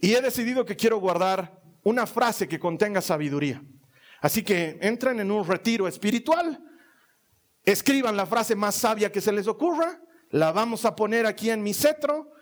Y 0.00 0.14
he 0.14 0.20
decidido 0.20 0.64
que 0.64 0.76
quiero 0.76 0.98
guardar 0.98 1.62
una 1.82 2.06
frase 2.06 2.48
que 2.48 2.58
contenga 2.58 3.00
sabiduría. 3.00 3.62
Así 4.20 4.42
que 4.42 4.78
entren 4.80 5.20
en 5.20 5.30
un 5.30 5.46
retiro 5.46 5.86
espiritual, 5.86 6.58
escriban 7.64 8.16
la 8.16 8.26
frase 8.26 8.56
más 8.56 8.74
sabia 8.74 9.12
que 9.12 9.20
se 9.20 9.32
les 9.32 9.46
ocurra 9.46 10.00
la 10.34 10.50
vamos 10.50 10.84
a 10.84 10.96
poner 10.96 11.26
aquí 11.26 11.50
en 11.50 11.62
mi 11.62 11.72
cetro 11.72 12.32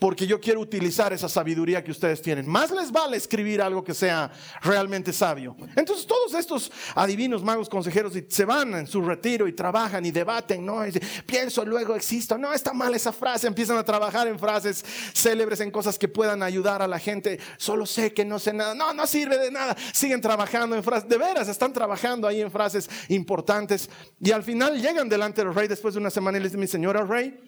porque 0.00 0.26
yo 0.26 0.40
quiero 0.40 0.60
utilizar 0.60 1.12
esa 1.12 1.28
sabiduría 1.28 1.84
que 1.84 1.90
ustedes 1.90 2.22
tienen. 2.22 2.48
Más 2.48 2.70
les 2.70 2.90
vale 2.90 3.18
escribir 3.18 3.60
algo 3.60 3.84
que 3.84 3.92
sea 3.92 4.32
realmente 4.62 5.12
sabio. 5.12 5.54
Entonces 5.76 6.06
todos 6.06 6.32
estos 6.32 6.72
adivinos, 6.94 7.44
magos, 7.44 7.68
consejeros 7.68 8.14
se 8.28 8.44
van 8.46 8.74
en 8.74 8.86
su 8.86 9.02
retiro 9.02 9.46
y 9.46 9.52
trabajan 9.52 10.04
y 10.06 10.10
debaten, 10.10 10.64
no, 10.64 10.80
pienso, 11.26 11.66
luego 11.66 11.94
existo, 11.94 12.38
no, 12.38 12.52
está 12.54 12.72
mal 12.72 12.94
esa 12.94 13.12
frase, 13.12 13.46
empiezan 13.46 13.76
a 13.76 13.84
trabajar 13.84 14.26
en 14.26 14.38
frases 14.38 14.82
célebres, 15.12 15.60
en 15.60 15.70
cosas 15.70 15.98
que 15.98 16.08
puedan 16.08 16.42
ayudar 16.42 16.80
a 16.80 16.88
la 16.88 16.98
gente, 16.98 17.38
solo 17.58 17.84
sé 17.84 18.14
que 18.14 18.24
no 18.24 18.38
sé 18.38 18.54
nada, 18.54 18.74
no, 18.74 18.94
no 18.94 19.06
sirve 19.06 19.36
de 19.36 19.50
nada, 19.50 19.76
siguen 19.92 20.22
trabajando 20.22 20.76
en 20.76 20.82
frases, 20.82 21.10
de 21.10 21.18
veras, 21.18 21.46
están 21.46 21.74
trabajando 21.74 22.26
ahí 22.26 22.40
en 22.40 22.50
frases 22.50 22.88
importantes. 23.08 23.90
Y 24.18 24.30
al 24.30 24.42
final 24.42 24.80
llegan 24.80 25.10
delante 25.10 25.44
del 25.44 25.54
rey 25.54 25.68
después 25.68 25.92
de 25.92 26.00
una 26.00 26.10
semana 26.10 26.38
y 26.38 26.40
les 26.40 26.52
dicen, 26.52 26.60
mi 26.60 26.66
señora 26.66 27.04
rey, 27.04 27.38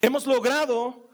hemos 0.00 0.26
logrado 0.26 1.11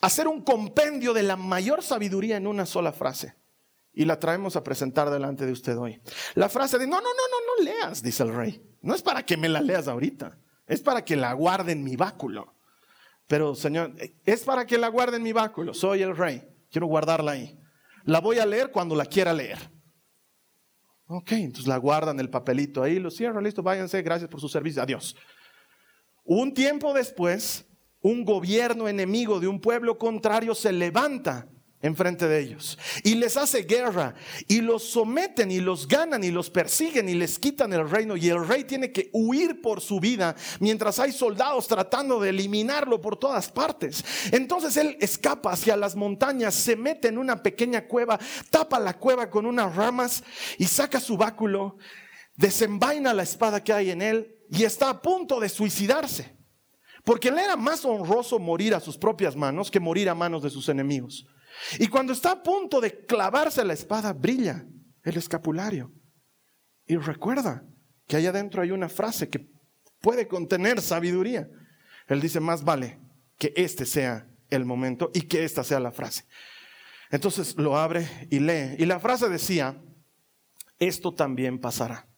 hacer 0.00 0.28
un 0.28 0.42
compendio 0.42 1.12
de 1.12 1.22
la 1.22 1.36
mayor 1.36 1.82
sabiduría 1.82 2.36
en 2.36 2.46
una 2.46 2.66
sola 2.66 2.92
frase. 2.92 3.34
Y 3.92 4.04
la 4.04 4.18
traemos 4.18 4.56
a 4.56 4.62
presentar 4.62 5.10
delante 5.10 5.44
de 5.44 5.52
usted 5.52 5.76
hoy. 5.76 6.00
La 6.34 6.48
frase 6.48 6.78
de, 6.78 6.86
no, 6.86 6.96
no, 6.96 7.08
no, 7.08 7.08
no, 7.08 7.46
no 7.46 7.64
leas, 7.64 8.02
dice 8.02 8.22
el 8.22 8.34
rey. 8.34 8.62
No 8.82 8.94
es 8.94 9.02
para 9.02 9.24
que 9.24 9.36
me 9.36 9.48
la 9.48 9.60
leas 9.60 9.88
ahorita, 9.88 10.38
es 10.66 10.80
para 10.80 11.04
que 11.04 11.16
la 11.16 11.32
guarde 11.32 11.72
en 11.72 11.82
mi 11.82 11.96
báculo. 11.96 12.54
Pero, 13.26 13.54
Señor, 13.54 13.94
es 14.24 14.42
para 14.42 14.66
que 14.66 14.78
la 14.78 14.88
guarde 14.88 15.16
en 15.16 15.22
mi 15.22 15.32
báculo. 15.32 15.74
Soy 15.74 16.02
el 16.02 16.16
rey, 16.16 16.48
quiero 16.70 16.86
guardarla 16.86 17.32
ahí. 17.32 17.58
La 18.04 18.20
voy 18.20 18.38
a 18.38 18.46
leer 18.46 18.70
cuando 18.70 18.94
la 18.94 19.04
quiera 19.04 19.32
leer. 19.32 19.58
Ok, 21.06 21.32
entonces 21.32 21.66
la 21.66 21.76
guardan 21.76 22.20
el 22.20 22.30
papelito 22.30 22.82
ahí, 22.82 23.00
lo 23.00 23.10
cierran, 23.10 23.42
listo, 23.42 23.62
váyanse, 23.64 24.00
gracias 24.00 24.30
por 24.30 24.40
su 24.40 24.48
servicio, 24.48 24.80
adiós. 24.80 25.16
Un 26.24 26.54
tiempo 26.54 26.94
después, 26.94 27.66
un 28.02 28.24
gobierno 28.24 28.88
enemigo 28.88 29.40
de 29.40 29.48
un 29.48 29.60
pueblo 29.60 29.98
contrario 29.98 30.54
se 30.54 30.72
levanta 30.72 31.46
enfrente 31.82 32.28
de 32.28 32.40
ellos 32.40 32.78
y 33.04 33.14
les 33.14 33.36
hace 33.36 33.62
guerra 33.62 34.14
y 34.48 34.60
los 34.60 34.84
someten 34.84 35.50
y 35.50 35.60
los 35.60 35.88
ganan 35.88 36.22
y 36.22 36.30
los 36.30 36.50
persiguen 36.50 37.08
y 37.08 37.14
les 37.14 37.38
quitan 37.38 37.72
el 37.72 37.88
reino 37.88 38.16
y 38.16 38.28
el 38.28 38.46
rey 38.46 38.64
tiene 38.64 38.92
que 38.92 39.08
huir 39.12 39.62
por 39.62 39.80
su 39.80 39.98
vida 39.98 40.36
mientras 40.58 40.98
hay 40.98 41.12
soldados 41.12 41.66
tratando 41.68 42.20
de 42.20 42.30
eliminarlo 42.30 43.00
por 43.00 43.16
todas 43.16 43.50
partes. 43.50 44.04
Entonces 44.30 44.76
él 44.76 44.96
escapa 45.00 45.52
hacia 45.52 45.76
las 45.76 45.96
montañas, 45.96 46.54
se 46.54 46.76
mete 46.76 47.08
en 47.08 47.18
una 47.18 47.42
pequeña 47.42 47.86
cueva, 47.86 48.18
tapa 48.50 48.78
la 48.78 48.98
cueva 48.98 49.30
con 49.30 49.46
unas 49.46 49.74
ramas 49.74 50.22
y 50.58 50.66
saca 50.66 51.00
su 51.00 51.16
báculo, 51.16 51.78
desenvaina 52.36 53.14
la 53.14 53.22
espada 53.22 53.64
que 53.64 53.72
hay 53.72 53.90
en 53.90 54.02
él 54.02 54.36
y 54.50 54.64
está 54.64 54.90
a 54.90 55.00
punto 55.00 55.40
de 55.40 55.48
suicidarse. 55.48 56.39
Porque 57.10 57.32
le 57.32 57.42
era 57.42 57.56
más 57.56 57.84
honroso 57.84 58.38
morir 58.38 58.72
a 58.72 58.78
sus 58.78 58.96
propias 58.96 59.34
manos 59.34 59.68
que 59.68 59.80
morir 59.80 60.08
a 60.08 60.14
manos 60.14 60.44
de 60.44 60.48
sus 60.48 60.68
enemigos. 60.68 61.26
Y 61.80 61.88
cuando 61.88 62.12
está 62.12 62.30
a 62.30 62.40
punto 62.40 62.80
de 62.80 63.04
clavarse 63.04 63.64
la 63.64 63.72
espada, 63.72 64.12
brilla 64.12 64.64
el 65.02 65.16
escapulario. 65.16 65.92
Y 66.86 66.94
recuerda 66.94 67.64
que 68.06 68.14
allá 68.14 68.30
adentro 68.30 68.62
hay 68.62 68.70
una 68.70 68.88
frase 68.88 69.28
que 69.28 69.50
puede 70.00 70.28
contener 70.28 70.80
sabiduría. 70.80 71.48
Él 72.06 72.20
dice, 72.20 72.38
más 72.38 72.62
vale 72.62 73.00
que 73.36 73.52
este 73.56 73.86
sea 73.86 74.28
el 74.48 74.64
momento 74.64 75.10
y 75.12 75.22
que 75.22 75.42
esta 75.42 75.64
sea 75.64 75.80
la 75.80 75.90
frase. 75.90 76.26
Entonces 77.10 77.56
lo 77.56 77.76
abre 77.76 78.08
y 78.30 78.38
lee. 78.38 78.76
Y 78.78 78.86
la 78.86 79.00
frase 79.00 79.28
decía, 79.28 79.82
esto 80.78 81.12
también 81.12 81.58
pasará. 81.58 82.08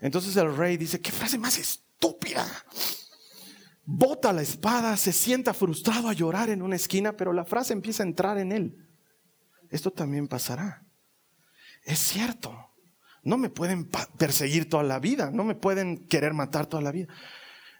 Entonces 0.00 0.36
el 0.36 0.54
rey 0.54 0.76
dice, 0.76 1.00
¿qué 1.00 1.10
frase 1.10 1.38
más 1.38 1.56
es? 1.56 1.87
Estúpida. 1.98 2.46
Bota 3.84 4.32
la 4.32 4.42
espada, 4.42 4.96
se 4.96 5.12
sienta 5.12 5.54
frustrado 5.54 6.08
a 6.08 6.12
llorar 6.12 6.50
en 6.50 6.62
una 6.62 6.76
esquina, 6.76 7.16
pero 7.16 7.32
la 7.32 7.44
frase 7.44 7.72
empieza 7.72 8.02
a 8.02 8.06
entrar 8.06 8.38
en 8.38 8.52
él. 8.52 8.88
Esto 9.70 9.90
también 9.90 10.28
pasará. 10.28 10.84
Es 11.84 11.98
cierto. 11.98 12.54
No 13.22 13.36
me 13.36 13.50
pueden 13.50 13.90
perseguir 14.16 14.68
toda 14.68 14.84
la 14.84 15.00
vida, 15.00 15.30
no 15.32 15.44
me 15.44 15.54
pueden 15.54 16.06
querer 16.06 16.34
matar 16.34 16.66
toda 16.66 16.82
la 16.82 16.92
vida. 16.92 17.08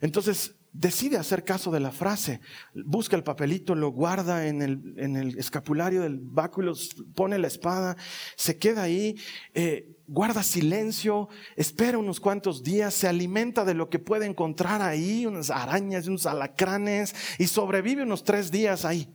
Entonces 0.00 0.56
decide 0.78 1.16
hacer 1.16 1.44
caso 1.44 1.72
de 1.72 1.80
la 1.80 1.90
frase, 1.90 2.40
busca 2.86 3.16
el 3.16 3.24
papelito, 3.24 3.74
lo 3.74 3.90
guarda 3.90 4.46
en 4.46 4.62
el, 4.62 4.94
en 4.96 5.16
el 5.16 5.36
escapulario 5.36 6.02
del 6.02 6.20
báculo, 6.20 6.72
pone 7.14 7.36
la 7.36 7.48
espada, 7.48 7.96
se 8.36 8.58
queda 8.58 8.82
ahí, 8.82 9.16
eh, 9.54 9.96
guarda 10.06 10.44
silencio, 10.44 11.28
espera 11.56 11.98
unos 11.98 12.20
cuantos 12.20 12.62
días, 12.62 12.94
se 12.94 13.08
alimenta 13.08 13.64
de 13.64 13.74
lo 13.74 13.90
que 13.90 13.98
puede 13.98 14.26
encontrar 14.26 14.80
ahí, 14.80 15.26
unas 15.26 15.50
arañas, 15.50 16.06
unos 16.06 16.26
alacranes, 16.26 17.12
y 17.38 17.48
sobrevive 17.48 18.04
unos 18.04 18.22
tres 18.22 18.52
días 18.52 18.84
ahí, 18.84 19.12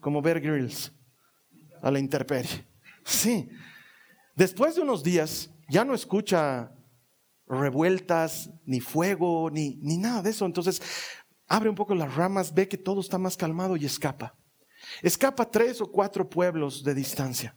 como 0.00 0.22
Bear 0.22 0.40
Grylls, 0.40 0.90
a 1.82 1.90
la 1.90 1.98
intemperie. 1.98 2.66
Sí. 3.04 3.48
Después 4.34 4.76
de 4.76 4.82
unos 4.82 5.04
días, 5.04 5.50
ya 5.68 5.84
no 5.84 5.94
escucha 5.94 6.72
revueltas, 7.48 8.50
ni 8.64 8.80
fuego, 8.80 9.50
ni, 9.50 9.76
ni 9.76 9.96
nada 9.96 10.22
de 10.22 10.30
eso. 10.30 10.46
Entonces, 10.46 10.82
abre 11.46 11.68
un 11.68 11.74
poco 11.74 11.94
las 11.94 12.14
ramas, 12.14 12.54
ve 12.54 12.68
que 12.68 12.78
todo 12.78 13.00
está 13.00 13.18
más 13.18 13.36
calmado 13.36 13.76
y 13.76 13.84
escapa. 13.84 14.34
Escapa 15.02 15.50
tres 15.50 15.80
o 15.80 15.90
cuatro 15.90 16.28
pueblos 16.28 16.84
de 16.84 16.94
distancia. 16.94 17.56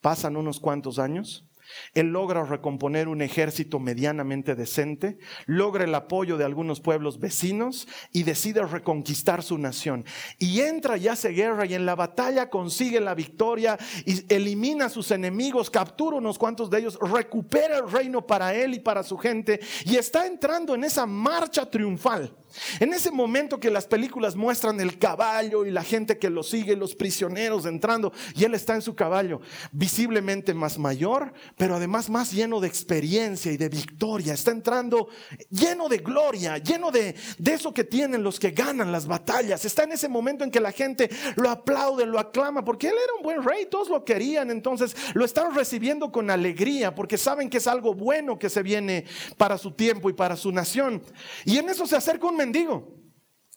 Pasan 0.00 0.36
unos 0.36 0.58
cuantos 0.58 0.98
años 0.98 1.48
él 1.94 2.08
logra 2.08 2.44
recomponer 2.44 3.08
un 3.08 3.22
ejército 3.22 3.78
medianamente 3.78 4.54
decente, 4.54 5.18
logra 5.46 5.84
el 5.84 5.94
apoyo 5.94 6.36
de 6.36 6.44
algunos 6.44 6.80
pueblos 6.80 7.18
vecinos 7.18 7.88
y 8.12 8.22
decide 8.22 8.62
reconquistar 8.62 9.42
su 9.42 9.58
nación. 9.58 10.04
Y 10.38 10.60
entra 10.60 10.96
y 10.96 11.08
hace 11.08 11.30
guerra 11.30 11.66
y 11.66 11.74
en 11.74 11.86
la 11.86 11.94
batalla 11.94 12.50
consigue 12.50 13.00
la 13.00 13.14
victoria 13.14 13.78
y 14.04 14.32
elimina 14.32 14.86
a 14.86 14.90
sus 14.90 15.10
enemigos, 15.10 15.70
captura 15.70 16.16
unos 16.16 16.38
cuantos 16.38 16.70
de 16.70 16.80
ellos, 16.80 16.98
recupera 17.00 17.78
el 17.78 17.90
reino 17.90 18.26
para 18.26 18.54
él 18.54 18.74
y 18.74 18.80
para 18.80 19.02
su 19.02 19.18
gente 19.18 19.60
y 19.84 19.96
está 19.96 20.26
entrando 20.26 20.74
en 20.74 20.84
esa 20.84 21.06
marcha 21.06 21.70
triunfal. 21.70 22.36
En 22.80 22.92
ese 22.92 23.10
momento 23.10 23.60
que 23.60 23.70
las 23.70 23.86
películas 23.86 24.36
muestran 24.36 24.80
el 24.80 24.98
caballo 24.98 25.64
y 25.64 25.70
la 25.70 25.82
gente 25.82 26.18
que 26.18 26.30
lo 26.30 26.42
sigue, 26.42 26.76
los 26.76 26.94
prisioneros 26.94 27.66
entrando, 27.66 28.12
y 28.34 28.44
él 28.44 28.54
está 28.54 28.74
en 28.74 28.82
su 28.82 28.94
caballo, 28.94 29.40
visiblemente 29.70 30.54
más 30.54 30.78
mayor, 30.78 31.32
pero 31.56 31.76
además 31.76 32.10
más 32.10 32.32
lleno 32.32 32.60
de 32.60 32.68
experiencia 32.68 33.52
y 33.52 33.56
de 33.56 33.68
victoria. 33.68 34.34
Está 34.34 34.50
entrando 34.50 35.08
lleno 35.50 35.88
de 35.88 35.98
gloria, 35.98 36.58
lleno 36.58 36.90
de, 36.90 37.14
de 37.38 37.54
eso 37.54 37.72
que 37.72 37.84
tienen 37.84 38.22
los 38.22 38.38
que 38.38 38.50
ganan 38.50 38.92
las 38.92 39.06
batallas. 39.06 39.64
Está 39.64 39.84
en 39.84 39.92
ese 39.92 40.08
momento 40.08 40.44
en 40.44 40.50
que 40.50 40.60
la 40.60 40.72
gente 40.72 41.10
lo 41.36 41.50
aplaude, 41.50 42.06
lo 42.06 42.18
aclama, 42.18 42.64
porque 42.64 42.88
él 42.88 42.94
era 43.02 43.14
un 43.16 43.22
buen 43.22 43.42
rey, 43.42 43.66
todos 43.66 43.88
lo 43.88 44.04
querían, 44.04 44.50
entonces 44.50 44.96
lo 45.14 45.24
están 45.24 45.54
recibiendo 45.54 46.10
con 46.10 46.30
alegría, 46.30 46.94
porque 46.94 47.18
saben 47.18 47.48
que 47.48 47.58
es 47.58 47.66
algo 47.66 47.94
bueno 47.94 48.38
que 48.38 48.50
se 48.50 48.62
viene 48.62 49.04
para 49.36 49.58
su 49.58 49.72
tiempo 49.72 50.10
y 50.10 50.12
para 50.12 50.36
su 50.36 50.52
nación. 50.52 51.02
Y 51.44 51.58
en 51.58 51.68
eso 51.68 51.86
se 51.86 51.96
acerca 51.96 52.26
un 52.26 52.36
mendigo. 52.42 52.98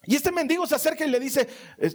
Y 0.08 0.16
este 0.16 0.32
mendigo 0.32 0.68
se 0.68 0.76
acerca 0.76 1.04
y 1.04 1.10
le 1.10 1.20
dice, 1.20 1.48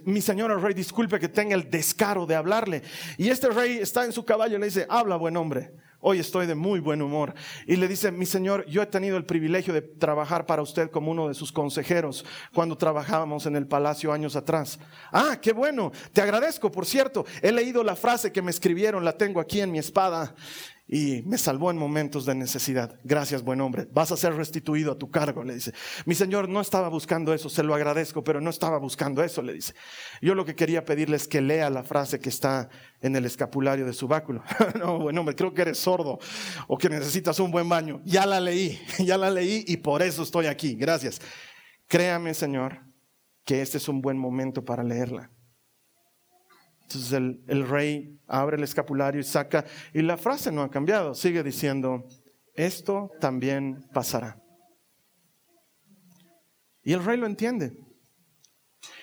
mi 0.03 0.21
señor 0.21 0.61
rey, 0.61 0.73
disculpe 0.73 1.17
que 1.17 1.29
tenga 1.29 1.55
el 1.55 1.69
descaro 1.69 2.25
de 2.25 2.35
hablarle. 2.35 2.83
Y 3.17 3.29
este 3.29 3.49
rey 3.49 3.77
está 3.77 4.03
en 4.03 4.11
su 4.11 4.25
caballo 4.25 4.57
y 4.57 4.59
le 4.59 4.65
dice, 4.65 4.85
habla 4.89 5.15
buen 5.15 5.37
hombre, 5.37 5.71
Hoy 6.03 6.17
estoy 6.17 6.47
de 6.47 6.55
muy 6.55 6.79
buen 6.79 6.99
humor. 7.03 7.35
Y 7.67 7.75
le 7.75 7.87
dice, 7.87 8.11
mi 8.11 8.25
señor, 8.25 8.65
yo 8.65 8.81
he 8.81 8.87
tenido 8.87 9.17
el 9.17 9.25
privilegio 9.25 9.71
de 9.71 9.83
trabajar 9.83 10.47
para 10.47 10.63
usted 10.63 10.89
como 10.89 11.11
uno 11.11 11.27
de 11.27 11.35
sus 11.35 11.51
consejeros 11.51 12.25
cuando 12.55 12.75
trabajábamos 12.75 13.45
en 13.45 13.55
el 13.55 13.67
palacio 13.67 14.11
años 14.11 14.35
atrás. 14.35 14.79
Ah, 15.11 15.37
qué 15.39 15.53
bueno. 15.53 15.91
Te 16.11 16.21
agradezco, 16.21 16.71
por 16.71 16.87
cierto. 16.87 17.23
He 17.43 17.51
leído 17.51 17.83
la 17.83 17.95
frase 17.95 18.31
que 18.31 18.41
me 18.41 18.49
escribieron, 18.49 19.05
la 19.05 19.15
tengo 19.15 19.39
aquí 19.39 19.61
en 19.61 19.71
mi 19.71 19.77
espada 19.77 20.33
y 20.93 21.21
me 21.25 21.37
salvó 21.37 21.71
en 21.71 21.77
momentos 21.77 22.25
de 22.25 22.35
necesidad. 22.35 22.99
Gracias, 23.05 23.43
buen 23.43 23.61
hombre. 23.61 23.87
Vas 23.93 24.11
a 24.11 24.17
ser 24.17 24.35
restituido 24.35 24.91
a 24.91 24.97
tu 24.97 25.09
cargo, 25.09 25.41
le 25.41 25.53
dice. 25.53 25.71
Mi 26.05 26.15
señor 26.15 26.49
no 26.49 26.59
estaba 26.59 26.89
buscando 26.89 27.33
eso, 27.33 27.47
se 27.47 27.63
lo 27.63 27.73
agradezco, 27.73 28.25
pero 28.25 28.41
no 28.41 28.49
estaba 28.49 28.77
buscando 28.77 29.23
eso, 29.23 29.41
le 29.41 29.53
dice. 29.53 29.73
Yo 30.21 30.35
lo 30.35 30.43
que 30.43 30.53
quería 30.53 30.83
pedirle 30.83 31.15
es 31.15 31.29
que 31.29 31.39
lea 31.39 31.69
la 31.69 31.83
frase 31.83 32.19
que 32.19 32.27
está 32.27 32.67
en 32.99 33.15
el 33.15 33.25
escapulario 33.25 33.85
de 33.85 33.93
su 33.93 34.09
báculo. 34.09 34.43
no, 34.79 34.99
buen 34.99 35.17
hombre, 35.17 35.33
creo 35.33 35.53
que 35.53 35.61
eres 35.61 35.77
sordo 35.77 36.19
o 36.67 36.77
que 36.77 36.89
necesitas 36.89 37.39
un 37.39 37.51
buen 37.51 37.69
baño. 37.69 38.01
Ya 38.03 38.25
la 38.25 38.41
leí, 38.41 38.77
ya 38.99 39.17
la 39.17 39.29
leí 39.29 39.63
y 39.67 39.77
por 39.77 40.01
eso 40.01 40.23
estoy 40.23 40.47
aquí. 40.47 40.75
Gracias. 40.75 41.21
Créame, 41.87 42.33
señor, 42.33 42.81
que 43.45 43.61
este 43.61 43.77
es 43.77 43.87
un 43.87 44.01
buen 44.01 44.17
momento 44.17 44.65
para 44.65 44.83
leerla. 44.83 45.31
Entonces 46.95 47.41
el, 47.47 47.67
rey 47.67 48.19
abre 48.27 48.57
el 48.57 48.63
escapulario 48.63 49.21
y 49.21 49.23
saca, 49.23 49.65
y 49.93 50.01
la 50.01 50.17
frase 50.17 50.51
no 50.51 50.61
ha 50.61 50.69
cambiado, 50.69 51.13
sigue 51.13 51.43
diciendo, 51.43 52.05
esto 52.53 53.11
también 53.19 53.87
pasará. 53.93 54.41
Y 56.83 56.93
el 56.93 57.03
rey 57.03 57.17
lo 57.17 57.25
entiende. 57.25 57.77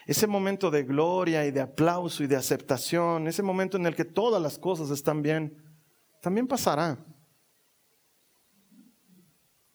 Ese 0.06 0.26
momento 0.26 0.70
de 0.70 0.82
gloria 0.84 1.46
y 1.46 1.50
de 1.50 1.60
aplauso 1.60 2.24
y 2.24 2.26
de 2.26 2.36
aceptación, 2.36 3.26
ese 3.28 3.42
momento 3.42 3.76
en 3.76 3.86
el 3.86 3.94
que 3.94 4.04
todas 4.04 4.42
las 4.42 4.58
cosas 4.58 4.90
están 4.90 5.22
bien, 5.22 5.56
también 6.20 6.46
pasará. 6.46 6.98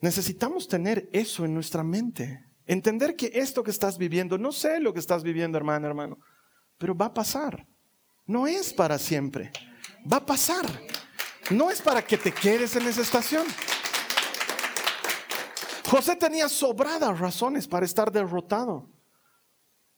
Necesitamos 0.01 0.67
tener 0.67 1.09
eso 1.13 1.45
en 1.45 1.53
nuestra 1.53 1.83
mente. 1.83 2.43
Entender 2.65 3.15
que 3.15 3.31
esto 3.33 3.63
que 3.63 3.71
estás 3.71 3.97
viviendo, 3.97 4.37
no 4.37 4.51
sé 4.51 4.79
lo 4.79 4.93
que 4.93 4.99
estás 4.99 5.23
viviendo, 5.23 5.57
hermano, 5.57 5.87
hermano, 5.87 6.17
pero 6.77 6.95
va 6.95 7.05
a 7.07 7.13
pasar. 7.13 7.65
No 8.25 8.47
es 8.47 8.73
para 8.73 8.97
siempre. 8.97 9.51
Va 10.11 10.17
a 10.17 10.25
pasar. 10.25 10.65
No 11.49 11.69
es 11.69 11.81
para 11.81 12.01
que 12.05 12.17
te 12.17 12.31
quedes 12.31 12.75
en 12.75 12.87
esa 12.87 13.01
estación. 13.01 13.45
José 15.85 16.15
tenía 16.15 16.49
sobradas 16.49 17.19
razones 17.19 17.67
para 17.67 17.85
estar 17.85 18.11
derrotado, 18.11 18.89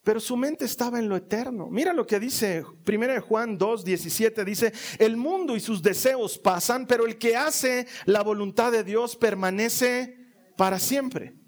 pero 0.03 0.19
su 0.19 0.35
mente 0.35 0.65
estaba 0.65 0.99
en 0.99 1.07
lo 1.07 1.15
eterno. 1.15 1.69
Mira 1.69 1.93
lo 1.93 2.05
que 2.05 2.19
dice 2.19 2.65
1 2.85 3.21
Juan 3.21 3.57
2, 3.57 3.85
17, 3.85 4.43
dice, 4.43 4.73
el 4.99 5.15
mundo 5.15 5.55
y 5.55 5.61
sus 5.61 5.81
deseos 5.81 6.37
pasan, 6.37 6.85
pero 6.85 7.05
el 7.05 7.17
que 7.17 7.37
hace 7.37 7.87
la 8.05 8.23
voluntad 8.23 8.73
de 8.73 8.83
Dios 8.83 9.15
permanece 9.15 10.17
para 10.57 10.79
siempre. 10.79 11.44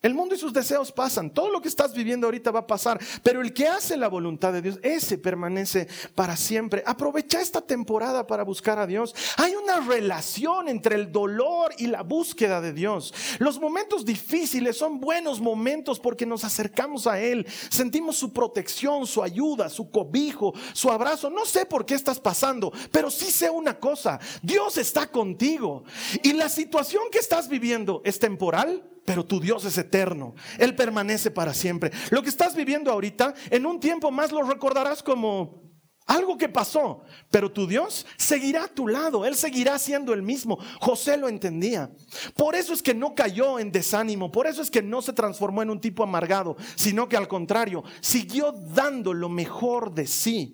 El 0.00 0.14
mundo 0.14 0.36
y 0.36 0.38
sus 0.38 0.52
deseos 0.52 0.92
pasan. 0.92 1.34
Todo 1.34 1.50
lo 1.50 1.60
que 1.60 1.66
estás 1.66 1.92
viviendo 1.92 2.28
ahorita 2.28 2.52
va 2.52 2.60
a 2.60 2.66
pasar. 2.68 3.00
Pero 3.24 3.40
el 3.40 3.52
que 3.52 3.66
hace 3.66 3.96
la 3.96 4.06
voluntad 4.06 4.52
de 4.52 4.62
Dios, 4.62 4.78
ese 4.84 5.18
permanece 5.18 5.88
para 6.14 6.36
siempre. 6.36 6.84
Aprovecha 6.86 7.40
esta 7.40 7.60
temporada 7.60 8.24
para 8.24 8.44
buscar 8.44 8.78
a 8.78 8.86
Dios. 8.86 9.12
Hay 9.38 9.56
una 9.56 9.80
relación 9.80 10.68
entre 10.68 10.94
el 10.94 11.10
dolor 11.10 11.74
y 11.78 11.88
la 11.88 12.02
búsqueda 12.02 12.60
de 12.60 12.72
Dios. 12.72 13.12
Los 13.40 13.58
momentos 13.58 14.04
difíciles 14.04 14.76
son 14.76 15.00
buenos 15.00 15.40
momentos 15.40 15.98
porque 15.98 16.26
nos 16.26 16.44
acercamos 16.44 17.08
a 17.08 17.20
Él. 17.20 17.44
Sentimos 17.68 18.16
su 18.16 18.32
protección, 18.32 19.04
su 19.04 19.20
ayuda, 19.20 19.68
su 19.68 19.90
cobijo, 19.90 20.54
su 20.74 20.92
abrazo. 20.92 21.28
No 21.28 21.44
sé 21.44 21.66
por 21.66 21.84
qué 21.84 21.94
estás 21.94 22.20
pasando, 22.20 22.72
pero 22.92 23.10
sí 23.10 23.32
sé 23.32 23.50
una 23.50 23.80
cosa. 23.80 24.20
Dios 24.42 24.78
está 24.78 25.10
contigo. 25.10 25.82
Y 26.22 26.34
la 26.34 26.48
situación 26.48 27.02
que 27.10 27.18
estás 27.18 27.48
viviendo 27.48 28.00
es 28.04 28.20
temporal 28.20 28.84
pero 29.08 29.24
tu 29.24 29.40
Dios 29.40 29.64
es 29.64 29.78
eterno. 29.78 30.34
Él 30.58 30.76
permanece 30.76 31.30
para 31.30 31.54
siempre. 31.54 31.90
Lo 32.10 32.22
que 32.22 32.28
estás 32.28 32.54
viviendo 32.54 32.92
ahorita, 32.92 33.32
en 33.48 33.64
un 33.64 33.80
tiempo 33.80 34.10
más 34.10 34.32
lo 34.32 34.42
recordarás 34.42 35.02
como 35.02 35.62
algo 36.04 36.36
que 36.36 36.50
pasó, 36.50 37.00
pero 37.30 37.50
tu 37.50 37.66
Dios 37.66 38.04
seguirá 38.18 38.64
a 38.64 38.68
tu 38.68 38.86
lado, 38.86 39.24
Él 39.24 39.34
seguirá 39.34 39.78
siendo 39.78 40.12
el 40.12 40.22
mismo. 40.22 40.58
José 40.78 41.16
lo 41.16 41.30
entendía. 41.30 41.90
Por 42.36 42.54
eso 42.54 42.74
es 42.74 42.82
que 42.82 42.92
no 42.92 43.14
cayó 43.14 43.58
en 43.58 43.72
desánimo, 43.72 44.30
por 44.30 44.46
eso 44.46 44.60
es 44.60 44.70
que 44.70 44.82
no 44.82 45.00
se 45.00 45.14
transformó 45.14 45.62
en 45.62 45.70
un 45.70 45.80
tipo 45.80 46.02
amargado, 46.02 46.58
sino 46.76 47.08
que 47.08 47.16
al 47.16 47.28
contrario, 47.28 47.82
siguió 48.02 48.52
dando 48.52 49.14
lo 49.14 49.30
mejor 49.30 49.94
de 49.94 50.06
sí, 50.06 50.52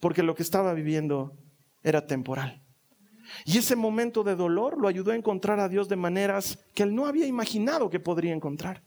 porque 0.00 0.24
lo 0.24 0.34
que 0.34 0.42
estaba 0.42 0.74
viviendo 0.74 1.38
era 1.84 2.04
temporal. 2.04 2.65
Y 3.44 3.58
ese 3.58 3.76
momento 3.76 4.22
de 4.24 4.36
dolor 4.36 4.80
lo 4.80 4.88
ayudó 4.88 5.12
a 5.12 5.16
encontrar 5.16 5.60
a 5.60 5.68
Dios 5.68 5.88
de 5.88 5.96
maneras 5.96 6.58
que 6.74 6.82
él 6.82 6.94
no 6.94 7.06
había 7.06 7.26
imaginado 7.26 7.90
que 7.90 8.00
podría 8.00 8.32
encontrar. 8.32 8.82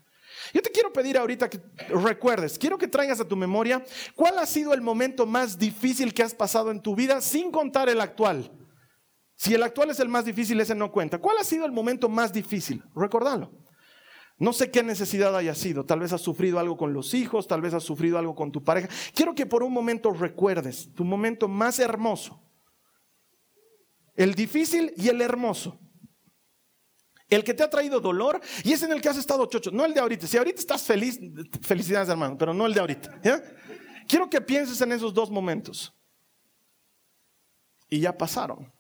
Yo 0.54 0.62
te 0.62 0.72
quiero 0.72 0.92
pedir 0.94 1.18
ahorita 1.18 1.50
que 1.50 1.60
recuerdes, 1.90 2.58
quiero 2.58 2.78
que 2.78 2.88
traigas 2.88 3.20
a 3.20 3.28
tu 3.28 3.36
memoria 3.36 3.84
cuál 4.16 4.38
ha 4.40 4.46
sido 4.46 4.74
el 4.74 4.82
momento 4.82 5.26
más 5.26 5.58
difícil 5.58 6.14
que 6.14 6.24
has 6.24 6.34
pasado 6.34 6.72
en 6.72 6.82
tu 6.82 6.96
vida 6.96 7.22
sin 7.22 7.52
contar 7.52 7.90
el 7.90 8.02
actual. 8.02 8.52
Si 9.36 9.54
el 9.54 9.64
actual 9.64 9.90
es 9.90 10.00
el 10.00 10.10
más 10.10 10.26
difícil, 10.26 10.60
ese 10.60 10.76
no 10.76 10.92
cuenta. 10.92 11.20
¿Cuál 11.20 11.38
ha 11.38 11.44
sido 11.44 11.66
el 11.66 11.72
momento 11.72 12.10
más 12.10 12.34
difícil? 12.34 12.84
Recordalo. 12.96 13.52
No 14.38 14.54
sé 14.54 14.72
qué 14.72 14.84
necesidad 14.84 15.36
haya 15.36 15.56
sido. 15.56 15.86
Tal 15.86 16.00
vez 16.00 16.14
has 16.14 16.22
sufrido 16.22 16.60
algo 16.60 16.78
con 16.78 16.94
los 16.94 17.14
hijos, 17.14 17.48
tal 17.48 17.62
vez 17.62 17.74
has 17.74 17.84
sufrido 17.84 18.18
algo 18.18 18.36
con 18.36 18.52
tu 18.52 18.64
pareja. 18.64 18.88
Quiero 19.14 19.36
que 19.36 19.46
por 19.46 19.64
un 19.64 19.74
momento 19.74 20.12
recuerdes 20.12 20.94
tu 20.94 21.04
momento 21.04 21.48
más 21.48 21.80
hermoso 21.80 22.42
el 24.20 24.36
difícil 24.36 24.94
y 24.98 25.08
el 25.08 25.22
hermoso. 25.22 25.80
El 27.30 27.42
que 27.46 27.54
te 27.54 27.64
ha 27.64 27.70
traído 27.70 28.02
dolor 28.02 28.42
y 28.66 28.74
es 28.74 28.84
en 28.84 28.92
el 28.92 29.00
que 29.00 29.08
has 29.08 29.18
estado 29.18 29.46
chocho, 29.46 29.72
no 29.72 29.86
el 29.86 29.94
de 29.94 30.02
ahorita. 30.02 30.28
Si 30.28 30.36
ahorita 30.36 30.60
estás 30.60 30.84
feliz, 30.84 31.18
felicidades 31.62 32.10
hermano, 32.10 32.38
pero 32.38 32.54
no 32.54 32.66
el 32.66 32.74
de 32.74 32.82
ahorita. 32.82 33.22
Quiero 34.10 34.30
que 34.30 34.42
pienses 34.42 34.82
en 34.82 34.92
esos 34.92 35.14
dos 35.14 35.32
momentos. 35.32 35.96
Y 37.90 38.02
ya 38.02 38.18
pasaron. 38.18 38.74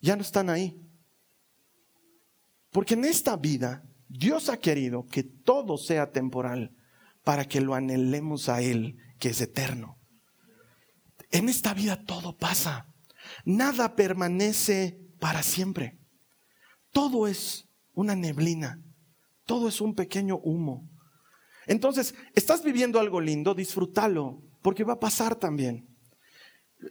Ya 0.00 0.14
no 0.14 0.22
están 0.22 0.48
ahí. 0.48 0.80
Porque 2.70 2.94
en 2.94 3.06
esta 3.06 3.36
vida 3.36 3.82
Dios 4.08 4.50
ha 4.50 4.58
querido 4.58 5.04
que 5.06 5.24
todo 5.24 5.78
sea 5.78 6.12
temporal 6.12 6.76
para 7.24 7.46
que 7.46 7.60
lo 7.60 7.74
anhelemos 7.74 8.48
a 8.48 8.60
Él, 8.60 8.98
que 9.18 9.30
es 9.30 9.40
eterno. 9.40 9.98
En 11.32 11.48
esta 11.48 11.74
vida 11.74 12.04
todo 12.04 12.36
pasa. 12.36 12.93
Nada 13.44 13.96
permanece 13.96 15.00
para 15.18 15.42
siempre. 15.42 15.98
Todo 16.92 17.26
es 17.26 17.68
una 17.94 18.14
neblina. 18.14 18.80
Todo 19.46 19.68
es 19.68 19.80
un 19.80 19.94
pequeño 19.94 20.38
humo. 20.38 20.88
Entonces, 21.66 22.14
estás 22.34 22.62
viviendo 22.62 22.98
algo 22.98 23.20
lindo, 23.20 23.54
disfrútalo, 23.54 24.42
porque 24.62 24.84
va 24.84 24.94
a 24.94 25.00
pasar 25.00 25.36
también. 25.36 25.88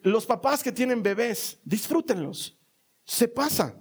Los 0.02 0.26
papás 0.26 0.64
que 0.64 0.72
tienen 0.72 1.04
bebés, 1.04 1.60
disfrútenlos. 1.64 2.60
Se 3.06 3.28
pasa. 3.28 3.80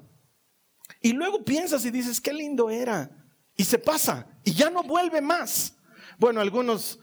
Y 1.00 1.12
luego 1.12 1.44
piensas 1.44 1.84
y 1.84 1.90
dices, 1.90 2.20
qué 2.20 2.32
lindo 2.32 2.70
era. 2.70 3.10
Y 3.56 3.64
se 3.64 3.78
pasa. 3.78 4.28
Y 4.44 4.52
ya 4.52 4.70
no 4.70 4.82
vuelve 4.82 5.20
más. 5.20 5.76
Bueno, 6.18 6.40
algunos 6.40 6.98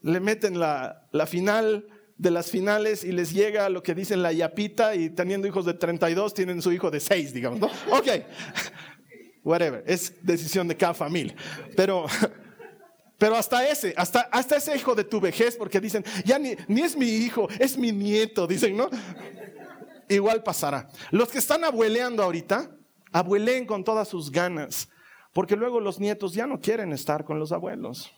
le 0.00 0.20
meten 0.20 0.58
la, 0.58 1.08
la 1.12 1.26
final 1.26 1.86
de 2.20 2.30
las 2.30 2.50
finales 2.50 3.02
y 3.02 3.12
les 3.12 3.32
llega 3.32 3.70
lo 3.70 3.82
que 3.82 3.94
dicen 3.94 4.22
la 4.22 4.30
yapita 4.30 4.94
y 4.94 5.08
teniendo 5.08 5.48
hijos 5.48 5.64
de 5.64 5.72
32 5.72 6.34
tienen 6.34 6.60
su 6.60 6.70
hijo 6.70 6.90
de 6.90 7.00
6, 7.00 7.32
digamos, 7.32 7.58
¿no? 7.58 7.70
Ok, 7.90 8.08
whatever, 9.42 9.82
es 9.86 10.14
decisión 10.22 10.68
de 10.68 10.76
cada 10.76 10.92
familia. 10.92 11.34
Pero, 11.74 12.04
pero 13.16 13.36
hasta 13.36 13.66
ese, 13.66 13.94
hasta, 13.96 14.20
hasta 14.20 14.56
ese 14.56 14.76
hijo 14.76 14.94
de 14.94 15.04
tu 15.04 15.18
vejez, 15.18 15.56
porque 15.56 15.80
dicen, 15.80 16.04
ya 16.26 16.38
ni, 16.38 16.54
ni 16.68 16.82
es 16.82 16.94
mi 16.94 17.08
hijo, 17.08 17.48
es 17.58 17.78
mi 17.78 17.90
nieto, 17.90 18.46
dicen, 18.46 18.76
¿no? 18.76 18.90
Igual 20.06 20.42
pasará. 20.42 20.90
Los 21.10 21.30
que 21.30 21.38
están 21.38 21.64
abueleando 21.64 22.22
ahorita, 22.22 22.70
abueleen 23.12 23.64
con 23.64 23.82
todas 23.82 24.08
sus 24.08 24.30
ganas, 24.30 24.90
porque 25.32 25.56
luego 25.56 25.80
los 25.80 25.98
nietos 25.98 26.34
ya 26.34 26.46
no 26.46 26.60
quieren 26.60 26.92
estar 26.92 27.24
con 27.24 27.38
los 27.38 27.50
abuelos. 27.50 28.12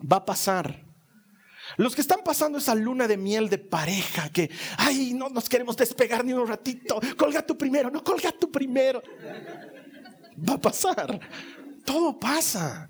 Va 0.00 0.16
a 0.16 0.24
pasar. 0.24 0.85
Los 1.76 1.94
que 1.94 2.00
están 2.00 2.20
pasando 2.24 2.58
esa 2.58 2.74
luna 2.74 3.08
de 3.08 3.16
miel 3.16 3.48
de 3.48 3.58
pareja, 3.58 4.30
que, 4.30 4.50
ay, 4.78 5.12
no 5.14 5.28
nos 5.28 5.48
queremos 5.48 5.76
despegar 5.76 6.24
ni 6.24 6.32
un 6.32 6.46
ratito, 6.46 7.00
colga 7.16 7.44
tú 7.44 7.58
primero, 7.58 7.90
no 7.90 8.02
colga 8.02 8.32
tú 8.32 8.50
primero. 8.50 9.02
Va 10.48 10.54
a 10.54 10.60
pasar. 10.60 11.20
Todo 11.84 12.18
pasa. 12.18 12.88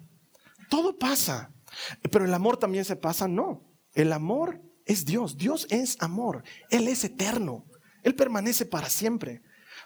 Todo 0.69 0.97
pasa. 0.97 1.51
Pero 2.11 2.25
el 2.25 2.35
amor 2.35 2.57
también 2.57 2.85
se 2.85 2.97
pasa, 2.97 3.29
no. 3.29 3.63
El 3.93 4.13
amor 4.13 4.61
es 4.85 5.05
Dios. 5.05 5.37
Dios 5.37 5.67
es 5.71 5.97
amor. 6.01 6.43
Él 6.71 6.89
es 6.89 7.05
eterno. 7.05 7.65
Él 8.03 8.15
permanece 8.15 8.67
para 8.67 8.89
siempre. 8.89 9.43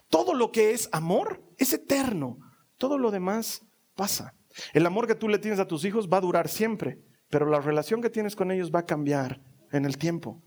Todo 0.08 0.34
lo 0.34 0.50
que 0.52 0.72
es 0.72 0.88
amor 0.92 1.42
es 1.58 1.72
eterno. 1.72 2.38
Todo 2.76 2.98
lo 2.98 3.10
demás 3.10 3.62
pasa. 3.94 4.34
El 4.72 4.86
amor 4.86 5.06
que 5.06 5.14
tú 5.14 5.28
le 5.28 5.38
tienes 5.38 5.60
a 5.60 5.66
tus 5.66 5.84
hijos 5.84 6.08
va 6.08 6.18
a 6.18 6.22
durar 6.22 6.48
siempre 6.48 6.98
pero 7.30 7.46
la 7.46 7.60
relación 7.60 8.02
que 8.02 8.10
tienes 8.10 8.36
con 8.36 8.50
ellos 8.50 8.70
va 8.74 8.80
a 8.80 8.86
cambiar 8.86 9.40
en 9.72 9.84
el 9.84 9.96
tiempo. 9.96 10.42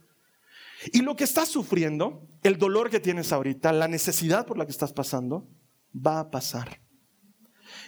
Y 0.91 1.01
lo 1.01 1.15
que 1.15 1.23
estás 1.23 1.47
sufriendo, 1.47 2.27
el 2.43 2.57
dolor 2.57 2.89
que 2.89 2.99
tienes 2.99 3.31
ahorita, 3.31 3.71
la 3.71 3.87
necesidad 3.87 4.45
por 4.45 4.57
la 4.57 4.65
que 4.65 4.71
estás 4.71 4.91
pasando, 4.91 5.47
va 5.95 6.19
a 6.19 6.29
pasar. 6.29 6.81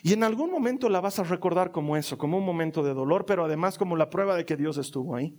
Y 0.02 0.14
en 0.14 0.24
algún 0.24 0.50
momento 0.50 0.90
la 0.90 1.02
vas 1.02 1.20
a 1.20 1.24
recordar 1.24 1.72
como 1.72 1.98
eso, 1.98 2.18
como 2.18 2.38
un 2.38 2.46
momento 2.46 2.84
de 2.84 2.94
dolor, 2.94 3.26
pero 3.26 3.46
además 3.46 3.78
como 3.78 3.98
la 3.98 4.10
prueba 4.10 4.36
de 4.36 4.46
que 4.46 4.56
Dios 4.56 4.78
estuvo 4.78 5.16
ahí. 5.16 5.38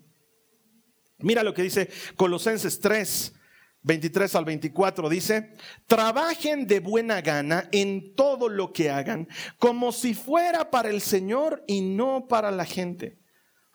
Mira 1.18 1.42
lo 1.42 1.54
que 1.54 1.62
dice 1.62 1.88
Colosenses 2.16 2.78
3, 2.80 3.34
23 3.82 4.34
al 4.34 4.44
24 4.44 5.08
dice, 5.08 5.54
trabajen 5.86 6.66
de 6.66 6.80
buena 6.80 7.20
gana 7.22 7.68
en 7.72 8.14
todo 8.14 8.48
lo 8.48 8.72
que 8.72 8.90
hagan, 8.90 9.28
como 9.58 9.92
si 9.92 10.12
fuera 10.12 10.70
para 10.70 10.90
el 10.90 11.00
Señor 11.00 11.64
y 11.66 11.80
no 11.80 12.26
para 12.28 12.50
la 12.50 12.64
gente. 12.64 13.18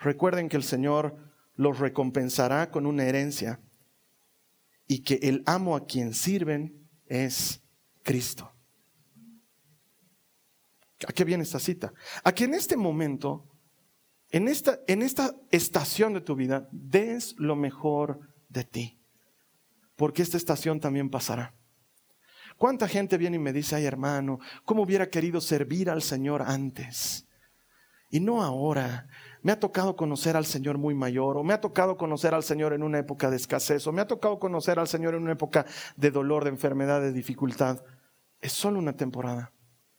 Recuerden 0.01 0.49
que 0.49 0.57
el 0.57 0.63
Señor 0.63 1.15
los 1.55 1.79
recompensará 1.79 2.71
con 2.71 2.85
una 2.85 3.03
herencia 3.03 3.61
y 4.87 5.03
que 5.03 5.19
el 5.21 5.43
amo 5.45 5.75
a 5.75 5.85
quien 5.85 6.13
sirven 6.13 6.89
es 7.05 7.61
Cristo. 8.03 8.51
¿A 11.07 11.13
qué 11.13 11.23
viene 11.23 11.43
esta 11.43 11.59
cita? 11.59 11.93
A 12.23 12.31
que 12.31 12.45
en 12.45 12.55
este 12.55 12.75
momento, 12.75 13.47
en 14.31 14.47
esta, 14.47 14.79
en 14.87 15.01
esta 15.01 15.35
estación 15.51 16.13
de 16.13 16.21
tu 16.21 16.35
vida, 16.35 16.67
des 16.71 17.35
lo 17.37 17.55
mejor 17.55 18.19
de 18.49 18.63
ti. 18.63 18.99
Porque 19.95 20.23
esta 20.23 20.37
estación 20.37 20.79
también 20.79 21.09
pasará. 21.09 21.53
¿Cuánta 22.57 22.87
gente 22.87 23.17
viene 23.17 23.37
y 23.37 23.39
me 23.39 23.53
dice, 23.53 23.75
ay 23.75 23.85
hermano, 23.85 24.39
cómo 24.65 24.83
hubiera 24.83 25.09
querido 25.09 25.41
servir 25.41 25.89
al 25.89 26.01
Señor 26.01 26.41
antes? 26.41 27.27
Y 28.09 28.19
no 28.19 28.43
ahora. 28.43 29.07
Me 29.43 29.51
ha 29.51 29.59
tocado 29.59 29.95
conocer 29.95 30.37
al 30.37 30.45
Señor 30.45 30.77
muy 30.77 30.93
mayor, 30.93 31.37
o 31.37 31.43
me 31.43 31.53
ha 31.53 31.61
tocado 31.61 31.97
conocer 31.97 32.33
al 32.33 32.43
Señor 32.43 32.73
en 32.73 32.83
una 32.83 32.99
época 32.99 33.29
de 33.29 33.37
escasez, 33.37 33.87
o 33.87 33.91
me 33.91 34.01
ha 34.01 34.07
tocado 34.07 34.39
conocer 34.39 34.77
al 34.77 34.87
Señor 34.87 35.15
en 35.15 35.23
una 35.23 35.31
época 35.31 35.65
de 35.95 36.11
dolor, 36.11 36.43
de 36.43 36.51
enfermedad, 36.51 37.01
de 37.01 37.11
dificultad. 37.11 37.83
Es 38.39 38.53
solo 38.53 38.77
una 38.77 38.95
temporada 38.95 39.51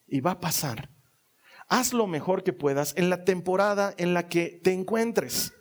y 0.07 0.21
va 0.21 0.33
a 0.33 0.41
pasar. 0.41 0.91
Haz 1.69 1.93
lo 1.93 2.07
mejor 2.07 2.43
que 2.43 2.53
puedas 2.53 2.95
en 2.97 3.11
la 3.11 3.25
temporada 3.25 3.95
en 3.97 4.15
la 4.15 4.29
que 4.29 4.61
te 4.63 4.73
encuentres. 4.73 5.55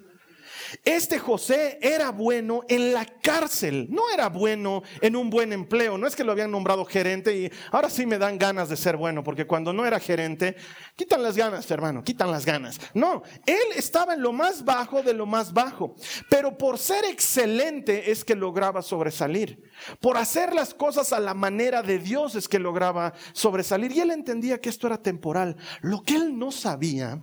Este 0.84 1.20
José 1.20 1.80
era 1.82 2.12
bueno 2.12 2.62
en 2.68 2.94
la 2.94 3.06
cárcel, 3.06 3.88
no 3.90 4.04
era 4.14 4.30
bueno 4.30 4.84
en 5.02 5.16
un 5.16 5.30
buen 5.30 5.54
empleo. 5.54 5.98
No 5.98 6.08
es 6.08 6.16
que 6.16 6.24
lo 6.24 6.32
habían 6.32 6.52
nombrado 6.52 6.86
gerente 6.86 7.36
y 7.36 7.52
ahora 7.72 7.90
sí 7.90 8.06
me 8.06 8.18
dan 8.18 8.38
ganas 8.38 8.70
de 8.70 8.78
ser 8.78 8.98
bueno, 8.98 9.24
porque 9.24 9.46
cuando 9.46 9.74
no 9.74 9.86
era 9.86 10.00
gerente, 10.00 10.56
quitan 10.96 11.24
las 11.24 11.36
ganas, 11.36 11.70
hermano, 11.72 12.04
quitan 12.04 12.32
las 12.32 12.46
ganas. 12.46 12.80
No, 12.94 13.24
él 13.46 13.58
estaba 13.76 14.14
en 14.14 14.22
lo 14.22 14.34
más 14.34 14.64
bajo 14.64 15.04
de 15.04 15.14
lo 15.14 15.26
más 15.26 15.54
bajo, 15.54 15.96
pero 16.30 16.58
por 16.58 16.78
ser 16.78 17.06
excelente 17.06 18.12
es 18.12 18.24
que 18.24 18.36
lograba 18.36 18.82
sobresalir. 18.82 19.72
Por 20.00 20.18
hacer 20.18 20.54
las 20.54 20.74
cosas 20.74 21.14
a 21.14 21.20
la 21.20 21.34
manera 21.34 21.82
de 21.82 22.00
Dios 22.00 22.36
es 22.36 22.48
que 22.48 22.60
lograba 22.60 23.14
sobresalir. 23.34 23.92
Y 23.92 24.00
él 24.00 24.12
entendía 24.12 24.60
que 24.60 24.70
esto 24.70 24.88
era 24.88 25.02
temporal. 25.02 25.58
Lo 25.82 26.04
que 26.04 26.16
él 26.16 26.38
no 26.38 26.52
sabía 26.52 27.22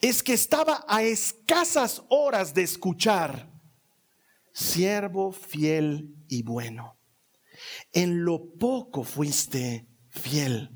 es 0.00 0.22
que 0.22 0.32
estaba 0.32 0.84
a 0.88 1.02
escasas 1.02 2.02
horas 2.08 2.54
de 2.54 2.62
escuchar, 2.62 3.50
siervo 4.52 5.32
fiel 5.32 6.14
y 6.28 6.42
bueno. 6.42 6.98
En 7.92 8.24
lo 8.24 8.54
poco 8.58 9.04
fuiste 9.04 9.86
fiel, 10.08 10.70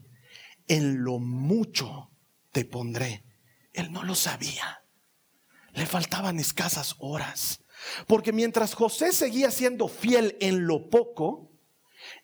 en 0.68 1.02
lo 1.02 1.18
mucho 1.18 2.10
te 2.52 2.64
pondré. 2.64 3.24
Él 3.72 3.92
no 3.92 4.04
lo 4.04 4.14
sabía. 4.14 4.84
Le 5.72 5.86
faltaban 5.86 6.38
escasas 6.38 6.94
horas. 6.98 7.60
Porque 8.06 8.32
mientras 8.32 8.74
José 8.74 9.12
seguía 9.12 9.50
siendo 9.50 9.88
fiel 9.88 10.36
en 10.40 10.66
lo 10.66 10.88
poco, 10.88 11.52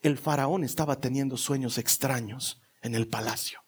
el 0.02 0.18
faraón 0.18 0.64
estaba 0.64 1.00
teniendo 1.00 1.36
sueños 1.36 1.78
extraños 1.78 2.60
en 2.82 2.94
el 2.94 3.08
palacio. 3.08 3.60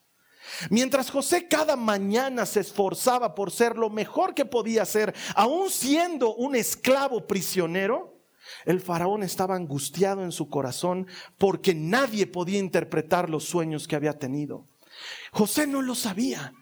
Mientras 0.71 1.11
José 1.11 1.49
cada 1.49 1.77
mañana 1.77 2.47
se 2.47 2.61
esforzaba 2.61 3.35
por 3.35 3.51
ser 3.51 3.77
lo 3.77 3.91
mejor 3.91 4.35
que 4.35 4.45
podía 4.45 4.85
ser, 4.85 5.15
aún 5.35 5.71
siendo 5.71 6.35
un 6.35 6.55
esclavo 6.55 7.27
prisionero, 7.27 8.13
el 8.65 8.81
faraón 8.81 9.23
estaba 9.23 9.55
angustiado 9.55 10.25
en 10.25 10.33
su 10.33 10.49
corazón 10.49 11.07
porque 11.39 11.75
nadie 11.75 12.27
podía 12.27 12.59
interpretar 12.59 13.31
los 13.31 13.45
sueños 13.45 13.87
que 13.87 13.97
había 13.97 14.19
tenido. 14.19 14.67
José 15.33 15.67
no 15.67 15.81
lo 15.81 15.95
sabía, 15.95 16.53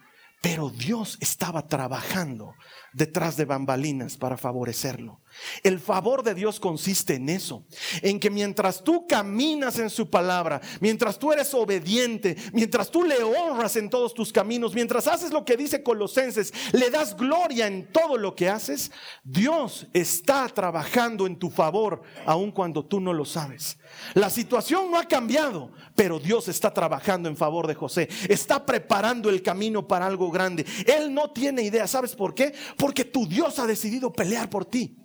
pero 0.41 0.69
Dios 0.69 1.17
estaba 1.21 1.67
trabajando 1.67 2.55
detrás 2.93 3.37
de 3.37 3.45
bambalinas 3.45 4.17
para 4.17 4.37
favorecerlo. 4.37 5.21
El 5.63 5.79
favor 5.79 6.23
de 6.23 6.33
Dios 6.33 6.59
consiste 6.59 7.15
en 7.15 7.29
eso, 7.29 7.65
en 8.01 8.19
que 8.19 8.29
mientras 8.29 8.83
tú 8.83 9.07
caminas 9.07 9.79
en 9.79 9.89
su 9.89 10.09
palabra, 10.09 10.61
mientras 10.79 11.17
tú 11.17 11.31
eres 11.31 11.53
obediente, 11.53 12.35
mientras 12.53 12.91
tú 12.91 13.03
le 13.03 13.23
honras 13.23 13.75
en 13.77 13.89
todos 13.89 14.13
tus 14.13 14.33
caminos, 14.33 14.73
mientras 14.73 15.07
haces 15.07 15.31
lo 15.31 15.45
que 15.45 15.57
dice 15.57 15.83
Colosenses, 15.83 16.53
le 16.73 16.89
das 16.89 17.15
gloria 17.15 17.67
en 17.67 17.91
todo 17.91 18.17
lo 18.17 18.35
que 18.35 18.49
haces, 18.49 18.91
Dios 19.23 19.87
está 19.93 20.47
trabajando 20.49 21.27
en 21.27 21.37
tu 21.37 21.49
favor, 21.49 22.01
aun 22.25 22.51
cuando 22.51 22.85
tú 22.85 22.99
no 22.99 23.13
lo 23.13 23.25
sabes. 23.25 23.77
La 24.13 24.29
situación 24.29 24.91
no 24.91 24.97
ha 24.97 25.05
cambiado, 25.05 25.71
pero 25.95 26.19
Dios 26.19 26.47
está 26.47 26.73
trabajando 26.73 27.29
en 27.29 27.37
favor 27.37 27.67
de 27.67 27.75
José, 27.75 28.09
está 28.27 28.65
preparando 28.65 29.29
el 29.29 29.41
camino 29.41 29.87
para 29.87 30.07
algo 30.07 30.29
grande. 30.31 30.65
Él 30.85 31.13
no 31.13 31.31
tiene 31.31 31.63
idea, 31.63 31.87
¿sabes 31.87 32.15
por 32.15 32.33
qué? 32.33 32.53
Porque 32.81 33.05
tu 33.05 33.27
Dios 33.27 33.59
ha 33.59 33.67
decidido 33.67 34.11
pelear 34.11 34.49
por 34.49 34.65
ti. 34.65 34.97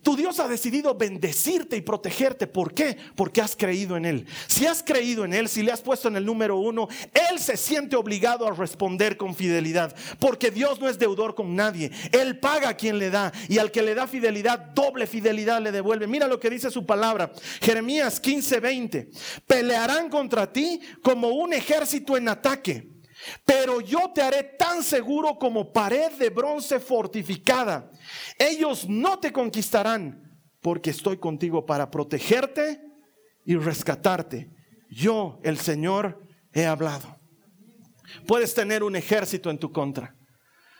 Tu 0.00 0.14
Dios 0.14 0.38
ha 0.38 0.46
decidido 0.46 0.94
bendecirte 0.94 1.76
y 1.76 1.80
protegerte. 1.80 2.46
¿Por 2.46 2.72
qué? 2.72 2.96
Porque 3.16 3.40
has 3.40 3.56
creído 3.56 3.96
en 3.96 4.04
Él. 4.04 4.26
Si 4.46 4.64
has 4.64 4.84
creído 4.84 5.24
en 5.24 5.34
Él, 5.34 5.48
si 5.48 5.64
le 5.64 5.72
has 5.72 5.80
puesto 5.80 6.06
en 6.06 6.14
el 6.14 6.24
número 6.24 6.56
uno, 6.56 6.86
Él 7.12 7.40
se 7.40 7.56
siente 7.56 7.96
obligado 7.96 8.46
a 8.46 8.54
responder 8.54 9.16
con 9.16 9.34
fidelidad. 9.34 9.92
Porque 10.20 10.52
Dios 10.52 10.80
no 10.80 10.88
es 10.88 11.00
deudor 11.00 11.34
con 11.34 11.56
nadie. 11.56 11.90
Él 12.12 12.38
paga 12.38 12.68
a 12.68 12.76
quien 12.76 13.00
le 13.00 13.10
da. 13.10 13.32
Y 13.48 13.58
al 13.58 13.72
que 13.72 13.82
le 13.82 13.96
da 13.96 14.06
fidelidad, 14.06 14.60
doble 14.72 15.08
fidelidad 15.08 15.60
le 15.60 15.72
devuelve. 15.72 16.06
Mira 16.06 16.28
lo 16.28 16.38
que 16.38 16.48
dice 16.48 16.70
su 16.70 16.86
palabra. 16.86 17.32
Jeremías 17.60 18.22
15:20. 18.22 19.10
Pelearán 19.48 20.08
contra 20.08 20.52
ti 20.52 20.80
como 21.02 21.30
un 21.30 21.54
ejército 21.54 22.16
en 22.16 22.28
ataque. 22.28 22.99
Pero 23.44 23.80
yo 23.80 24.10
te 24.14 24.22
haré 24.22 24.42
tan 24.42 24.82
seguro 24.82 25.38
como 25.38 25.72
pared 25.72 26.12
de 26.12 26.30
bronce 26.30 26.80
fortificada. 26.80 27.90
Ellos 28.38 28.88
no 28.88 29.18
te 29.18 29.32
conquistarán 29.32 30.30
porque 30.60 30.90
estoy 30.90 31.18
contigo 31.18 31.66
para 31.66 31.90
protegerte 31.90 32.80
y 33.44 33.56
rescatarte. 33.56 34.50
Yo, 34.90 35.38
el 35.42 35.58
Señor, 35.58 36.26
he 36.52 36.66
hablado. 36.66 37.16
Puedes 38.26 38.54
tener 38.54 38.82
un 38.82 38.96
ejército 38.96 39.50
en 39.50 39.58
tu 39.58 39.72
contra. 39.72 40.16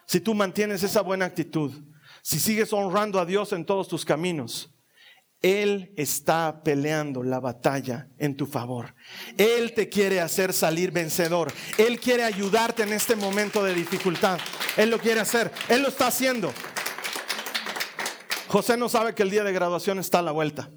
Si 0.06 0.20
tú 0.20 0.34
mantienes 0.34 0.82
esa 0.82 1.02
buena 1.02 1.26
actitud, 1.26 1.72
si 2.22 2.40
sigues 2.40 2.72
honrando 2.72 3.20
a 3.20 3.24
Dios 3.24 3.52
en 3.52 3.64
todos 3.64 3.88
tus 3.88 4.04
caminos, 4.04 4.74
él 5.42 5.94
está 5.96 6.62
peleando 6.62 7.22
la 7.22 7.40
batalla 7.40 8.08
en 8.18 8.36
tu 8.36 8.46
favor. 8.46 8.94
Él 9.38 9.72
te 9.72 9.88
quiere 9.88 10.20
hacer 10.20 10.52
salir 10.52 10.90
vencedor. 10.90 11.50
Él 11.78 11.98
quiere 11.98 12.24
ayudarte 12.24 12.82
en 12.82 12.92
este 12.92 13.16
momento 13.16 13.64
de 13.64 13.74
dificultad. 13.74 14.38
Él 14.76 14.90
lo 14.90 14.98
quiere 14.98 15.20
hacer. 15.20 15.50
Él 15.68 15.82
lo 15.82 15.88
está 15.88 16.08
haciendo. 16.08 16.52
José 18.48 18.76
no 18.76 18.88
sabe 18.88 19.14
que 19.14 19.22
el 19.22 19.30
día 19.30 19.44
de 19.44 19.52
graduación 19.52 19.98
está 19.98 20.18
a 20.18 20.22
la 20.22 20.32
vuelta. 20.32 20.70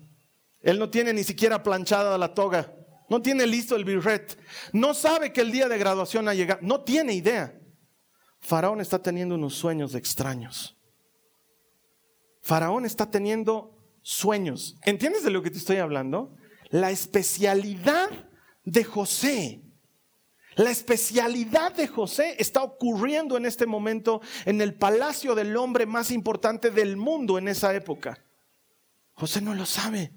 Él 0.62 0.80
no 0.80 0.90
tiene 0.90 1.12
ni 1.12 1.26
siquiera 1.26 1.62
planchada 1.62 2.18
la 2.18 2.34
toga. 2.34 2.74
No 3.10 3.22
tiene 3.22 3.46
listo 3.46 3.76
el 3.76 3.84
birret. 3.84 4.40
No 4.72 4.94
sabe 4.94 5.34
que 5.34 5.42
el 5.42 5.52
día 5.52 5.68
de 5.68 5.78
graduación 5.78 6.30
ha 6.30 6.34
llegado. 6.34 6.62
No 6.62 6.82
tiene 6.86 7.14
idea. 7.14 7.60
Faraón 8.40 8.80
está 8.80 9.00
teniendo 9.00 9.36
unos 9.36 9.56
sueños 9.56 9.94
extraños. 9.94 10.78
Faraón 12.42 12.86
está 12.86 13.10
teniendo 13.10 13.73
sueños. 14.04 14.78
¿Entiendes 14.84 15.24
de 15.24 15.32
lo 15.32 15.42
que 15.42 15.50
te 15.50 15.58
estoy 15.58 15.78
hablando? 15.78 16.36
La 16.70 16.92
especialidad 16.92 18.10
de 18.64 18.84
José. 18.84 19.62
La 20.56 20.70
especialidad 20.70 21.74
de 21.74 21.88
José 21.88 22.36
está 22.38 22.62
ocurriendo 22.62 23.38
en 23.38 23.48
este 23.48 23.66
momento 23.66 24.22
en 24.46 24.62
el 24.62 24.76
palacio 24.76 25.34
del 25.34 25.58
hombre 25.58 25.88
más 25.88 26.12
importante 26.12 26.70
del 26.70 26.96
mundo 26.96 27.40
en 27.40 27.48
esa 27.48 27.74
época. 27.74 28.24
José 29.14 29.42
no 29.42 29.56
lo 29.56 29.66
sabe. 29.66 30.14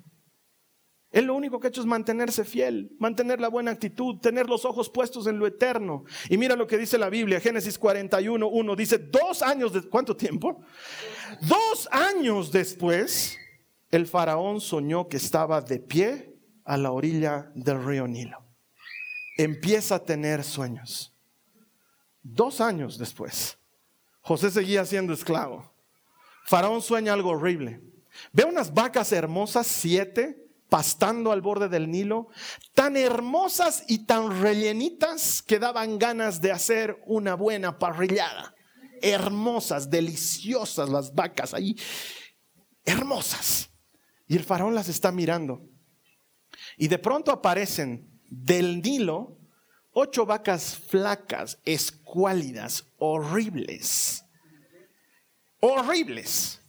Él 1.10 1.26
lo 1.26 1.34
único 1.34 1.58
que 1.58 1.68
ha 1.68 1.70
hecho 1.70 1.80
es 1.80 1.86
mantenerse 1.86 2.44
fiel, 2.44 2.94
mantener 2.98 3.40
la 3.40 3.48
buena 3.48 3.70
actitud, 3.70 4.18
tener 4.18 4.48
los 4.48 4.66
ojos 4.66 4.90
puestos 4.90 5.26
en 5.26 5.38
lo 5.38 5.46
eterno. 5.46 6.04
Y 6.28 6.36
mira 6.36 6.56
lo 6.56 6.66
que 6.66 6.76
dice 6.76 6.98
la 6.98 7.08
Biblia, 7.08 7.40
Génesis 7.40 7.78
41, 7.78 8.46
1, 8.46 8.76
dice, 8.76 8.98
dos 8.98 9.40
años, 9.40 9.72
de, 9.72 9.82
¿cuánto 9.82 10.14
tiempo? 10.14 10.62
Dos 11.40 11.88
años 11.90 12.52
después, 12.52 13.38
el 13.90 14.06
faraón 14.06 14.60
soñó 14.60 15.08
que 15.08 15.16
estaba 15.16 15.60
de 15.60 15.78
pie 15.78 16.34
a 16.64 16.76
la 16.76 16.90
orilla 16.90 17.50
del 17.54 17.84
río 17.84 18.06
Nilo. 18.06 18.44
Empieza 19.38 19.96
a 19.96 20.04
tener 20.04 20.42
sueños. 20.42 21.14
Dos 22.22 22.60
años 22.60 22.98
después, 22.98 23.58
José 24.20 24.50
seguía 24.50 24.84
siendo 24.84 25.12
esclavo. 25.12 25.72
Faraón 26.46 26.82
sueña 26.82 27.12
algo 27.12 27.30
horrible. 27.30 27.80
Ve 28.32 28.44
unas 28.44 28.72
vacas 28.72 29.12
hermosas, 29.12 29.66
siete, 29.66 30.46
pastando 30.68 31.30
al 31.30 31.42
borde 31.42 31.68
del 31.68 31.90
Nilo, 31.90 32.28
tan 32.74 32.96
hermosas 32.96 33.84
y 33.86 34.06
tan 34.06 34.40
rellenitas 34.40 35.42
que 35.42 35.58
daban 35.58 35.98
ganas 35.98 36.40
de 36.40 36.50
hacer 36.50 37.00
una 37.06 37.34
buena 37.34 37.78
parrillada. 37.78 38.54
Hermosas, 39.02 39.90
deliciosas 39.90 40.88
las 40.88 41.14
vacas 41.14 41.54
ahí, 41.54 41.76
hermosas. 42.84 43.70
Y 44.26 44.36
el 44.36 44.44
faraón 44.44 44.74
las 44.74 44.88
está 44.88 45.12
mirando. 45.12 45.68
Y 46.76 46.88
de 46.88 46.98
pronto 46.98 47.30
aparecen 47.30 48.20
del 48.28 48.82
Nilo 48.82 49.38
ocho 49.92 50.26
vacas 50.26 50.76
flacas, 50.76 51.58
escuálidas, 51.64 52.92
horribles. 52.98 54.24
Horribles. 55.60 56.60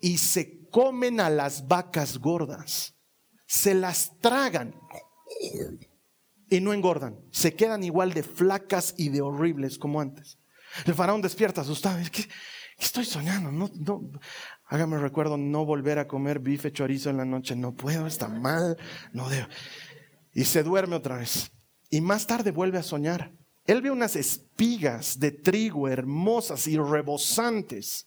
Y 0.00 0.18
se 0.18 0.68
comen 0.68 1.20
a 1.20 1.30
las 1.30 1.68
vacas 1.68 2.18
gordas 2.18 2.94
se 3.50 3.74
las 3.74 4.16
tragan 4.20 4.72
y 6.48 6.60
no 6.60 6.72
engordan. 6.72 7.18
Se 7.32 7.52
quedan 7.52 7.82
igual 7.82 8.14
de 8.14 8.22
flacas 8.22 8.94
y 8.96 9.08
de 9.08 9.22
horribles 9.22 9.76
como 9.76 10.00
antes. 10.00 10.38
El 10.86 10.94
faraón 10.94 11.20
despierta 11.20 11.62
asustado. 11.62 11.98
¿Qué, 12.12 12.28
estoy 12.78 13.04
soñando? 13.04 13.50
No, 13.50 13.68
no. 13.74 14.08
Hágame 14.70 14.98
recuerdo 14.98 15.36
no 15.36 15.64
volver 15.64 15.98
a 15.98 16.06
comer 16.06 16.38
bife 16.38 16.72
chorizo 16.72 17.10
en 17.10 17.16
la 17.16 17.24
noche. 17.24 17.56
No 17.56 17.74
puedo, 17.74 18.06
está 18.06 18.28
mal. 18.28 18.76
No 19.12 19.28
debo. 19.28 19.48
Y 20.32 20.44
se 20.44 20.62
duerme 20.62 20.94
otra 20.94 21.16
vez. 21.16 21.50
Y 21.90 22.00
más 22.00 22.28
tarde 22.28 22.52
vuelve 22.52 22.78
a 22.78 22.84
soñar. 22.84 23.32
Él 23.66 23.82
ve 23.82 23.90
unas 23.90 24.14
espigas 24.14 25.18
de 25.18 25.32
trigo 25.32 25.88
hermosas 25.88 26.68
y 26.68 26.78
rebosantes. 26.78 28.06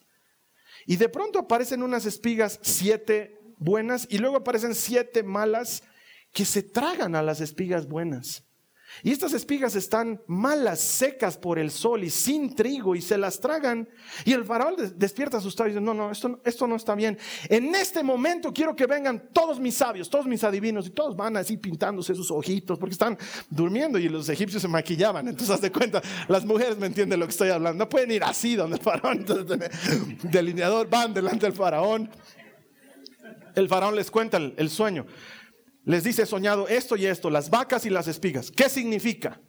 Y 0.85 0.95
de 0.95 1.09
pronto 1.09 1.39
aparecen 1.39 1.83
unas 1.83 2.05
espigas 2.05 2.61
siete 2.61 3.37
buenas 3.57 4.07
y 4.09 4.17
luego 4.19 4.37
aparecen 4.37 4.73
siete 4.73 5.21
malas 5.21 5.83
que 6.31 6.45
se 6.45 6.63
tragan 6.63 7.13
a 7.15 7.23
las 7.23 7.41
espigas 7.41 7.89
buenas. 7.89 8.45
Y 9.01 9.11
estas 9.11 9.33
espigas 9.33 9.75
están 9.75 10.21
malas, 10.27 10.79
secas 10.79 11.37
por 11.37 11.57
el 11.57 11.71
sol 11.71 12.03
y 12.03 12.09
sin 12.09 12.55
trigo 12.55 12.95
y 12.95 13.01
se 13.01 13.17
las 13.17 13.39
tragan. 13.39 13.89
Y 14.25 14.33
el 14.33 14.45
faraón 14.45 14.75
despierta 14.95 15.37
asustado 15.37 15.69
y 15.69 15.71
dice, 15.71 15.81
no, 15.81 15.93
no 15.93 16.11
esto, 16.11 16.39
esto 16.45 16.67
no 16.67 16.75
está 16.75 16.95
bien. 16.95 17.17
En 17.49 17.73
este 17.75 18.03
momento 18.03 18.53
quiero 18.53 18.75
que 18.75 18.85
vengan 18.85 19.29
todos 19.33 19.59
mis 19.59 19.75
sabios, 19.75 20.09
todos 20.09 20.25
mis 20.25 20.43
adivinos 20.43 20.87
y 20.87 20.91
todos 20.91 21.15
van 21.15 21.37
así 21.37 21.57
pintándose 21.57 22.13
sus 22.13 22.29
ojitos 22.29 22.77
porque 22.77 22.93
están 22.93 23.17
durmiendo 23.49 23.97
y 23.97 24.09
los 24.09 24.29
egipcios 24.29 24.61
se 24.61 24.67
maquillaban. 24.67 25.27
Entonces, 25.27 25.49
haz 25.49 25.61
de 25.61 25.71
cuenta, 25.71 26.01
las 26.27 26.45
mujeres 26.45 26.77
me 26.77 26.87
entienden 26.87 27.19
lo 27.19 27.25
que 27.25 27.31
estoy 27.31 27.49
hablando. 27.49 27.83
No 27.83 27.89
pueden 27.89 28.11
ir 28.11 28.23
así 28.23 28.55
donde 28.55 28.77
el 28.77 28.83
faraón. 28.83 29.19
Entonces, 29.19 29.71
delineador 30.23 30.89
van 30.89 31.13
delante 31.13 31.45
del 31.45 31.53
faraón 31.53 32.09
el 33.55 33.67
faraón 33.67 33.95
les 33.95 34.09
cuenta 34.11 34.37
el, 34.37 34.69
sueño. 34.69 35.05
Les 35.85 36.03
dice 36.03 36.25
soñado 36.25 36.67
esto 36.67 36.95
y 36.95 37.05
esto, 37.05 37.29
las 37.29 37.49
vacas 37.49 37.85
y 37.85 37.89
las 37.89 38.07
espigas. 38.07 38.49
¿Qué 38.51 38.69
significa? 38.69 39.39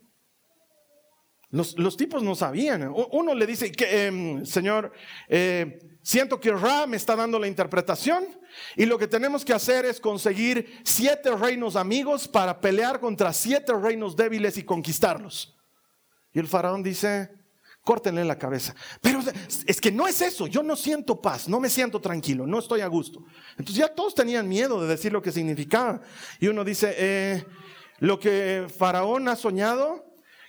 Los, 1.51 1.97
tipos 1.97 2.21
no 2.25 2.35
sabían. 2.35 2.93
Uno 3.13 3.33
le 3.33 3.47
dice, 3.47 3.71
que, 3.71 4.07
em, 4.07 4.45
Señor, 4.45 4.93
eh, 5.29 5.79
siento 6.03 6.41
que 6.41 6.51
Ra 6.51 6.85
me 6.89 6.97
está 6.97 7.15
dando 7.15 7.39
la 7.39 7.47
interpretación 7.47 8.27
y 8.75 8.87
lo 8.87 8.99
que 8.99 9.07
tenemos 9.07 9.45
que 9.45 9.53
hacer 9.53 9.85
es 9.85 10.01
conseguir 10.01 10.81
siete 10.83 11.31
reinos 11.37 11.77
amigos 11.77 12.27
para 12.27 12.61
pelear 12.61 12.99
contra 12.99 13.33
siete 13.33 13.73
reinos 13.73 14.17
débiles 14.17 14.59
y 14.59 14.65
conquistarlos. 14.65 15.57
Y 16.33 16.41
el 16.41 16.49
faraón 16.49 16.83
dice, 16.83 17.31
córtenle 17.85 18.25
la 18.25 18.39
cabeza. 18.39 18.75
Pero 19.01 19.21
es 19.67 19.81
que 19.81 19.93
no 19.93 20.09
es 20.09 20.21
eso, 20.23 20.47
yo 20.47 20.63
no 20.63 20.75
siento 20.75 21.21
paz, 21.21 21.49
no 21.49 21.61
me 21.61 21.69
siento 21.69 22.01
tranquilo, 22.01 22.47
no 22.47 22.59
estoy 22.59 22.81
a 22.81 22.89
gusto. 22.89 23.23
Entonces 23.51 23.77
ya 23.77 23.89
todos 23.89 24.15
tenían 24.15 24.49
miedo 24.49 24.81
de 24.81 24.89
decir 24.89 25.13
lo 25.13 25.23
que 25.23 25.31
significaba. 25.31 26.01
Y 26.41 26.49
uno 26.49 26.65
dice, 26.65 26.95
eh, 26.97 27.45
lo 28.01 28.19
que 28.19 28.67
Faraón 28.77 29.29
ha 29.29 29.37
soñado 29.37 30.05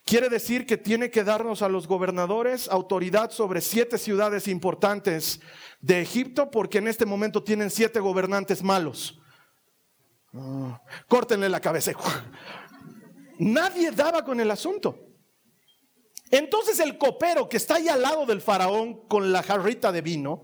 quiere 0.05 0.29
decir 0.29 0.65
que 0.65 0.77
tiene 0.77 1.11
que 1.11 1.23
darnos 1.23 1.61
a 1.61 1.69
los 1.69 1.87
gobernadores 1.87 2.69
autoridad 2.69 3.31
sobre 3.31 3.59
siete 3.59 3.97
ciudades 3.97 4.47
importantes 4.47 5.41
de 5.81 6.01
Egipto, 6.01 6.49
porque 6.49 6.77
en 6.77 6.87
este 6.87 7.05
momento 7.05 7.43
tienen 7.43 7.69
siete 7.69 7.99
gobernantes 7.99 8.63
malos. 8.63 9.19
Ah, 10.33 10.81
córtenle 11.07 11.49
la 11.49 11.59
cabeza. 11.59 11.91
Nadie 13.39 13.91
daba 13.91 14.23
con 14.23 14.39
el 14.39 14.49
asunto. 14.49 15.14
Entonces 16.31 16.79
el 16.79 16.97
copero 16.97 17.47
que 17.47 17.57
está 17.57 17.75
ahí 17.75 17.87
al 17.87 18.01
lado 18.01 18.25
del 18.25 18.41
faraón 18.41 19.07
con 19.07 19.31
la 19.31 19.43
jarrita 19.43 19.91
de 19.91 20.01
vino, 20.01 20.43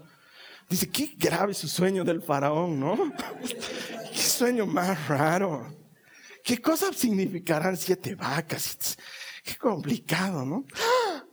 dice, 0.69 0.89
qué 0.89 1.15
grave 1.17 1.53
su 1.53 1.67
sueño 1.67 2.03
del 2.03 2.21
faraón, 2.21 2.79
¿no? 2.79 2.95
Qué 4.11 4.17
sueño 4.17 4.65
más 4.65 5.07
raro. 5.07 5.77
¿Qué 6.43 6.61
cosas 6.61 6.95
significarán 6.95 7.77
siete 7.77 8.15
vacas? 8.15 8.97
Qué 9.43 9.55
complicado, 9.55 10.45
¿no? 10.45 10.65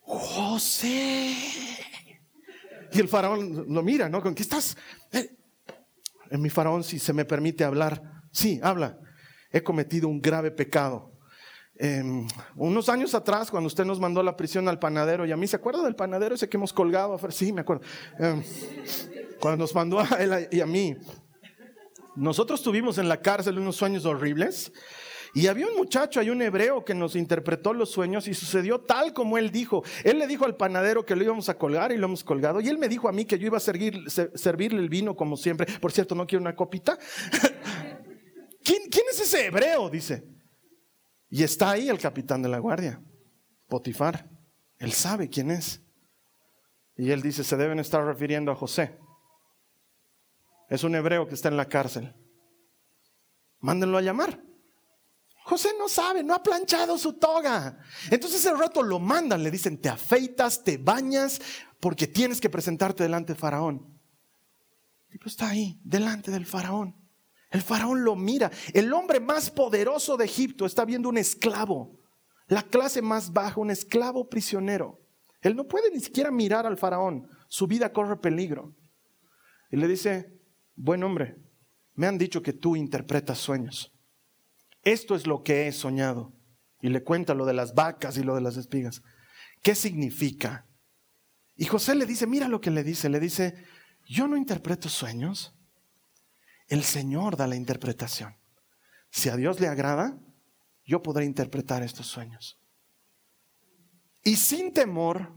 José. 0.00 1.36
Y 2.92 3.00
el 3.00 3.08
faraón 3.08 3.66
lo 3.68 3.82
mira, 3.82 4.08
¿no? 4.08 4.22
¿Con 4.22 4.34
qué 4.34 4.42
estás? 4.42 4.76
Eh, 5.12 5.36
en 6.30 6.40
mi 6.42 6.50
faraón, 6.50 6.82
si 6.84 6.98
se 6.98 7.12
me 7.12 7.24
permite 7.24 7.64
hablar, 7.64 8.17
Sí, 8.38 8.60
habla. 8.62 8.96
He 9.50 9.64
cometido 9.64 10.06
un 10.06 10.22
grave 10.22 10.52
pecado. 10.52 11.10
Em, 11.74 12.24
unos 12.54 12.88
años 12.88 13.12
atrás, 13.12 13.50
cuando 13.50 13.66
usted 13.66 13.84
nos 13.84 13.98
mandó 13.98 14.20
a 14.20 14.22
la 14.22 14.36
prisión 14.36 14.68
al 14.68 14.78
panadero, 14.78 15.26
y 15.26 15.32
a 15.32 15.36
mí, 15.36 15.48
¿se 15.48 15.56
acuerda 15.56 15.82
del 15.82 15.96
panadero 15.96 16.36
ese 16.36 16.48
que 16.48 16.56
hemos 16.56 16.72
colgado? 16.72 17.18
Sí, 17.30 17.52
me 17.52 17.62
acuerdo. 17.62 17.82
Em, 18.16 18.44
cuando 19.40 19.64
nos 19.64 19.74
mandó 19.74 19.98
a 19.98 20.04
él 20.20 20.48
y 20.52 20.60
a 20.60 20.66
mí, 20.66 20.96
nosotros 22.14 22.62
tuvimos 22.62 22.98
en 22.98 23.08
la 23.08 23.20
cárcel 23.20 23.58
unos 23.58 23.74
sueños 23.74 24.04
horribles. 24.04 24.70
Y 25.34 25.48
había 25.48 25.66
un 25.66 25.76
muchacho, 25.76 26.20
hay 26.20 26.30
un 26.30 26.40
hebreo 26.40 26.84
que 26.84 26.94
nos 26.94 27.16
interpretó 27.16 27.74
los 27.74 27.90
sueños 27.90 28.28
y 28.28 28.34
sucedió 28.34 28.80
tal 28.80 29.12
como 29.12 29.36
él 29.36 29.50
dijo. 29.50 29.82
Él 30.04 30.20
le 30.20 30.28
dijo 30.28 30.44
al 30.44 30.54
panadero 30.56 31.04
que 31.04 31.16
lo 31.16 31.24
íbamos 31.24 31.48
a 31.48 31.58
colgar 31.58 31.90
y 31.90 31.96
lo 31.96 32.06
hemos 32.06 32.22
colgado. 32.22 32.60
Y 32.60 32.68
él 32.68 32.78
me 32.78 32.88
dijo 32.88 33.08
a 33.08 33.12
mí 33.12 33.24
que 33.24 33.36
yo 33.36 33.46
iba 33.46 33.58
a 33.58 33.60
servirle 33.60 34.80
el 34.80 34.88
vino 34.88 35.16
como 35.16 35.36
siempre. 35.36 35.66
Por 35.80 35.90
cierto, 35.90 36.14
¿no 36.14 36.24
quiero 36.26 36.42
una 36.42 36.54
copita? 36.54 36.98
¿Quién, 38.68 39.08
es 39.10 39.20
ese 39.20 39.46
hebreo? 39.46 39.88
Dice. 39.88 40.28
Y 41.30 41.42
está 41.42 41.70
ahí 41.70 41.88
el 41.88 41.98
capitán 41.98 42.42
de 42.42 42.50
la 42.50 42.58
guardia, 42.58 43.00
Potifar. 43.66 44.28
Él 44.78 44.92
sabe 44.92 45.30
quién 45.30 45.50
es. 45.50 45.80
Y 46.94 47.10
él 47.10 47.22
dice, 47.22 47.44
se 47.44 47.56
deben 47.56 47.78
estar 47.78 48.04
refiriendo 48.04 48.52
a 48.52 48.56
José. 48.56 48.98
Es 50.68 50.84
un 50.84 50.94
hebreo 50.94 51.26
que 51.26 51.34
está 51.34 51.48
en 51.48 51.56
la 51.56 51.66
cárcel. 51.66 52.14
Mándenlo 53.60 53.96
a 53.96 54.02
llamar. 54.02 54.42
José 55.44 55.70
no 55.78 55.88
sabe, 55.88 56.22
no 56.22 56.34
ha 56.34 56.42
planchado 56.42 56.98
su 56.98 57.14
toga. 57.14 57.78
Entonces 58.10 58.44
el 58.44 58.58
rato 58.58 58.82
lo 58.82 58.98
mandan, 58.98 59.42
le 59.42 59.50
dicen, 59.50 59.80
te 59.80 59.88
afeitas, 59.88 60.62
te 60.62 60.76
bañas, 60.76 61.40
porque 61.80 62.06
tienes 62.06 62.38
que 62.38 62.50
presentarte 62.50 63.02
delante 63.02 63.32
del 63.32 63.40
faraón. 63.40 63.98
Tipo 65.08 65.26
está 65.26 65.48
ahí, 65.48 65.80
delante 65.82 66.30
del 66.30 66.44
faraón. 66.44 66.97
El 67.50 67.62
faraón 67.62 68.04
lo 68.04 68.14
mira. 68.16 68.50
El 68.74 68.92
hombre 68.92 69.20
más 69.20 69.50
poderoso 69.50 70.16
de 70.16 70.26
Egipto 70.26 70.66
está 70.66 70.84
viendo 70.84 71.08
un 71.08 71.18
esclavo, 71.18 71.98
la 72.46 72.62
clase 72.62 73.02
más 73.02 73.32
baja, 73.32 73.60
un 73.60 73.70
esclavo 73.70 74.28
prisionero. 74.28 75.00
Él 75.40 75.56
no 75.56 75.66
puede 75.66 75.90
ni 75.90 76.00
siquiera 76.00 76.30
mirar 76.30 76.66
al 76.66 76.78
faraón. 76.78 77.28
Su 77.48 77.66
vida 77.66 77.92
corre 77.92 78.16
peligro. 78.16 78.74
Y 79.70 79.76
le 79.76 79.86
dice, 79.86 80.32
buen 80.74 81.02
hombre, 81.02 81.36
me 81.94 82.06
han 82.06 82.18
dicho 82.18 82.42
que 82.42 82.52
tú 82.52 82.76
interpretas 82.76 83.38
sueños. 83.38 83.92
Esto 84.82 85.14
es 85.14 85.26
lo 85.26 85.42
que 85.42 85.66
he 85.66 85.72
soñado. 85.72 86.32
Y 86.80 86.88
le 86.88 87.02
cuenta 87.02 87.34
lo 87.34 87.44
de 87.44 87.54
las 87.54 87.74
vacas 87.74 88.16
y 88.18 88.22
lo 88.22 88.34
de 88.34 88.40
las 88.40 88.56
espigas. 88.56 89.02
¿Qué 89.62 89.74
significa? 89.74 90.66
Y 91.56 91.64
José 91.64 91.94
le 91.94 92.06
dice, 92.06 92.26
mira 92.26 92.48
lo 92.48 92.60
que 92.60 92.70
le 92.70 92.84
dice. 92.84 93.08
Le 93.08 93.20
dice, 93.20 93.64
yo 94.06 94.28
no 94.28 94.36
interpreto 94.36 94.88
sueños. 94.88 95.57
El 96.68 96.84
Señor 96.84 97.36
da 97.36 97.46
la 97.46 97.56
interpretación. 97.56 98.36
Si 99.10 99.30
a 99.30 99.36
Dios 99.36 99.58
le 99.58 99.68
agrada, 99.68 100.18
yo 100.84 101.02
podré 101.02 101.24
interpretar 101.24 101.82
estos 101.82 102.06
sueños. 102.06 102.58
Y 104.22 104.36
sin 104.36 104.72
temor, 104.72 105.32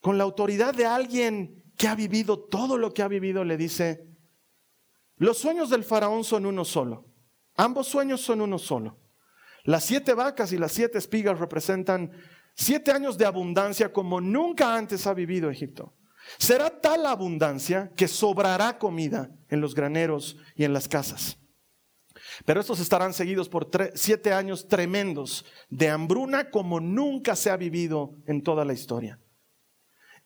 con 0.00 0.16
la 0.16 0.24
autoridad 0.24 0.74
de 0.74 0.86
alguien 0.86 1.72
que 1.76 1.88
ha 1.88 1.94
vivido 1.94 2.38
todo 2.38 2.78
lo 2.78 2.92
que 2.92 3.02
ha 3.02 3.08
vivido, 3.08 3.44
le 3.44 3.58
dice, 3.58 4.06
los 5.16 5.38
sueños 5.38 5.68
del 5.68 5.84
faraón 5.84 6.24
son 6.24 6.46
uno 6.46 6.64
solo. 6.64 7.06
Ambos 7.56 7.88
sueños 7.88 8.22
son 8.22 8.40
uno 8.40 8.58
solo. 8.58 8.98
Las 9.64 9.84
siete 9.84 10.14
vacas 10.14 10.52
y 10.52 10.56
las 10.56 10.72
siete 10.72 10.96
espigas 10.96 11.38
representan 11.38 12.12
siete 12.54 12.92
años 12.92 13.18
de 13.18 13.26
abundancia 13.26 13.92
como 13.92 14.20
nunca 14.22 14.74
antes 14.74 15.06
ha 15.06 15.12
vivido 15.12 15.50
Egipto. 15.50 15.94
Será 16.38 16.80
tal 16.80 17.04
abundancia 17.04 17.92
que 17.94 18.08
sobrará 18.08 18.78
comida 18.78 19.30
en 19.50 19.60
los 19.60 19.74
graneros 19.74 20.36
y 20.54 20.64
en 20.64 20.72
las 20.72 20.88
casas. 20.88 21.38
Pero 22.44 22.60
estos 22.60 22.80
estarán 22.80 23.12
seguidos 23.12 23.48
por 23.48 23.70
siete 23.94 24.32
años 24.32 24.68
tremendos 24.68 25.44
de 25.68 25.88
hambruna 25.88 26.50
como 26.50 26.80
nunca 26.80 27.36
se 27.36 27.50
ha 27.50 27.56
vivido 27.56 28.14
en 28.26 28.42
toda 28.42 28.64
la 28.64 28.72
historia. 28.72 29.18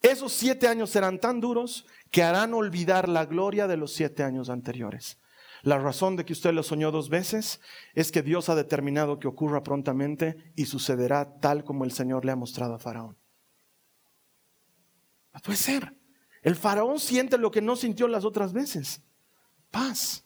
Esos 0.00 0.32
siete 0.32 0.68
años 0.68 0.90
serán 0.90 1.18
tan 1.18 1.40
duros 1.40 1.86
que 2.10 2.22
harán 2.22 2.54
olvidar 2.54 3.08
la 3.08 3.24
gloria 3.24 3.66
de 3.66 3.76
los 3.76 3.92
siete 3.92 4.22
años 4.22 4.50
anteriores. 4.50 5.18
La 5.62 5.78
razón 5.78 6.14
de 6.14 6.26
que 6.26 6.34
usted 6.34 6.52
lo 6.52 6.62
soñó 6.62 6.90
dos 6.90 7.08
veces 7.08 7.60
es 7.94 8.12
que 8.12 8.22
Dios 8.22 8.50
ha 8.50 8.54
determinado 8.54 9.18
que 9.18 9.28
ocurra 9.28 9.62
prontamente 9.62 10.52
y 10.56 10.66
sucederá 10.66 11.38
tal 11.40 11.64
como 11.64 11.84
el 11.84 11.92
Señor 11.92 12.26
le 12.26 12.32
ha 12.32 12.36
mostrado 12.36 12.74
a 12.74 12.78
Faraón. 12.78 13.16
Puede 15.42 15.56
ser. 15.58 15.96
El 16.42 16.56
faraón 16.56 17.00
siente 17.00 17.38
lo 17.38 17.50
que 17.50 17.62
no 17.62 17.74
sintió 17.74 18.06
las 18.06 18.24
otras 18.24 18.52
veces. 18.52 19.02
Paz. 19.74 20.24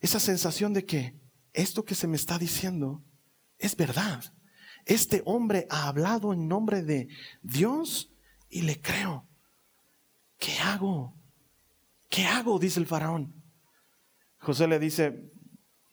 Esa 0.00 0.18
sensación 0.18 0.72
de 0.72 0.84
que 0.84 1.14
esto 1.52 1.84
que 1.84 1.94
se 1.94 2.08
me 2.08 2.16
está 2.16 2.40
diciendo 2.40 3.04
es 3.56 3.76
verdad. 3.76 4.20
Este 4.84 5.22
hombre 5.26 5.68
ha 5.70 5.86
hablado 5.86 6.32
en 6.32 6.48
nombre 6.48 6.82
de 6.82 7.06
Dios 7.40 8.12
y 8.48 8.62
le 8.62 8.80
creo. 8.80 9.28
¿Qué 10.38 10.58
hago? 10.58 11.14
¿Qué 12.10 12.26
hago? 12.26 12.58
Dice 12.58 12.80
el 12.80 12.88
faraón. 12.88 13.32
José 14.38 14.66
le 14.66 14.80
dice, 14.80 15.30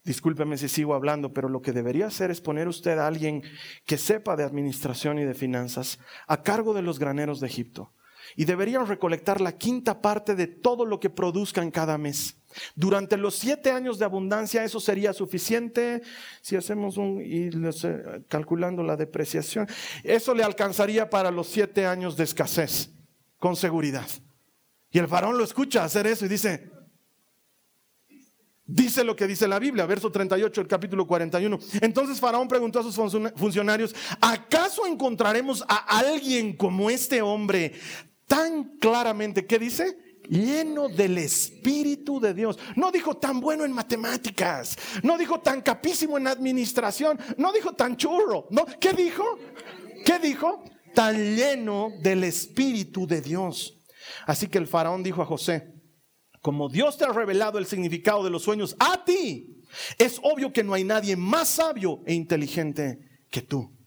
discúlpeme 0.03 0.57
si 0.57 0.69
sigo 0.69 0.95
hablando, 0.95 1.31
pero 1.31 1.49
lo 1.49 1.61
que 1.61 1.71
debería 1.71 2.07
hacer 2.07 2.31
es 2.31 2.41
poner 2.41 2.67
usted 2.67 2.97
a 2.97 3.05
alguien 3.05 3.43
que 3.85 3.99
sepa 3.99 4.35
de 4.35 4.43
administración 4.43 5.19
y 5.19 5.23
de 5.23 5.35
finanzas 5.35 5.99
a 6.25 6.41
cargo 6.41 6.73
de 6.73 6.81
los 6.81 6.97
graneros 6.97 7.41
de 7.41 7.47
Egipto 7.47 7.93
y 8.35 8.45
deberían 8.45 8.87
recolectar 8.87 9.41
la 9.41 9.57
quinta 9.57 10.01
parte 10.01 10.35
de 10.35 10.47
todo 10.47 10.85
lo 10.85 10.99
que 10.99 11.09
produzcan 11.09 11.71
cada 11.71 11.97
mes. 11.97 12.35
Durante 12.75 13.17
los 13.17 13.35
siete 13.35 13.71
años 13.71 13.99
de 13.99 14.05
abundancia 14.05 14.63
eso 14.63 14.79
sería 14.79 15.13
suficiente. 15.13 16.01
Si 16.41 16.55
hacemos 16.55 16.97
un, 16.97 17.21
y 17.23 17.49
calculando 18.27 18.83
la 18.83 18.95
depreciación, 18.95 19.67
eso 20.03 20.33
le 20.33 20.43
alcanzaría 20.43 21.09
para 21.09 21.31
los 21.31 21.47
siete 21.47 21.85
años 21.85 22.17
de 22.17 22.23
escasez, 22.23 22.89
con 23.37 23.55
seguridad. 23.55 24.07
Y 24.91 24.97
el 24.97 25.07
faraón 25.07 25.37
lo 25.37 25.43
escucha 25.43 25.83
hacer 25.83 26.07
eso 26.07 26.25
y 26.25 26.29
dice, 26.29 26.71
Dice 28.71 29.03
lo 29.03 29.15
que 29.15 29.25
dice 29.25 29.47
la 29.47 29.57
Biblia, 29.57 29.87
verso 29.87 30.11
38 30.11 30.61
del 30.61 30.67
capítulo 30.67 31.07
41. 31.07 31.57
Entonces 31.81 32.19
Faraón 32.19 32.47
preguntó 32.47 32.79
a 32.79 32.83
sus 32.83 32.95
funcionarios, 33.35 33.95
¿acaso 34.21 34.85
encontraremos 34.85 35.63
a 35.67 35.97
alguien 35.97 36.55
como 36.55 36.91
este 36.91 37.19
hombre 37.23 37.73
tan 38.29 38.77
claramente, 38.77 39.45
¿qué 39.45 39.59
dice? 39.59 39.97
Lleno 40.29 40.87
del 40.87 41.17
Espíritu 41.17 42.19
de 42.19 42.35
Dios. 42.35 42.57
No 42.75 42.91
dijo 42.91 43.17
tan 43.17 43.41
bueno 43.41 43.65
en 43.65 43.73
matemáticas, 43.73 44.77
no 45.03 45.17
dijo 45.17 45.41
tan 45.41 45.61
capísimo 45.61 46.17
en 46.17 46.27
administración, 46.27 47.19
no 47.37 47.51
dijo 47.51 47.73
tan 47.73 47.97
churro, 47.97 48.45
¿no? 48.51 48.65
¿Qué 48.79 48.93
dijo? 48.93 49.23
¿Qué 50.05 50.19
dijo? 50.19 50.63
Tan 50.93 51.35
lleno 51.35 51.89
del 52.01 52.23
Espíritu 52.23 53.07
de 53.07 53.21
Dios. 53.21 53.75
Así 54.27 54.47
que 54.47 54.59
el 54.59 54.67
faraón 54.67 55.01
dijo 55.03 55.23
a 55.23 55.25
José, 55.25 55.73
como 56.41 56.69
Dios 56.69 56.97
te 56.97 57.05
ha 57.05 57.11
revelado 57.11 57.57
el 57.57 57.65
significado 57.65 58.23
de 58.23 58.29
los 58.29 58.43
sueños 58.43 58.75
a 58.79 59.03
ti, 59.03 59.63
es 59.97 60.19
obvio 60.21 60.53
que 60.53 60.63
no 60.63 60.73
hay 60.73 60.83
nadie 60.83 61.15
más 61.15 61.47
sabio 61.47 62.01
e 62.05 62.13
inteligente 62.13 62.99
que 63.31 63.41
tú. 63.41 63.78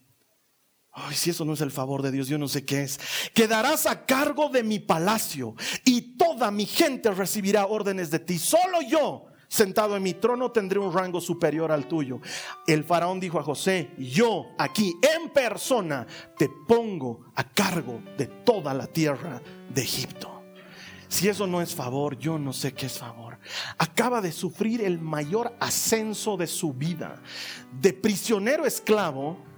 Ay, 0.95 1.14
si 1.14 1.30
eso 1.30 1.47
no 1.47 1.55
es 1.55 1.61
el 1.62 1.70
favor 1.70 2.03
de 2.03 2.12
Dios, 2.12 2.28
yo 2.28 2.36
no 2.36 2.49
sé 2.49 2.66
qué 2.66 2.82
es. 2.82 3.01
Quedarás 3.32 3.86
a 3.86 4.05
cargo 4.05 4.51
de 4.51 4.62
mi 4.62 4.78
palacio 4.78 5.55
y 5.86 6.16
toda 6.16 6.51
mi 6.51 6.66
gente 6.66 7.11
recibirá 7.12 7.66
órdenes 7.66 8.11
de 8.11 8.18
ti. 8.18 8.38
Solo 8.38 8.82
yo, 8.82 9.24
sentado 9.49 9.97
en 9.97 10.03
mi 10.03 10.12
trono, 10.12 10.51
tendré 10.51 10.78
un 10.78 10.93
rango 10.93 11.18
superior 11.22 11.72
al 11.72 11.88
tuyo. 11.88 12.20
El 12.66 12.84
faraón 12.84 13.20
dijo 13.20 13.38
a 13.38 13.43
José, 13.43 13.93
yo 13.97 14.51
aquí 14.59 14.95
en 15.01 15.30
persona 15.30 16.07
te 16.36 16.51
pongo 16.68 17.24
a 17.36 17.45
cargo 17.45 18.03
de 18.18 18.26
toda 18.26 18.74
la 18.74 18.86
tierra 18.86 19.40
de 19.70 19.82
Egipto. 19.82 20.43
Si 21.09 21.26
eso 21.28 21.47
no 21.47 21.62
es 21.62 21.74
favor, 21.74 22.18
yo 22.18 22.38
no 22.38 22.53
sé 22.53 22.74
qué 22.74 22.86
es 22.86 22.99
favor. 22.99 23.38
Acaba 23.78 24.20
de 24.20 24.32
sufrir 24.32 24.82
el 24.82 24.99
mayor 24.99 25.55
ascenso 25.59 26.36
de 26.36 26.47
su 26.47 26.74
vida. 26.74 27.22
De 27.80 27.95
prisionero 27.95 28.66
esclavo 28.66 29.51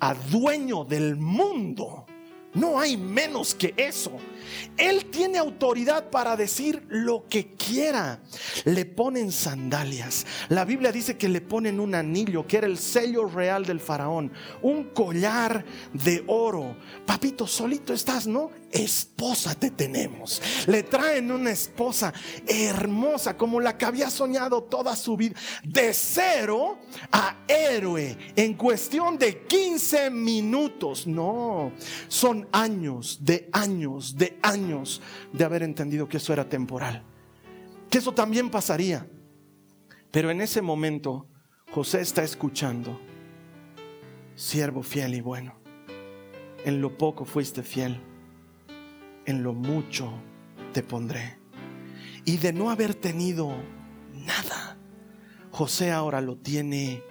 a 0.00 0.14
dueño 0.14 0.84
del 0.84 1.16
mundo. 1.16 2.06
No 2.54 2.78
hay 2.78 2.96
menos 2.96 3.54
que 3.54 3.74
eso. 3.76 4.12
Él 4.76 5.06
tiene 5.06 5.38
autoridad 5.38 6.10
para 6.10 6.36
decir 6.36 6.84
lo 6.88 7.28
que 7.28 7.54
quiera. 7.54 8.20
Le 8.64 8.84
ponen 8.84 9.32
sandalias. 9.32 10.24
La 10.48 10.64
Biblia 10.64 10.92
dice 10.92 11.16
que 11.16 11.28
le 11.28 11.40
ponen 11.40 11.80
un 11.80 11.96
anillo, 11.96 12.46
que 12.46 12.58
era 12.58 12.68
el 12.68 12.78
sello 12.78 13.26
real 13.26 13.66
del 13.66 13.80
faraón. 13.80 14.32
Un 14.62 14.84
collar 14.84 15.64
de 15.92 16.22
oro. 16.28 16.76
Papito, 17.04 17.46
solito 17.48 17.92
estás, 17.92 18.28
¿no? 18.28 18.50
Esposa 18.74 19.54
te 19.54 19.70
tenemos. 19.70 20.42
Le 20.66 20.82
traen 20.82 21.30
una 21.30 21.52
esposa 21.52 22.12
hermosa, 22.46 23.36
como 23.36 23.60
la 23.60 23.78
que 23.78 23.84
había 23.84 24.10
soñado 24.10 24.64
toda 24.64 24.96
su 24.96 25.16
vida. 25.16 25.38
De 25.62 25.94
cero 25.94 26.78
a 27.12 27.44
héroe 27.48 28.18
en 28.34 28.54
cuestión 28.54 29.16
de 29.16 29.46
15 29.46 30.10
minutos. 30.10 31.06
No, 31.06 31.72
son 32.08 32.48
años 32.52 33.18
de 33.22 33.48
años 33.52 34.16
de 34.16 34.38
años 34.42 35.00
de 35.32 35.44
haber 35.44 35.62
entendido 35.62 36.08
que 36.08 36.18
eso 36.18 36.32
era 36.32 36.48
temporal, 36.48 37.02
que 37.90 37.98
eso 37.98 38.12
también 38.12 38.50
pasaría. 38.50 39.06
Pero 40.10 40.30
en 40.30 40.40
ese 40.40 40.62
momento 40.62 41.28
José 41.72 42.00
está 42.00 42.22
escuchando, 42.22 43.00
siervo 44.34 44.82
fiel 44.82 45.14
y 45.14 45.20
bueno, 45.20 45.56
en 46.64 46.80
lo 46.80 46.96
poco 46.96 47.24
fuiste 47.24 47.62
fiel, 47.62 48.00
en 49.26 49.42
lo 49.42 49.52
mucho 49.52 50.12
te 50.72 50.82
pondré. 50.82 51.38
Y 52.24 52.38
de 52.38 52.52
no 52.52 52.70
haber 52.70 52.94
tenido 52.94 53.54
nada, 54.14 54.78
José 55.50 55.90
ahora 55.90 56.20
lo 56.20 56.36
tiene 56.36 57.02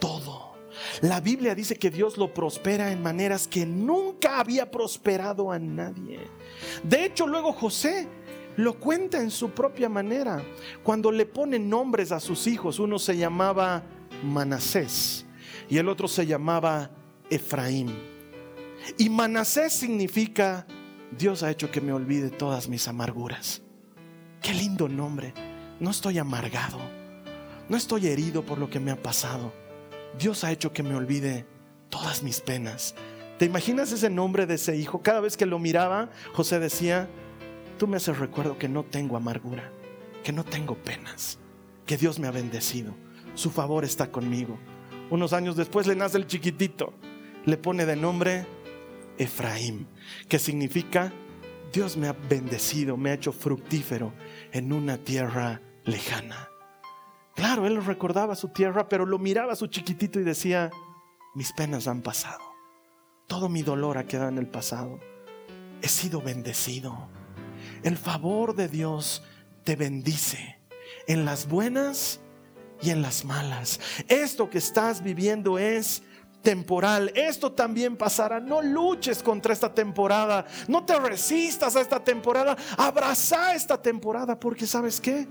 todo. 0.00 0.52
La 1.00 1.20
Biblia 1.20 1.54
dice 1.54 1.76
que 1.76 1.90
Dios 1.90 2.16
lo 2.16 2.32
prospera 2.32 2.92
en 2.92 3.02
maneras 3.02 3.46
que 3.46 3.66
nunca 3.66 4.40
había 4.40 4.70
prosperado 4.70 5.52
a 5.52 5.58
nadie. 5.58 6.20
De 6.82 7.04
hecho, 7.04 7.26
luego 7.26 7.52
José 7.52 8.08
lo 8.56 8.78
cuenta 8.78 9.20
en 9.20 9.30
su 9.30 9.50
propia 9.50 9.88
manera. 9.88 10.42
Cuando 10.82 11.10
le 11.10 11.26
pone 11.26 11.58
nombres 11.58 12.12
a 12.12 12.20
sus 12.20 12.46
hijos, 12.46 12.78
uno 12.78 12.98
se 12.98 13.16
llamaba 13.16 13.82
Manasés 14.24 15.26
y 15.68 15.78
el 15.78 15.88
otro 15.88 16.08
se 16.08 16.26
llamaba 16.26 16.90
Efraín. 17.30 17.94
Y 18.98 19.08
Manasés 19.08 19.72
significa 19.72 20.66
Dios 21.18 21.42
ha 21.42 21.50
hecho 21.50 21.70
que 21.70 21.82
me 21.82 21.92
olvide 21.92 22.30
todas 22.30 22.68
mis 22.68 22.88
amarguras. 22.88 23.62
Qué 24.40 24.54
lindo 24.54 24.88
nombre. 24.88 25.34
No 25.78 25.90
estoy 25.90 26.18
amargado. 26.18 26.78
No 27.68 27.76
estoy 27.76 28.06
herido 28.06 28.44
por 28.44 28.58
lo 28.58 28.70
que 28.70 28.80
me 28.80 28.90
ha 28.90 29.02
pasado. 29.02 29.52
Dios 30.18 30.42
ha 30.42 30.52
hecho 30.52 30.72
que 30.72 30.82
me 30.82 30.94
olvide 30.94 31.46
todas 31.90 32.22
mis 32.22 32.40
penas. 32.40 32.94
¿Te 33.38 33.44
imaginas 33.44 33.92
ese 33.92 34.08
nombre 34.08 34.46
de 34.46 34.54
ese 34.54 34.76
hijo? 34.76 35.02
Cada 35.02 35.20
vez 35.20 35.36
que 35.36 35.46
lo 35.46 35.58
miraba, 35.58 36.10
José 36.32 36.58
decía, 36.58 37.08
tú 37.78 37.86
me 37.86 37.98
haces 37.98 38.18
recuerdo 38.18 38.58
que 38.58 38.68
no 38.68 38.84
tengo 38.84 39.16
amargura, 39.16 39.70
que 40.22 40.32
no 40.32 40.44
tengo 40.44 40.76
penas, 40.76 41.38
que 41.84 41.96
Dios 41.96 42.18
me 42.18 42.28
ha 42.28 42.30
bendecido, 42.30 42.94
su 43.34 43.50
favor 43.50 43.84
está 43.84 44.10
conmigo. 44.10 44.58
Unos 45.10 45.32
años 45.32 45.56
después 45.56 45.86
le 45.86 45.96
nace 45.96 46.18
el 46.18 46.26
chiquitito, 46.26 46.94
le 47.44 47.56
pone 47.56 47.84
de 47.84 47.96
nombre 47.96 48.46
Efraín, 49.18 49.86
que 50.28 50.38
significa 50.38 51.12
Dios 51.72 51.96
me 51.96 52.08
ha 52.08 52.12
bendecido, 52.12 52.96
me 52.96 53.10
ha 53.10 53.14
hecho 53.14 53.32
fructífero 53.32 54.12
en 54.52 54.72
una 54.72 54.98
tierra 54.98 55.62
lejana. 55.84 56.48
Claro, 57.34 57.66
él 57.66 57.82
recordaba 57.84 58.36
su 58.36 58.48
tierra, 58.48 58.88
pero 58.88 59.06
lo 59.06 59.18
miraba 59.18 59.54
a 59.54 59.56
su 59.56 59.66
chiquitito 59.68 60.20
y 60.20 60.22
decía, 60.24 60.70
mis 61.34 61.52
penas 61.52 61.88
han 61.88 62.02
pasado. 62.02 62.42
Todo 63.26 63.48
mi 63.48 63.62
dolor 63.62 63.96
ha 63.96 64.06
quedado 64.06 64.28
en 64.28 64.38
el 64.38 64.48
pasado. 64.48 65.00
He 65.80 65.88
sido 65.88 66.20
bendecido. 66.20 67.08
El 67.82 67.96
favor 67.96 68.54
de 68.54 68.68
Dios 68.68 69.24
te 69.64 69.76
bendice 69.76 70.58
en 71.06 71.24
las 71.24 71.48
buenas 71.48 72.20
y 72.82 72.90
en 72.90 73.00
las 73.00 73.24
malas. 73.24 73.80
Esto 74.08 74.50
que 74.50 74.58
estás 74.58 75.02
viviendo 75.02 75.58
es 75.58 76.02
temporal. 76.42 77.12
Esto 77.14 77.52
también 77.52 77.96
pasará. 77.96 78.40
No 78.40 78.60
luches 78.60 79.22
contra 79.22 79.52
esta 79.52 79.72
temporada. 79.72 80.44
No 80.68 80.84
te 80.84 80.98
resistas 80.98 81.76
a 81.76 81.80
esta 81.80 82.02
temporada. 82.02 82.56
Abraza 82.76 83.54
esta 83.54 83.80
temporada 83.80 84.38
porque 84.38 84.66
sabes 84.66 85.00
qué? 85.00 85.26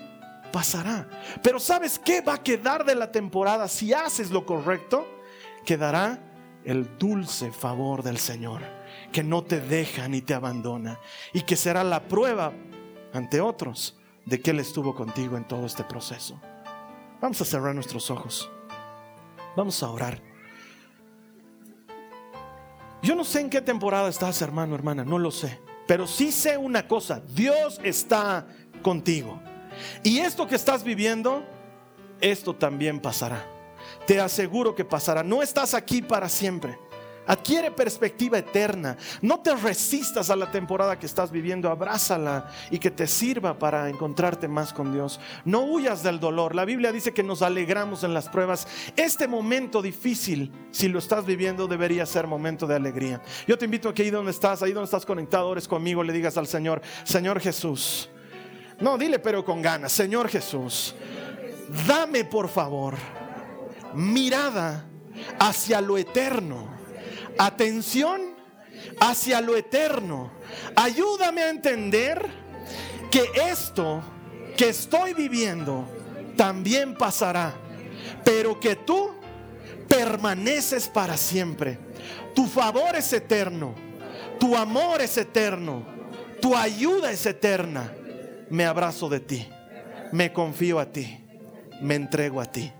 pasará. 0.51 1.07
Pero 1.41 1.59
¿sabes 1.59 1.97
qué 1.97 2.21
va 2.21 2.35
a 2.35 2.43
quedar 2.43 2.85
de 2.85 2.95
la 2.95 3.11
temporada 3.11 3.67
si 3.67 3.93
haces 3.93 4.31
lo 4.31 4.45
correcto? 4.45 5.07
Quedará 5.65 6.19
el 6.63 6.97
dulce 6.97 7.51
favor 7.51 8.03
del 8.03 8.17
Señor, 8.17 8.61
que 9.11 9.23
no 9.23 9.43
te 9.43 9.59
deja 9.59 10.07
ni 10.07 10.21
te 10.21 10.33
abandona 10.33 10.99
y 11.33 11.41
que 11.41 11.55
será 11.55 11.83
la 11.83 12.07
prueba 12.07 12.53
ante 13.13 13.41
otros 13.41 13.97
de 14.25 14.41
que 14.41 14.51
Él 14.51 14.59
estuvo 14.59 14.93
contigo 14.93 15.37
en 15.37 15.47
todo 15.47 15.65
este 15.65 15.83
proceso. 15.83 16.39
Vamos 17.19 17.41
a 17.41 17.45
cerrar 17.45 17.73
nuestros 17.73 18.11
ojos. 18.11 18.49
Vamos 19.55 19.81
a 19.83 19.89
orar. 19.89 20.30
Yo 23.01 23.15
no 23.15 23.23
sé 23.23 23.41
en 23.41 23.49
qué 23.49 23.61
temporada 23.61 24.09
estás, 24.09 24.41
hermano, 24.41 24.75
hermana, 24.75 25.03
no 25.03 25.17
lo 25.17 25.31
sé. 25.31 25.59
Pero 25.87 26.07
sí 26.07 26.31
sé 26.31 26.57
una 26.57 26.87
cosa, 26.87 27.21
Dios 27.33 27.79
está 27.83 28.47
contigo. 28.81 29.41
Y 30.03 30.19
esto 30.19 30.47
que 30.47 30.55
estás 30.55 30.83
viviendo, 30.83 31.43
esto 32.19 32.55
también 32.55 32.99
pasará. 32.99 33.45
Te 34.05 34.19
aseguro 34.19 34.75
que 34.75 34.85
pasará. 34.85 35.23
No 35.23 35.41
estás 35.41 35.73
aquí 35.73 36.01
para 36.01 36.29
siempre. 36.29 36.77
Adquiere 37.31 37.71
perspectiva 37.71 38.39
eterna. 38.39 38.97
No 39.21 39.39
te 39.39 39.55
resistas 39.55 40.29
a 40.29 40.35
la 40.35 40.51
temporada 40.51 40.99
que 40.99 41.05
estás 41.05 41.31
viviendo. 41.31 41.69
Abrázala 41.69 42.51
y 42.69 42.77
que 42.77 42.91
te 42.91 43.07
sirva 43.07 43.57
para 43.57 43.87
encontrarte 43.87 44.49
más 44.49 44.73
con 44.73 44.91
Dios. 44.91 45.17
No 45.45 45.61
huyas 45.61 46.03
del 46.03 46.19
dolor. 46.19 46.53
La 46.53 46.65
Biblia 46.65 46.91
dice 46.91 47.13
que 47.13 47.23
nos 47.23 47.41
alegramos 47.41 48.03
en 48.03 48.13
las 48.13 48.27
pruebas. 48.27 48.67
Este 48.97 49.29
momento 49.29 49.81
difícil, 49.81 50.51
si 50.71 50.89
lo 50.89 50.99
estás 50.99 51.25
viviendo, 51.25 51.67
debería 51.67 52.05
ser 52.05 52.27
momento 52.27 52.67
de 52.67 52.75
alegría. 52.75 53.21
Yo 53.47 53.57
te 53.57 53.63
invito 53.63 53.87
a 53.87 53.93
que 53.93 54.01
ahí 54.03 54.09
donde 54.09 54.31
estás, 54.31 54.61
ahí 54.61 54.73
donde 54.73 54.87
estás 54.87 55.05
conectado, 55.05 55.47
ores 55.47 55.69
conmigo, 55.69 56.03
le 56.03 56.11
digas 56.11 56.35
al 56.35 56.47
Señor, 56.47 56.81
Señor 57.05 57.39
Jesús. 57.39 58.09
No, 58.81 58.97
dile 58.97 59.19
pero 59.19 59.45
con 59.45 59.61
ganas, 59.61 59.93
Señor 59.93 60.27
Jesús, 60.27 60.95
dame 61.87 62.25
por 62.25 62.49
favor 62.49 62.95
mirada 63.93 64.85
hacia 65.39 65.79
lo 65.79 65.97
eterno 65.97 66.80
atención 67.45 68.35
hacia 68.99 69.41
lo 69.41 69.55
eterno. 69.55 70.31
Ayúdame 70.75 71.41
a 71.41 71.49
entender 71.49 72.25
que 73.09 73.29
esto 73.35 74.01
que 74.57 74.69
estoy 74.69 75.13
viviendo 75.13 75.87
también 76.37 76.95
pasará, 76.95 77.53
pero 78.23 78.59
que 78.59 78.75
tú 78.75 79.11
permaneces 79.87 80.87
para 80.87 81.17
siempre. 81.17 81.77
Tu 82.35 82.47
favor 82.47 82.95
es 82.95 83.11
eterno, 83.11 83.75
tu 84.39 84.55
amor 84.55 85.01
es 85.01 85.17
eterno, 85.17 85.85
tu 86.41 86.55
ayuda 86.55 87.11
es 87.11 87.25
eterna. 87.25 87.93
Me 88.49 88.65
abrazo 88.65 89.09
de 89.09 89.19
ti, 89.19 89.47
me 90.11 90.31
confío 90.31 90.79
a 90.79 90.91
ti, 90.91 91.23
me 91.81 91.95
entrego 91.95 92.39
a 92.41 92.45
ti. 92.45 92.71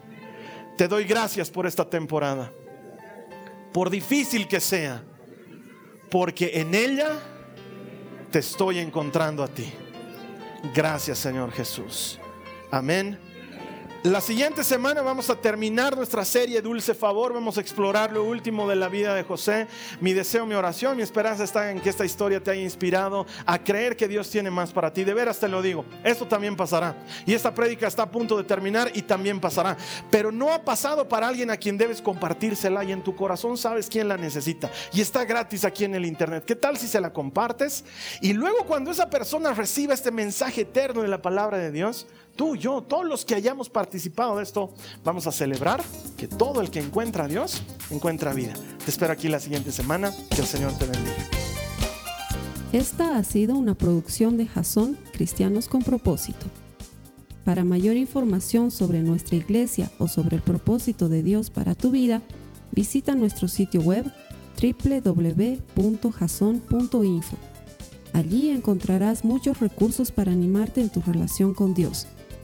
Te 0.78 0.88
doy 0.88 1.04
gracias 1.04 1.50
por 1.50 1.68
esta 1.68 1.90
temporada 1.90 2.52
por 3.72 3.90
difícil 3.90 4.48
que 4.48 4.60
sea, 4.60 5.04
porque 6.10 6.52
en 6.56 6.76
ella 6.76 7.20
te 8.32 8.40
estoy 8.40 8.80
encontrando 8.80 9.44
a 9.44 9.48
ti. 9.48 9.72
Gracias 10.74 11.20
Señor 11.20 11.52
Jesús. 11.52 12.20
Amén. 12.72 13.31
La 14.04 14.20
siguiente 14.20 14.64
semana 14.64 15.04
vamos 15.04 15.30
a 15.30 15.36
terminar 15.36 15.96
nuestra 15.96 16.26
serie 16.26 16.60
Dulce 16.64 16.96
Favor, 16.96 17.34
vamos 17.34 17.60
a 17.60 17.62
explorar 17.62 18.12
lo 18.12 18.24
último 18.24 18.68
de 18.68 18.76
la 18.76 18.90
vida 18.90 19.14
de 19.14 19.22
José. 19.22 19.68
Mi 20.00 20.12
deseo, 20.12 20.48
mi 20.48 20.56
oración, 20.56 20.98
mi 20.98 21.04
esperanza 21.04 21.44
está 21.44 21.70
en 21.70 21.80
que 21.80 21.90
esta 21.90 22.04
historia 22.04 22.42
te 22.42 22.50
haya 22.50 22.64
inspirado 22.64 23.28
a 23.46 23.64
creer 23.64 23.96
que 23.96 24.08
Dios 24.08 24.28
tiene 24.32 24.50
más 24.50 24.72
para 24.72 24.92
ti. 24.92 25.04
De 25.04 25.14
veras 25.14 25.40
te 25.40 25.48
lo 25.48 25.62
digo, 25.62 25.86
esto 26.04 26.26
también 26.26 26.56
pasará. 26.56 26.96
Y 27.28 27.36
esta 27.36 27.54
prédica 27.54 27.86
está 27.86 28.02
a 28.02 28.10
punto 28.10 28.36
de 28.38 28.44
terminar 28.44 28.90
y 28.96 29.04
también 29.04 29.40
pasará. 29.40 29.78
Pero 30.10 30.32
no 30.32 30.52
ha 30.52 30.66
pasado 30.66 31.08
para 31.08 31.28
alguien 31.28 31.52
a 31.52 31.58
quien 31.58 31.78
debes 31.78 32.02
compartírsela 32.02 32.84
y 32.84 32.94
en 32.94 33.04
tu 33.04 33.16
corazón 33.16 33.56
sabes 33.56 33.88
quién 33.88 34.08
la 34.08 34.18
necesita. 34.18 34.72
Y 34.94 35.02
está 35.02 35.26
gratis 35.26 35.64
aquí 35.64 35.84
en 35.84 35.94
el 35.94 36.08
internet. 36.08 36.44
¿Qué 36.44 36.56
tal 36.56 36.76
si 36.76 36.88
se 36.88 37.00
la 37.00 37.14
compartes? 37.14 37.86
Y 38.20 38.34
luego 38.34 38.66
cuando 38.66 38.90
esa 38.90 39.12
persona 39.12 39.54
reciba 39.54 39.94
este 39.94 40.10
mensaje 40.10 40.62
eterno 40.62 41.04
de 41.04 41.08
la 41.08 41.22
palabra 41.22 41.60
de 41.60 41.72
Dios, 41.72 42.08
tú, 42.36 42.56
yo, 42.56 42.82
todos 42.82 43.06
los 43.06 43.26
que 43.26 43.36
hayamos 43.36 43.70
participado 43.70 44.38
de 44.38 44.44
esto, 44.44 44.74
vamos 45.04 45.28
a 45.28 45.32
celebrar 45.32 45.84
que 46.18 46.28
todo 46.28 46.62
el 46.62 46.72
que 46.72 46.80
encuentra 46.80 47.26
a 47.26 47.28
Dios 47.28 47.62
encuentra 47.90 48.34
vida. 48.34 48.54
Te 48.84 48.92
espero 48.92 49.14
aquí 49.14 49.28
la 49.28 49.40
siguiente 49.40 49.72
semana. 49.72 50.14
Que 50.30 50.42
el 50.42 50.48
Señor 50.48 50.74
te 50.78 50.86
bendiga. 50.86 51.16
Esta 52.74 53.18
ha 53.18 53.24
sido 53.24 53.56
una 53.56 53.76
producción 53.76 54.38
de 54.38 54.48
Jason 54.48 54.98
Cristianos 55.12 55.68
con 55.68 55.84
Propósito. 55.84 56.46
Para 57.44 57.64
mayor 57.64 57.98
información 57.98 58.72
sobre 58.72 59.02
nuestra 59.02 59.36
iglesia 59.36 59.92
o 59.98 60.08
sobre 60.08 60.38
el 60.38 60.42
propósito 60.42 61.10
de 61.10 61.24
Dios 61.24 61.50
para 61.50 61.76
tu 61.76 61.92
vida, 61.92 62.22
visita 62.72 63.14
nuestro 63.16 63.48
sitio 63.48 63.82
web 63.82 64.06
www.jason.info. 64.62 65.68
Allí 68.14 68.50
encontrarás 68.50 69.26
muchos 69.26 69.60
recursos 69.60 70.12
para 70.12 70.32
animarte 70.32 70.82
en 70.82 70.90
tu 70.90 71.02
relación 71.02 71.54
con 71.54 71.74
Dios 71.74 72.08